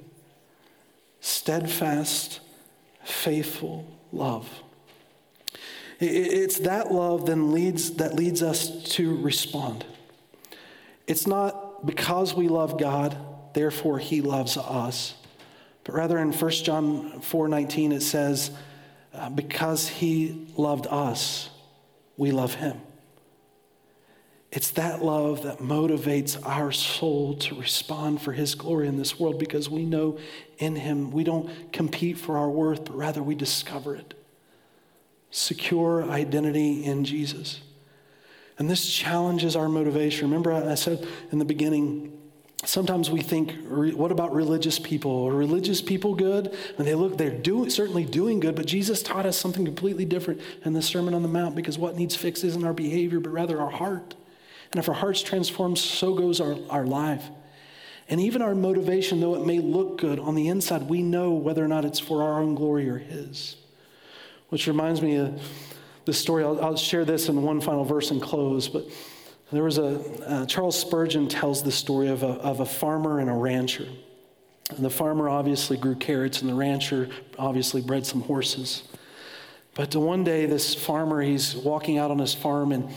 Steadfast, 1.22 2.40
faithful 3.02 3.90
love. 4.12 4.46
It's 5.98 6.58
that 6.58 6.92
love 6.92 7.24
then 7.24 7.52
leads, 7.52 7.92
that 7.92 8.14
leads 8.14 8.42
us 8.42 8.84
to 8.96 9.16
respond. 9.22 9.86
It's 11.06 11.26
not 11.26 11.86
because 11.86 12.34
we 12.34 12.48
love 12.48 12.78
God, 12.78 13.16
therefore 13.54 13.98
he 13.98 14.20
loves 14.20 14.58
us. 14.58 15.14
But 15.84 15.94
rather 15.94 16.18
in 16.18 16.30
1 16.34 16.50
John 16.62 17.22
4:19 17.22 17.92
it 17.92 18.02
says, 18.02 18.50
uh, 19.14 19.30
because 19.30 19.88
he 19.88 20.46
loved 20.58 20.86
us, 20.88 21.48
we 22.18 22.32
love 22.32 22.52
him. 22.52 22.82
It's 24.52 24.70
that 24.72 25.04
love 25.04 25.44
that 25.44 25.58
motivates 25.58 26.36
our 26.44 26.72
soul 26.72 27.34
to 27.34 27.54
respond 27.54 28.20
for 28.20 28.32
His 28.32 28.56
glory 28.56 28.88
in 28.88 28.96
this 28.96 29.18
world 29.18 29.38
because 29.38 29.70
we 29.70 29.84
know 29.84 30.18
in 30.58 30.74
Him 30.74 31.12
we 31.12 31.22
don't 31.22 31.72
compete 31.72 32.18
for 32.18 32.36
our 32.36 32.50
worth, 32.50 32.86
but 32.86 32.96
rather 32.96 33.22
we 33.22 33.36
discover 33.36 33.94
it. 33.94 34.14
Secure 35.30 36.02
identity 36.10 36.84
in 36.84 37.04
Jesus. 37.04 37.60
And 38.58 38.68
this 38.68 38.92
challenges 38.92 39.54
our 39.54 39.68
motivation. 39.68 40.28
Remember, 40.28 40.52
I 40.52 40.74
said 40.74 41.06
in 41.30 41.38
the 41.38 41.44
beginning 41.44 42.18
sometimes 42.64 43.08
we 43.08 43.22
think, 43.22 43.54
what 43.68 44.10
about 44.10 44.34
religious 44.34 44.78
people? 44.78 45.28
Are 45.28 45.32
religious 45.32 45.80
people 45.80 46.14
good? 46.14 46.54
And 46.76 46.86
they 46.86 46.94
look, 46.94 47.16
they're 47.16 47.40
certainly 47.70 48.04
doing 48.04 48.40
good, 48.40 48.56
but 48.56 48.66
Jesus 48.66 49.02
taught 49.02 49.26
us 49.26 49.38
something 49.38 49.64
completely 49.64 50.04
different 50.04 50.40
in 50.64 50.72
the 50.72 50.82
Sermon 50.82 51.14
on 51.14 51.22
the 51.22 51.28
Mount 51.28 51.54
because 51.54 51.78
what 51.78 51.96
needs 51.96 52.16
fixed 52.16 52.42
isn't 52.44 52.64
our 52.64 52.74
behavior, 52.74 53.20
but 53.20 53.30
rather 53.30 53.60
our 53.60 53.70
heart. 53.70 54.16
And 54.70 54.78
if 54.78 54.88
our 54.88 54.94
heart's 54.94 55.22
transformed, 55.22 55.78
so 55.78 56.14
goes 56.14 56.40
our, 56.40 56.56
our 56.68 56.86
life. 56.86 57.24
And 58.08 58.20
even 58.20 58.42
our 58.42 58.54
motivation, 58.54 59.20
though 59.20 59.34
it 59.34 59.46
may 59.46 59.58
look 59.58 59.98
good 59.98 60.18
on 60.18 60.34
the 60.34 60.48
inside, 60.48 60.82
we 60.82 61.02
know 61.02 61.32
whether 61.32 61.64
or 61.64 61.68
not 61.68 61.84
it's 61.84 61.98
for 61.98 62.22
our 62.22 62.40
own 62.40 62.54
glory 62.54 62.88
or 62.88 62.98
His. 62.98 63.56
Which 64.48 64.66
reminds 64.66 65.00
me 65.00 65.16
of 65.16 65.40
the 66.04 66.12
story. 66.12 66.44
I'll, 66.44 66.60
I'll 66.60 66.76
share 66.76 67.04
this 67.04 67.28
in 67.28 67.42
one 67.42 67.60
final 67.60 67.84
verse 67.84 68.10
and 68.10 68.20
close, 68.20 68.68
but 68.68 68.84
there 69.52 69.64
was 69.64 69.78
a, 69.78 70.00
uh, 70.26 70.46
Charles 70.46 70.78
Spurgeon 70.78 71.28
tells 71.28 71.62
the 71.62 71.72
story 71.72 72.08
of 72.08 72.22
a, 72.22 72.28
of 72.28 72.60
a 72.60 72.66
farmer 72.66 73.18
and 73.20 73.28
a 73.28 73.34
rancher. 73.34 73.86
And 74.70 74.84
the 74.84 74.90
farmer 74.90 75.28
obviously 75.28 75.76
grew 75.76 75.96
carrots, 75.96 76.40
and 76.40 76.50
the 76.50 76.54
rancher 76.54 77.08
obviously 77.38 77.80
bred 77.80 78.06
some 78.06 78.22
horses. 78.22 78.84
But 79.74 79.94
one 79.96 80.22
day, 80.22 80.46
this 80.46 80.74
farmer, 80.74 81.22
he's 81.22 81.56
walking 81.56 81.98
out 81.98 82.12
on 82.12 82.18
his 82.18 82.34
farm, 82.34 82.70
and, 82.70 82.92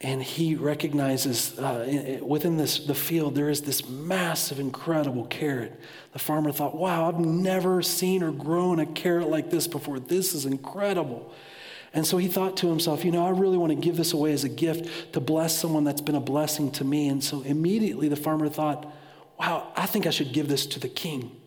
and 0.00 0.22
he 0.22 0.54
recognizes 0.54 1.58
uh, 1.58 2.18
within 2.22 2.56
this, 2.56 2.78
the 2.78 2.94
field 2.94 3.34
there 3.34 3.48
is 3.48 3.62
this 3.62 3.88
massive, 3.88 4.60
incredible 4.60 5.26
carrot. 5.26 5.78
The 6.12 6.20
farmer 6.20 6.52
thought, 6.52 6.76
wow, 6.76 7.08
I've 7.08 7.18
never 7.18 7.82
seen 7.82 8.22
or 8.22 8.30
grown 8.30 8.78
a 8.78 8.86
carrot 8.86 9.28
like 9.28 9.50
this 9.50 9.66
before. 9.66 9.98
This 9.98 10.34
is 10.34 10.46
incredible. 10.46 11.34
And 11.92 12.06
so 12.06 12.16
he 12.16 12.28
thought 12.28 12.56
to 12.58 12.68
himself, 12.68 13.04
you 13.04 13.10
know, 13.10 13.26
I 13.26 13.30
really 13.30 13.56
want 13.56 13.70
to 13.70 13.76
give 13.76 13.96
this 13.96 14.12
away 14.12 14.32
as 14.32 14.44
a 14.44 14.48
gift 14.48 15.14
to 15.14 15.20
bless 15.20 15.58
someone 15.58 15.82
that's 15.82 16.00
been 16.00 16.14
a 16.14 16.20
blessing 16.20 16.70
to 16.72 16.84
me. 16.84 17.08
And 17.08 17.24
so 17.24 17.42
immediately 17.42 18.08
the 18.08 18.16
farmer 18.16 18.48
thought, 18.48 18.92
wow, 19.38 19.72
I 19.74 19.86
think 19.86 20.06
I 20.06 20.10
should 20.10 20.32
give 20.32 20.48
this 20.48 20.66
to 20.66 20.80
the 20.80 20.88
king. 20.88 21.37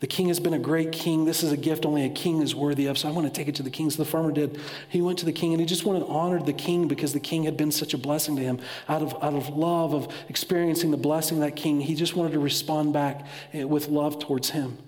The 0.00 0.06
king 0.06 0.28
has 0.28 0.40
been 0.40 0.54
a 0.54 0.58
great 0.58 0.92
king. 0.92 1.24
This 1.24 1.42
is 1.42 1.52
a 1.52 1.56
gift 1.56 1.86
only 1.86 2.04
a 2.04 2.08
king 2.08 2.42
is 2.42 2.54
worthy 2.54 2.86
of. 2.86 2.98
So 2.98 3.08
I 3.08 3.12
want 3.12 3.26
to 3.26 3.32
take 3.32 3.48
it 3.48 3.54
to 3.56 3.62
the 3.62 3.70
king. 3.70 3.90
So 3.90 4.02
the 4.02 4.10
farmer 4.10 4.32
did. 4.32 4.60
He 4.88 5.00
went 5.00 5.18
to 5.20 5.24
the 5.24 5.32
king 5.32 5.52
and 5.52 5.60
he 5.60 5.66
just 5.66 5.84
wanted 5.84 6.00
to 6.00 6.06
honor 6.06 6.42
the 6.42 6.52
king 6.52 6.88
because 6.88 7.12
the 7.12 7.20
king 7.20 7.44
had 7.44 7.56
been 7.56 7.70
such 7.70 7.94
a 7.94 7.98
blessing 7.98 8.36
to 8.36 8.42
him. 8.42 8.60
Out 8.88 9.02
of, 9.02 9.14
out 9.22 9.34
of 9.34 9.48
love 9.50 9.94
of 9.94 10.12
experiencing 10.28 10.90
the 10.90 10.96
blessing 10.96 11.38
of 11.38 11.44
that 11.44 11.56
king, 11.56 11.80
he 11.80 11.94
just 11.94 12.16
wanted 12.16 12.32
to 12.32 12.40
respond 12.40 12.92
back 12.92 13.26
eh, 13.52 13.64
with 13.64 13.88
love 13.88 14.18
towards 14.18 14.50
him. 14.50 14.78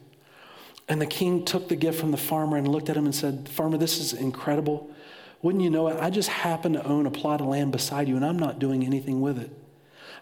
And 0.88 1.00
the 1.00 1.06
king 1.06 1.44
took 1.44 1.68
the 1.68 1.76
gift 1.76 1.98
from 1.98 2.10
the 2.10 2.16
farmer 2.16 2.56
and 2.56 2.68
looked 2.68 2.88
at 2.88 2.96
him 2.96 3.06
and 3.06 3.14
said, 3.14 3.48
Farmer, 3.48 3.76
this 3.76 3.98
is 3.98 4.12
incredible. 4.12 4.90
Wouldn't 5.42 5.62
you 5.62 5.70
know 5.70 5.88
it? 5.88 5.98
I 6.00 6.10
just 6.10 6.28
happen 6.28 6.72
to 6.74 6.84
own 6.84 7.06
a 7.06 7.10
plot 7.10 7.40
of 7.40 7.46
land 7.48 7.72
beside 7.72 8.08
you, 8.08 8.16
and 8.16 8.24
I'm 8.24 8.38
not 8.38 8.58
doing 8.58 8.84
anything 8.84 9.20
with 9.20 9.38
it. 9.38 9.50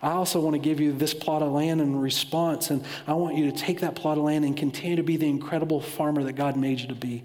I 0.04 0.12
also 0.12 0.38
want 0.38 0.52
to 0.52 0.58
give 0.58 0.80
you 0.80 0.92
this 0.92 1.14
plot 1.14 1.40
of 1.40 1.50
land 1.50 1.80
in 1.80 1.98
response, 1.98 2.70
and 2.70 2.84
I 3.06 3.14
want 3.14 3.36
you 3.36 3.50
to 3.50 3.56
take 3.56 3.80
that 3.80 3.94
plot 3.94 4.18
of 4.18 4.24
land 4.24 4.44
and 4.44 4.54
continue 4.54 4.96
to 4.96 5.02
be 5.02 5.16
the 5.16 5.28
incredible 5.28 5.80
farmer 5.80 6.22
that 6.24 6.34
God 6.34 6.56
made 6.58 6.80
you 6.80 6.88
to 6.88 6.94
be. 6.94 7.24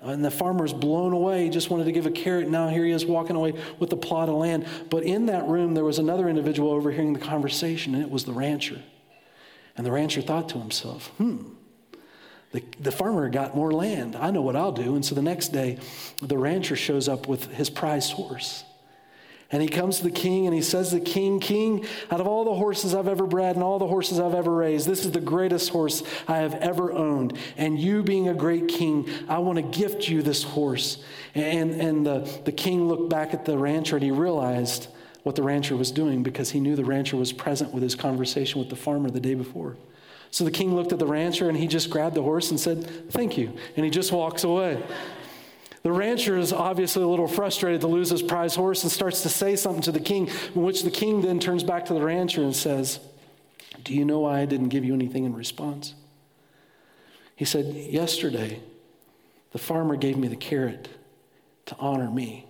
And 0.00 0.24
the 0.24 0.30
farmer's 0.30 0.72
blown 0.72 1.12
away. 1.12 1.44
He 1.44 1.50
just 1.50 1.68
wanted 1.68 1.84
to 1.84 1.92
give 1.92 2.06
a 2.06 2.10
carrot. 2.10 2.48
Now 2.48 2.68
here 2.68 2.84
he 2.84 2.90
is 2.90 3.04
walking 3.04 3.36
away 3.36 3.54
with 3.78 3.90
the 3.90 3.96
plot 3.96 4.28
of 4.28 4.36
land. 4.36 4.66
But 4.88 5.02
in 5.02 5.26
that 5.26 5.46
room, 5.46 5.74
there 5.74 5.84
was 5.84 5.98
another 5.98 6.28
individual 6.28 6.70
overhearing 6.70 7.12
the 7.12 7.20
conversation, 7.20 7.94
and 7.94 8.02
it 8.02 8.10
was 8.10 8.24
the 8.24 8.32
rancher. 8.32 8.80
And 9.76 9.84
the 9.84 9.92
rancher 9.92 10.22
thought 10.22 10.48
to 10.50 10.58
himself, 10.58 11.08
hmm, 11.18 11.48
the, 12.52 12.62
the 12.80 12.92
farmer 12.92 13.28
got 13.28 13.54
more 13.54 13.72
land. 13.72 14.16
I 14.16 14.30
know 14.30 14.40
what 14.40 14.56
I'll 14.56 14.72
do. 14.72 14.94
And 14.94 15.04
so 15.04 15.14
the 15.14 15.22
next 15.22 15.48
day, 15.48 15.78
the 16.22 16.38
rancher 16.38 16.76
shows 16.76 17.08
up 17.08 17.28
with 17.28 17.52
his 17.52 17.68
prized 17.68 18.12
horse. 18.12 18.64
And 19.52 19.62
he 19.62 19.68
comes 19.68 19.98
to 19.98 20.04
the 20.04 20.10
king 20.10 20.46
and 20.46 20.54
he 20.54 20.60
says 20.60 20.90
the 20.90 20.98
king, 21.00 21.38
King, 21.38 21.86
out 22.10 22.20
of 22.20 22.26
all 22.26 22.44
the 22.44 22.54
horses 22.54 22.94
I've 22.94 23.06
ever 23.06 23.26
bred 23.26 23.54
and 23.54 23.62
all 23.62 23.78
the 23.78 23.86
horses 23.86 24.18
I've 24.18 24.34
ever 24.34 24.52
raised, 24.52 24.88
this 24.88 25.04
is 25.04 25.12
the 25.12 25.20
greatest 25.20 25.68
horse 25.70 26.02
I 26.26 26.38
have 26.38 26.54
ever 26.54 26.92
owned. 26.92 27.38
And 27.56 27.78
you 27.78 28.02
being 28.02 28.28
a 28.28 28.34
great 28.34 28.66
king, 28.66 29.08
I 29.28 29.38
want 29.38 29.56
to 29.56 29.78
gift 29.78 30.08
you 30.08 30.22
this 30.22 30.42
horse. 30.42 31.02
And, 31.34 31.70
and 31.72 32.04
the, 32.04 32.28
the 32.44 32.52
king 32.52 32.88
looked 32.88 33.08
back 33.08 33.34
at 33.34 33.44
the 33.44 33.56
rancher 33.56 33.96
and 33.96 34.04
he 34.04 34.10
realized 34.10 34.88
what 35.22 35.36
the 35.36 35.42
rancher 35.42 35.76
was 35.76 35.92
doing 35.92 36.22
because 36.22 36.50
he 36.50 36.60
knew 36.60 36.74
the 36.74 36.84
rancher 36.84 37.16
was 37.16 37.32
present 37.32 37.72
with 37.72 37.82
his 37.82 37.94
conversation 37.94 38.58
with 38.58 38.68
the 38.68 38.76
farmer 38.76 39.10
the 39.10 39.20
day 39.20 39.34
before. 39.34 39.76
So 40.30 40.44
the 40.44 40.50
king 40.50 40.74
looked 40.74 40.92
at 40.92 40.98
the 40.98 41.06
rancher 41.06 41.48
and 41.48 41.56
he 41.56 41.66
just 41.66 41.88
grabbed 41.88 42.14
the 42.14 42.22
horse 42.22 42.50
and 42.50 42.58
said, 42.60 43.10
Thank 43.10 43.38
you. 43.38 43.56
And 43.76 43.84
he 43.84 43.90
just 43.90 44.12
walks 44.12 44.44
away. 44.44 44.82
The 45.82 45.92
rancher 45.92 46.36
is 46.36 46.52
obviously 46.52 47.02
a 47.02 47.06
little 47.06 47.28
frustrated 47.28 47.80
to 47.82 47.86
lose 47.86 48.10
his 48.10 48.22
prize 48.22 48.54
horse 48.54 48.82
and 48.82 48.90
starts 48.90 49.22
to 49.22 49.28
say 49.28 49.56
something 49.56 49.82
to 49.82 49.92
the 49.92 50.00
king, 50.00 50.28
in 50.54 50.62
which 50.62 50.82
the 50.82 50.90
king 50.90 51.20
then 51.20 51.38
turns 51.38 51.62
back 51.62 51.86
to 51.86 51.94
the 51.94 52.02
rancher 52.02 52.42
and 52.42 52.54
says, 52.54 53.00
Do 53.84 53.94
you 53.94 54.04
know 54.04 54.20
why 54.20 54.40
I 54.40 54.46
didn't 54.46 54.68
give 54.68 54.84
you 54.84 54.94
anything 54.94 55.24
in 55.24 55.34
response? 55.34 55.94
He 57.36 57.44
said, 57.44 57.66
Yesterday, 57.66 58.60
the 59.52 59.58
farmer 59.58 59.96
gave 59.96 60.16
me 60.16 60.28
the 60.28 60.36
carrot 60.36 60.88
to 61.66 61.76
honor 61.78 62.10
me, 62.10 62.46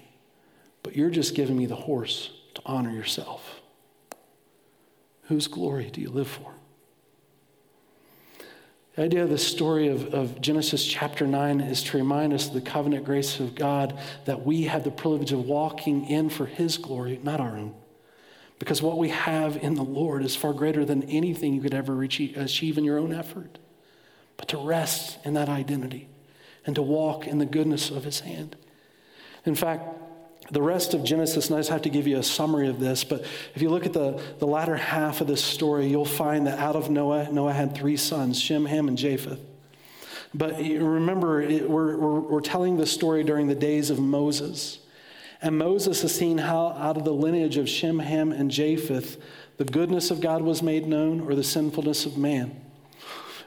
but 0.83 0.97
you're 0.97 1.11
just 1.11 1.35
giving 1.35 1.57
me 1.57 1.67
the 1.67 1.77
horse 1.77 2.31
to 2.55 2.63
honor 2.65 2.91
yourself. 2.91 3.61
Whose 5.25 5.49
glory 5.49 5.91
do 5.91 6.01
you 6.01 6.11
live 6.11 6.29
for? 6.29 6.56
The 8.97 9.03
idea 9.03 9.25
of 9.25 9.29
the 9.29 9.37
story 9.37 9.89
of, 9.89 10.15
of 10.15 10.41
Genesis 10.41 10.85
chapter 10.85 11.27
9 11.27 11.61
is 11.61 11.83
to 11.85 11.99
remind 11.99 12.33
us 12.33 12.49
of 12.49 12.55
the 12.55 12.63
covenant 12.63 13.05
grace 13.05 13.41
of 13.41 13.55
God 13.55 13.99
that 14.25 14.47
we 14.47 14.63
have 14.63 14.85
the 14.85 14.91
privilege 14.91 15.33
of 15.33 15.45
walking 15.45 16.07
in 16.07 16.31
for 16.31 16.47
His 16.47 16.79
glory, 16.79 17.21
not 17.23 17.39
our 17.39 17.59
own. 17.59 17.75
Because 18.59 18.81
what 18.81 18.97
we 18.97 19.11
have 19.11 19.59
in 19.59 19.75
the 19.75 19.85
Lord 19.85 20.25
is 20.25 20.35
far 20.35 20.55
greater 20.55 20.87
than 20.87 21.03
anything 21.05 21.53
you 21.53 21.61
could 21.61 21.75
ever 21.75 22.03
achieve 22.03 22.79
in 22.79 22.85
your 22.85 22.99
own 22.99 23.13
effort. 23.13 23.59
But 24.39 24.49
to 24.49 24.57
rest 24.57 25.19
in 25.27 25.35
that 25.35 25.51
identity 25.51 26.09
and 26.65 26.75
to 26.75 26.83
walk 26.83 27.27
in 27.27 27.37
the 27.37 27.45
goodness 27.45 27.91
of 27.91 28.05
His 28.05 28.21
hand. 28.21 28.57
In 29.45 29.55
fact, 29.55 29.85
the 30.51 30.63
rest 30.63 30.95
of 30.95 31.03
Genesis, 31.03 31.49
and 31.49 31.57
I 31.57 31.61
just 31.61 31.71
have 31.71 31.83
to 31.83 31.91
give 31.91 32.07
you 32.07 32.19
a 32.19 32.23
summary 32.23 32.69
of 32.69 32.79
this, 32.79 33.05
but 33.05 33.25
if 33.55 33.63
you 33.63 33.69
look 33.69 33.87
at 33.87 33.93
the, 33.93 34.23
the 34.39 34.47
latter 34.47 34.77
half 34.77 35.21
of 35.21 35.27
this 35.27 35.43
story, 35.43 35.87
you'll 35.87 36.05
find 36.05 36.47
that 36.47 36.59
out 36.59 36.77
of 36.77 36.91
Noah, 36.91 37.31
Noah 37.33 37.53
had 37.53 37.75
three 37.75 37.97
sons 37.97 38.41
Shem, 38.41 38.67
Ham, 38.67 38.89
and 38.89 38.97
Japheth. 38.97 39.41
But 40.35 40.59
remember, 40.59 41.41
it, 41.41 41.69
we're, 41.69 41.97
we're, 41.97 42.21
we're 42.21 42.41
telling 42.41 42.77
this 42.77 42.93
story 42.93 43.25
during 43.25 43.47
the 43.47 43.55
days 43.55 43.91
of 43.91 43.99
Moses. 43.99 44.81
And 45.41 45.59
Moses 45.59 46.03
has 46.03 46.15
seen 46.15 46.39
how, 46.39 46.69
out 46.69 46.97
of 46.97 47.05
the 47.05 47.13
lineage 47.13 47.57
of 47.57 47.69
Shem, 47.69 47.99
Ham, 47.99 48.33
and 48.33 48.51
Japheth, 48.51 49.21
the 49.57 49.65
goodness 49.65 50.11
of 50.11 50.21
God 50.21 50.43
was 50.43 50.63
made 50.63 50.87
known 50.87 51.21
or 51.21 51.35
the 51.35 51.45
sinfulness 51.45 52.07
of 52.07 52.17
man. 52.19 52.61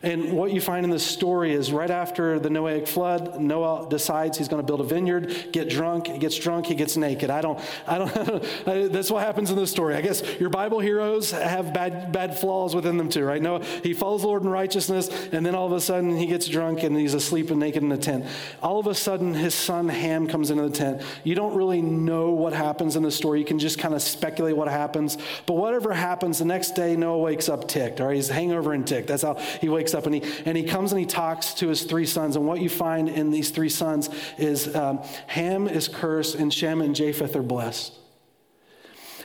And 0.01 0.31
what 0.31 0.51
you 0.51 0.61
find 0.61 0.85
in 0.85 0.89
this 0.89 1.05
story 1.05 1.53
is 1.53 1.73
right 1.73 1.89
after 1.89 2.39
the 2.39 2.47
Noahic 2.47 2.87
flood, 2.87 3.39
Noah 3.41 3.87
decides 3.89 4.37
he's 4.37 4.47
going 4.47 4.61
to 4.61 4.65
build 4.65 4.79
a 4.79 4.85
vineyard, 4.85 5.49
get 5.51 5.69
drunk, 5.69 6.07
he 6.07 6.17
gets 6.17 6.37
drunk, 6.37 6.67
he 6.67 6.75
gets 6.75 6.95
naked. 6.95 7.29
I 7.29 7.41
don't, 7.41 7.59
I 7.85 7.97
don't, 7.97 8.43
that's 8.93 9.11
what 9.11 9.25
happens 9.25 9.51
in 9.51 9.57
this 9.57 9.71
story. 9.71 9.95
I 9.95 10.01
guess 10.01 10.23
your 10.39 10.49
Bible 10.49 10.79
heroes 10.79 11.31
have 11.31 11.73
bad, 11.73 12.13
bad 12.13 12.37
flaws 12.37 12.73
within 12.73 12.97
them 12.97 13.09
too, 13.09 13.25
right? 13.25 13.41
Noah, 13.41 13.63
he 13.83 13.93
follows 13.93 14.21
the 14.21 14.27
Lord 14.27 14.43
in 14.43 14.49
righteousness, 14.49 15.09
and 15.33 15.45
then 15.45 15.53
all 15.53 15.65
of 15.65 15.73
a 15.73 15.81
sudden 15.81 16.15
he 16.15 16.27
gets 16.27 16.47
drunk 16.47 16.83
and 16.83 16.95
he's 16.95 17.13
asleep 17.13 17.51
and 17.51 17.59
naked 17.59 17.83
in 17.83 17.89
the 17.89 17.97
tent. 17.97 18.25
All 18.63 18.79
of 18.79 18.87
a 18.87 18.95
sudden 18.95 19.33
his 19.33 19.53
son 19.53 19.89
Ham 19.89 20.27
comes 20.27 20.49
into 20.49 20.63
the 20.63 20.75
tent. 20.75 21.01
You 21.25 21.35
don't 21.35 21.55
really 21.55 21.81
know 21.81 22.31
what 22.31 22.53
happens 22.53 22.95
in 22.95 23.03
the 23.03 23.11
story. 23.11 23.39
You 23.39 23.45
can 23.45 23.59
just 23.59 23.77
kind 23.77 23.93
of 23.93 24.01
speculate 24.01 24.55
what 24.55 24.69
happens. 24.69 25.17
But 25.45 25.55
whatever 25.55 25.93
happens, 25.93 26.39
the 26.39 26.45
next 26.45 26.71
day 26.71 26.95
Noah 26.95 27.17
wakes 27.17 27.49
up 27.49 27.67
ticked, 27.67 27.99
all 27.99 28.07
right? 28.07 28.15
He's 28.15 28.29
hangover 28.29 28.71
and 28.71 28.87
ticked. 28.87 29.07
That's 29.07 29.23
how 29.23 29.35
he 29.35 29.67
wakes 29.67 29.88
wakes 29.89 29.95
up 29.95 30.05
and 30.05 30.23
he, 30.23 30.43
and 30.45 30.57
he 30.57 30.63
comes 30.63 30.91
and 30.91 30.99
he 30.99 31.05
talks 31.05 31.53
to 31.55 31.67
his 31.67 31.83
three 31.83 32.05
sons. 32.05 32.35
And 32.35 32.45
what 32.45 32.61
you 32.61 32.69
find 32.69 33.09
in 33.09 33.31
these 33.31 33.49
three 33.51 33.69
sons 33.69 34.09
is 34.37 34.75
um, 34.75 34.99
Ham 35.27 35.67
is 35.67 35.87
cursed 35.87 36.35
and 36.35 36.53
Shem 36.53 36.81
and 36.81 36.95
Japheth 36.95 37.35
are 37.35 37.43
blessed. 37.43 37.95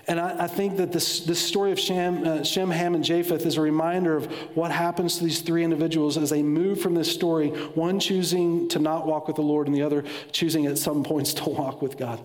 And 0.06 0.20
I, 0.20 0.44
I, 0.44 0.46
think 0.48 0.76
that 0.76 0.92
this, 0.92 1.20
this 1.20 1.40
story 1.40 1.72
of 1.72 1.80
Shem, 1.80 2.26
uh, 2.26 2.44
Shem, 2.44 2.70
Ham, 2.70 2.94
and 2.94 3.02
Japheth 3.02 3.46
is 3.46 3.56
a 3.56 3.62
reminder 3.62 4.14
of 4.14 4.30
what 4.54 4.70
happens 4.70 5.16
to 5.16 5.24
these 5.24 5.40
three 5.40 5.64
individuals 5.64 6.18
as 6.18 6.28
they 6.28 6.42
move 6.42 6.78
from 6.78 6.94
this 6.94 7.10
story, 7.10 7.48
one 7.74 7.98
choosing 7.98 8.68
to 8.68 8.78
not 8.78 9.06
walk 9.06 9.26
with 9.28 9.36
the 9.36 9.42
Lord 9.42 9.66
and 9.66 9.74
the 9.74 9.80
other 9.80 10.04
choosing 10.30 10.66
at 10.66 10.76
some 10.76 11.04
points 11.04 11.32
to 11.34 11.48
walk 11.48 11.80
with 11.80 11.96
God. 11.96 12.22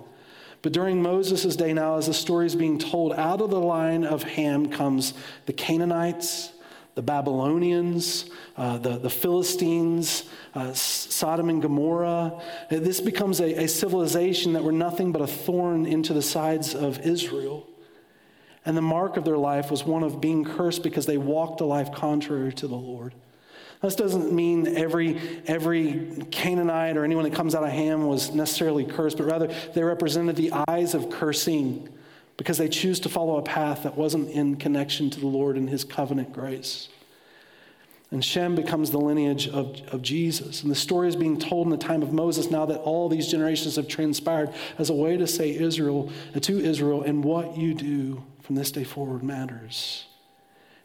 But 0.62 0.74
during 0.74 1.02
Moses' 1.02 1.56
day 1.56 1.72
now, 1.72 1.96
as 1.96 2.08
the 2.08 2.14
story 2.14 2.48
is 2.48 2.56
being 2.58 2.80
told, 2.80 3.14
out 3.14 3.40
of 3.40 3.50
the 3.50 3.62
line 3.62 4.04
of 4.04 4.24
Ham 4.24 4.70
comes 4.70 5.14
the 5.46 5.54
Canaanites, 5.54 6.52
the 7.00 7.04
Babylonians, 7.04 8.26
uh, 8.58 8.78
the, 8.78 8.98
the 8.98 9.10
Philistines, 9.10 10.26
uh, 10.54 10.74
Sodom 10.74 11.48
and 11.48 11.62
Gomorrah. 11.62 12.42
This 12.70 13.00
becomes 13.00 13.40
a, 13.40 13.64
a 13.64 13.68
civilization 13.70 14.52
that 14.52 14.66
were 14.66 14.74
nothing 14.74 15.14
but 15.14 15.22
a 15.22 15.28
thorn 15.28 15.86
into 15.86 16.12
the 16.12 16.22
sides 16.22 16.76
of 16.76 17.00
Israel. 17.00 17.66
And 18.66 18.76
the 18.76 18.82
mark 18.82 19.16
of 19.16 19.24
their 19.24 19.38
life 19.38 19.72
was 19.72 19.86
one 19.86 20.04
of 20.04 20.20
being 20.20 20.44
cursed 20.44 20.84
because 20.84 21.06
they 21.06 21.16
walked 21.16 21.62
a 21.62 21.66
life 21.66 21.94
contrary 21.94 22.52
to 22.56 22.68
the 22.68 22.76
Lord. 22.76 23.14
This 23.82 23.96
doesn't 23.96 24.34
mean 24.34 24.68
every, 24.76 25.22
every 25.48 26.26
Canaanite 26.32 26.98
or 26.98 27.06
anyone 27.06 27.24
that 27.24 27.34
comes 27.34 27.56
out 27.56 27.64
of 27.64 27.70
Ham 27.70 28.08
was 28.08 28.36
necessarily 28.36 28.84
cursed, 28.84 29.16
but 29.16 29.26
rather 29.26 29.48
they 29.74 29.84
represented 29.84 30.36
the 30.36 30.52
eyes 30.68 30.94
of 30.94 31.10
cursing 31.10 31.88
because 32.40 32.58
they 32.58 32.70
choose 32.70 33.02
to 33.02 33.10
follow 33.10 33.36
a 33.36 33.42
path 33.42 33.84
that 33.84 33.98
wasn't 33.98 34.30
in 34.30 34.56
connection 34.56 35.10
to 35.10 35.20
the 35.20 35.28
Lord 35.28 35.58
and 35.58 35.70
his 35.70 35.84
covenant 35.84 36.32
grace. 36.32 36.88
And 38.12 38.24
Shem 38.24 38.56
becomes 38.56 38.92
the 38.92 38.98
lineage 38.98 39.50
of, 39.50 39.82
of 39.92 40.02
Jesus. 40.02 40.62
And 40.62 40.72
the 40.72 40.76
story 40.76 41.10
is 41.10 41.18
being 41.18 41.38
told 41.38 41.68
in 41.68 41.72
the 41.72 41.78
time 41.78 42.02
of 42.02 42.14
Moses 42.14 42.50
now 42.50 42.66
that 42.68 42.80
all 42.80 43.10
these 43.10 43.28
generations 43.28 43.76
have 43.76 43.90
transpired 43.90 44.54
as 44.78 44.90
a 44.90 44.94
way 44.94 45.18
to 45.18 45.28
say 45.28 45.54
Israel 45.54 46.10
uh, 46.34 46.40
to 46.40 46.58
Israel, 46.62 47.04
and 47.04 47.26
what 47.26 47.58
you 47.58 47.74
do 47.74 48.24
from 48.42 48.56
this 48.56 48.72
day 48.72 48.86
forward 48.86 49.22
matters. 49.22 50.06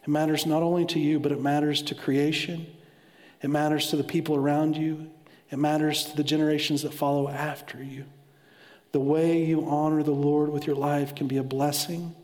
It 0.03 0.09
matters 0.09 0.47
not 0.47 0.65
only 0.65 0.85
to 0.87 0.99
you, 0.99 1.21
but 1.21 1.31
it 1.31 1.41
matters 1.41 1.83
to 1.83 1.95
creation. 1.95 2.67
It 3.43 3.49
matters 3.49 3.91
to 3.91 3.97
the 3.97 4.03
people 4.03 4.35
around 4.35 4.77
you. 4.77 5.09
It 5.53 5.61
matters 5.61 6.07
to 6.07 6.17
the 6.17 6.25
generations 6.25 6.83
that 6.83 6.93
follow 6.93 7.29
after 7.29 7.81
you. 7.81 8.07
The 8.95 9.01
way 9.01 9.43
you 9.43 9.69
honor 9.69 10.05
the 10.05 10.13
Lord 10.13 10.51
with 10.51 10.69
your 10.69 10.77
life 10.77 11.17
can 11.17 11.27
be 11.27 11.39
a 11.39 11.43
blessing 11.43 12.15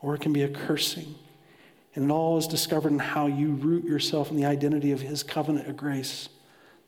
or 0.00 0.14
it 0.14 0.22
can 0.22 0.32
be 0.32 0.40
a 0.40 0.48
cursing. 0.48 1.14
And 1.94 2.06
it 2.06 2.10
all 2.10 2.38
is 2.38 2.46
discovered 2.46 2.90
in 2.90 2.98
how 2.98 3.26
you 3.26 3.52
root 3.52 3.84
yourself 3.84 4.30
in 4.30 4.38
the 4.38 4.46
identity 4.46 4.92
of 4.92 5.02
His 5.02 5.22
covenant 5.22 5.68
of 5.68 5.76
grace, 5.76 6.30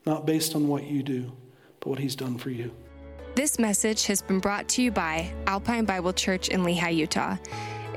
not 0.06 0.24
based 0.24 0.54
on 0.54 0.66
what 0.66 0.84
you 0.84 1.02
do, 1.02 1.30
but 1.78 1.90
what 1.90 1.98
He's 1.98 2.16
done 2.16 2.38
for 2.38 2.48
you. 2.48 2.70
This 3.34 3.58
message 3.58 4.06
has 4.06 4.22
been 4.22 4.40
brought 4.40 4.66
to 4.68 4.82
you 4.82 4.90
by 4.90 5.30
Alpine 5.46 5.84
Bible 5.84 6.14
Church 6.14 6.48
in 6.48 6.62
Lehi, 6.62 6.96
Utah. 6.96 7.36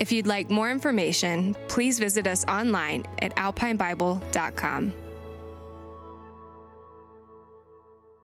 If 0.01 0.11
you'd 0.11 0.27
like 0.27 0.49
more 0.49 0.69
information, 0.69 1.55
please 1.69 1.97
visit 1.97 2.27
us 2.27 2.43
online 2.43 3.05
at 3.21 3.33
alpinebible.com. 3.37 4.93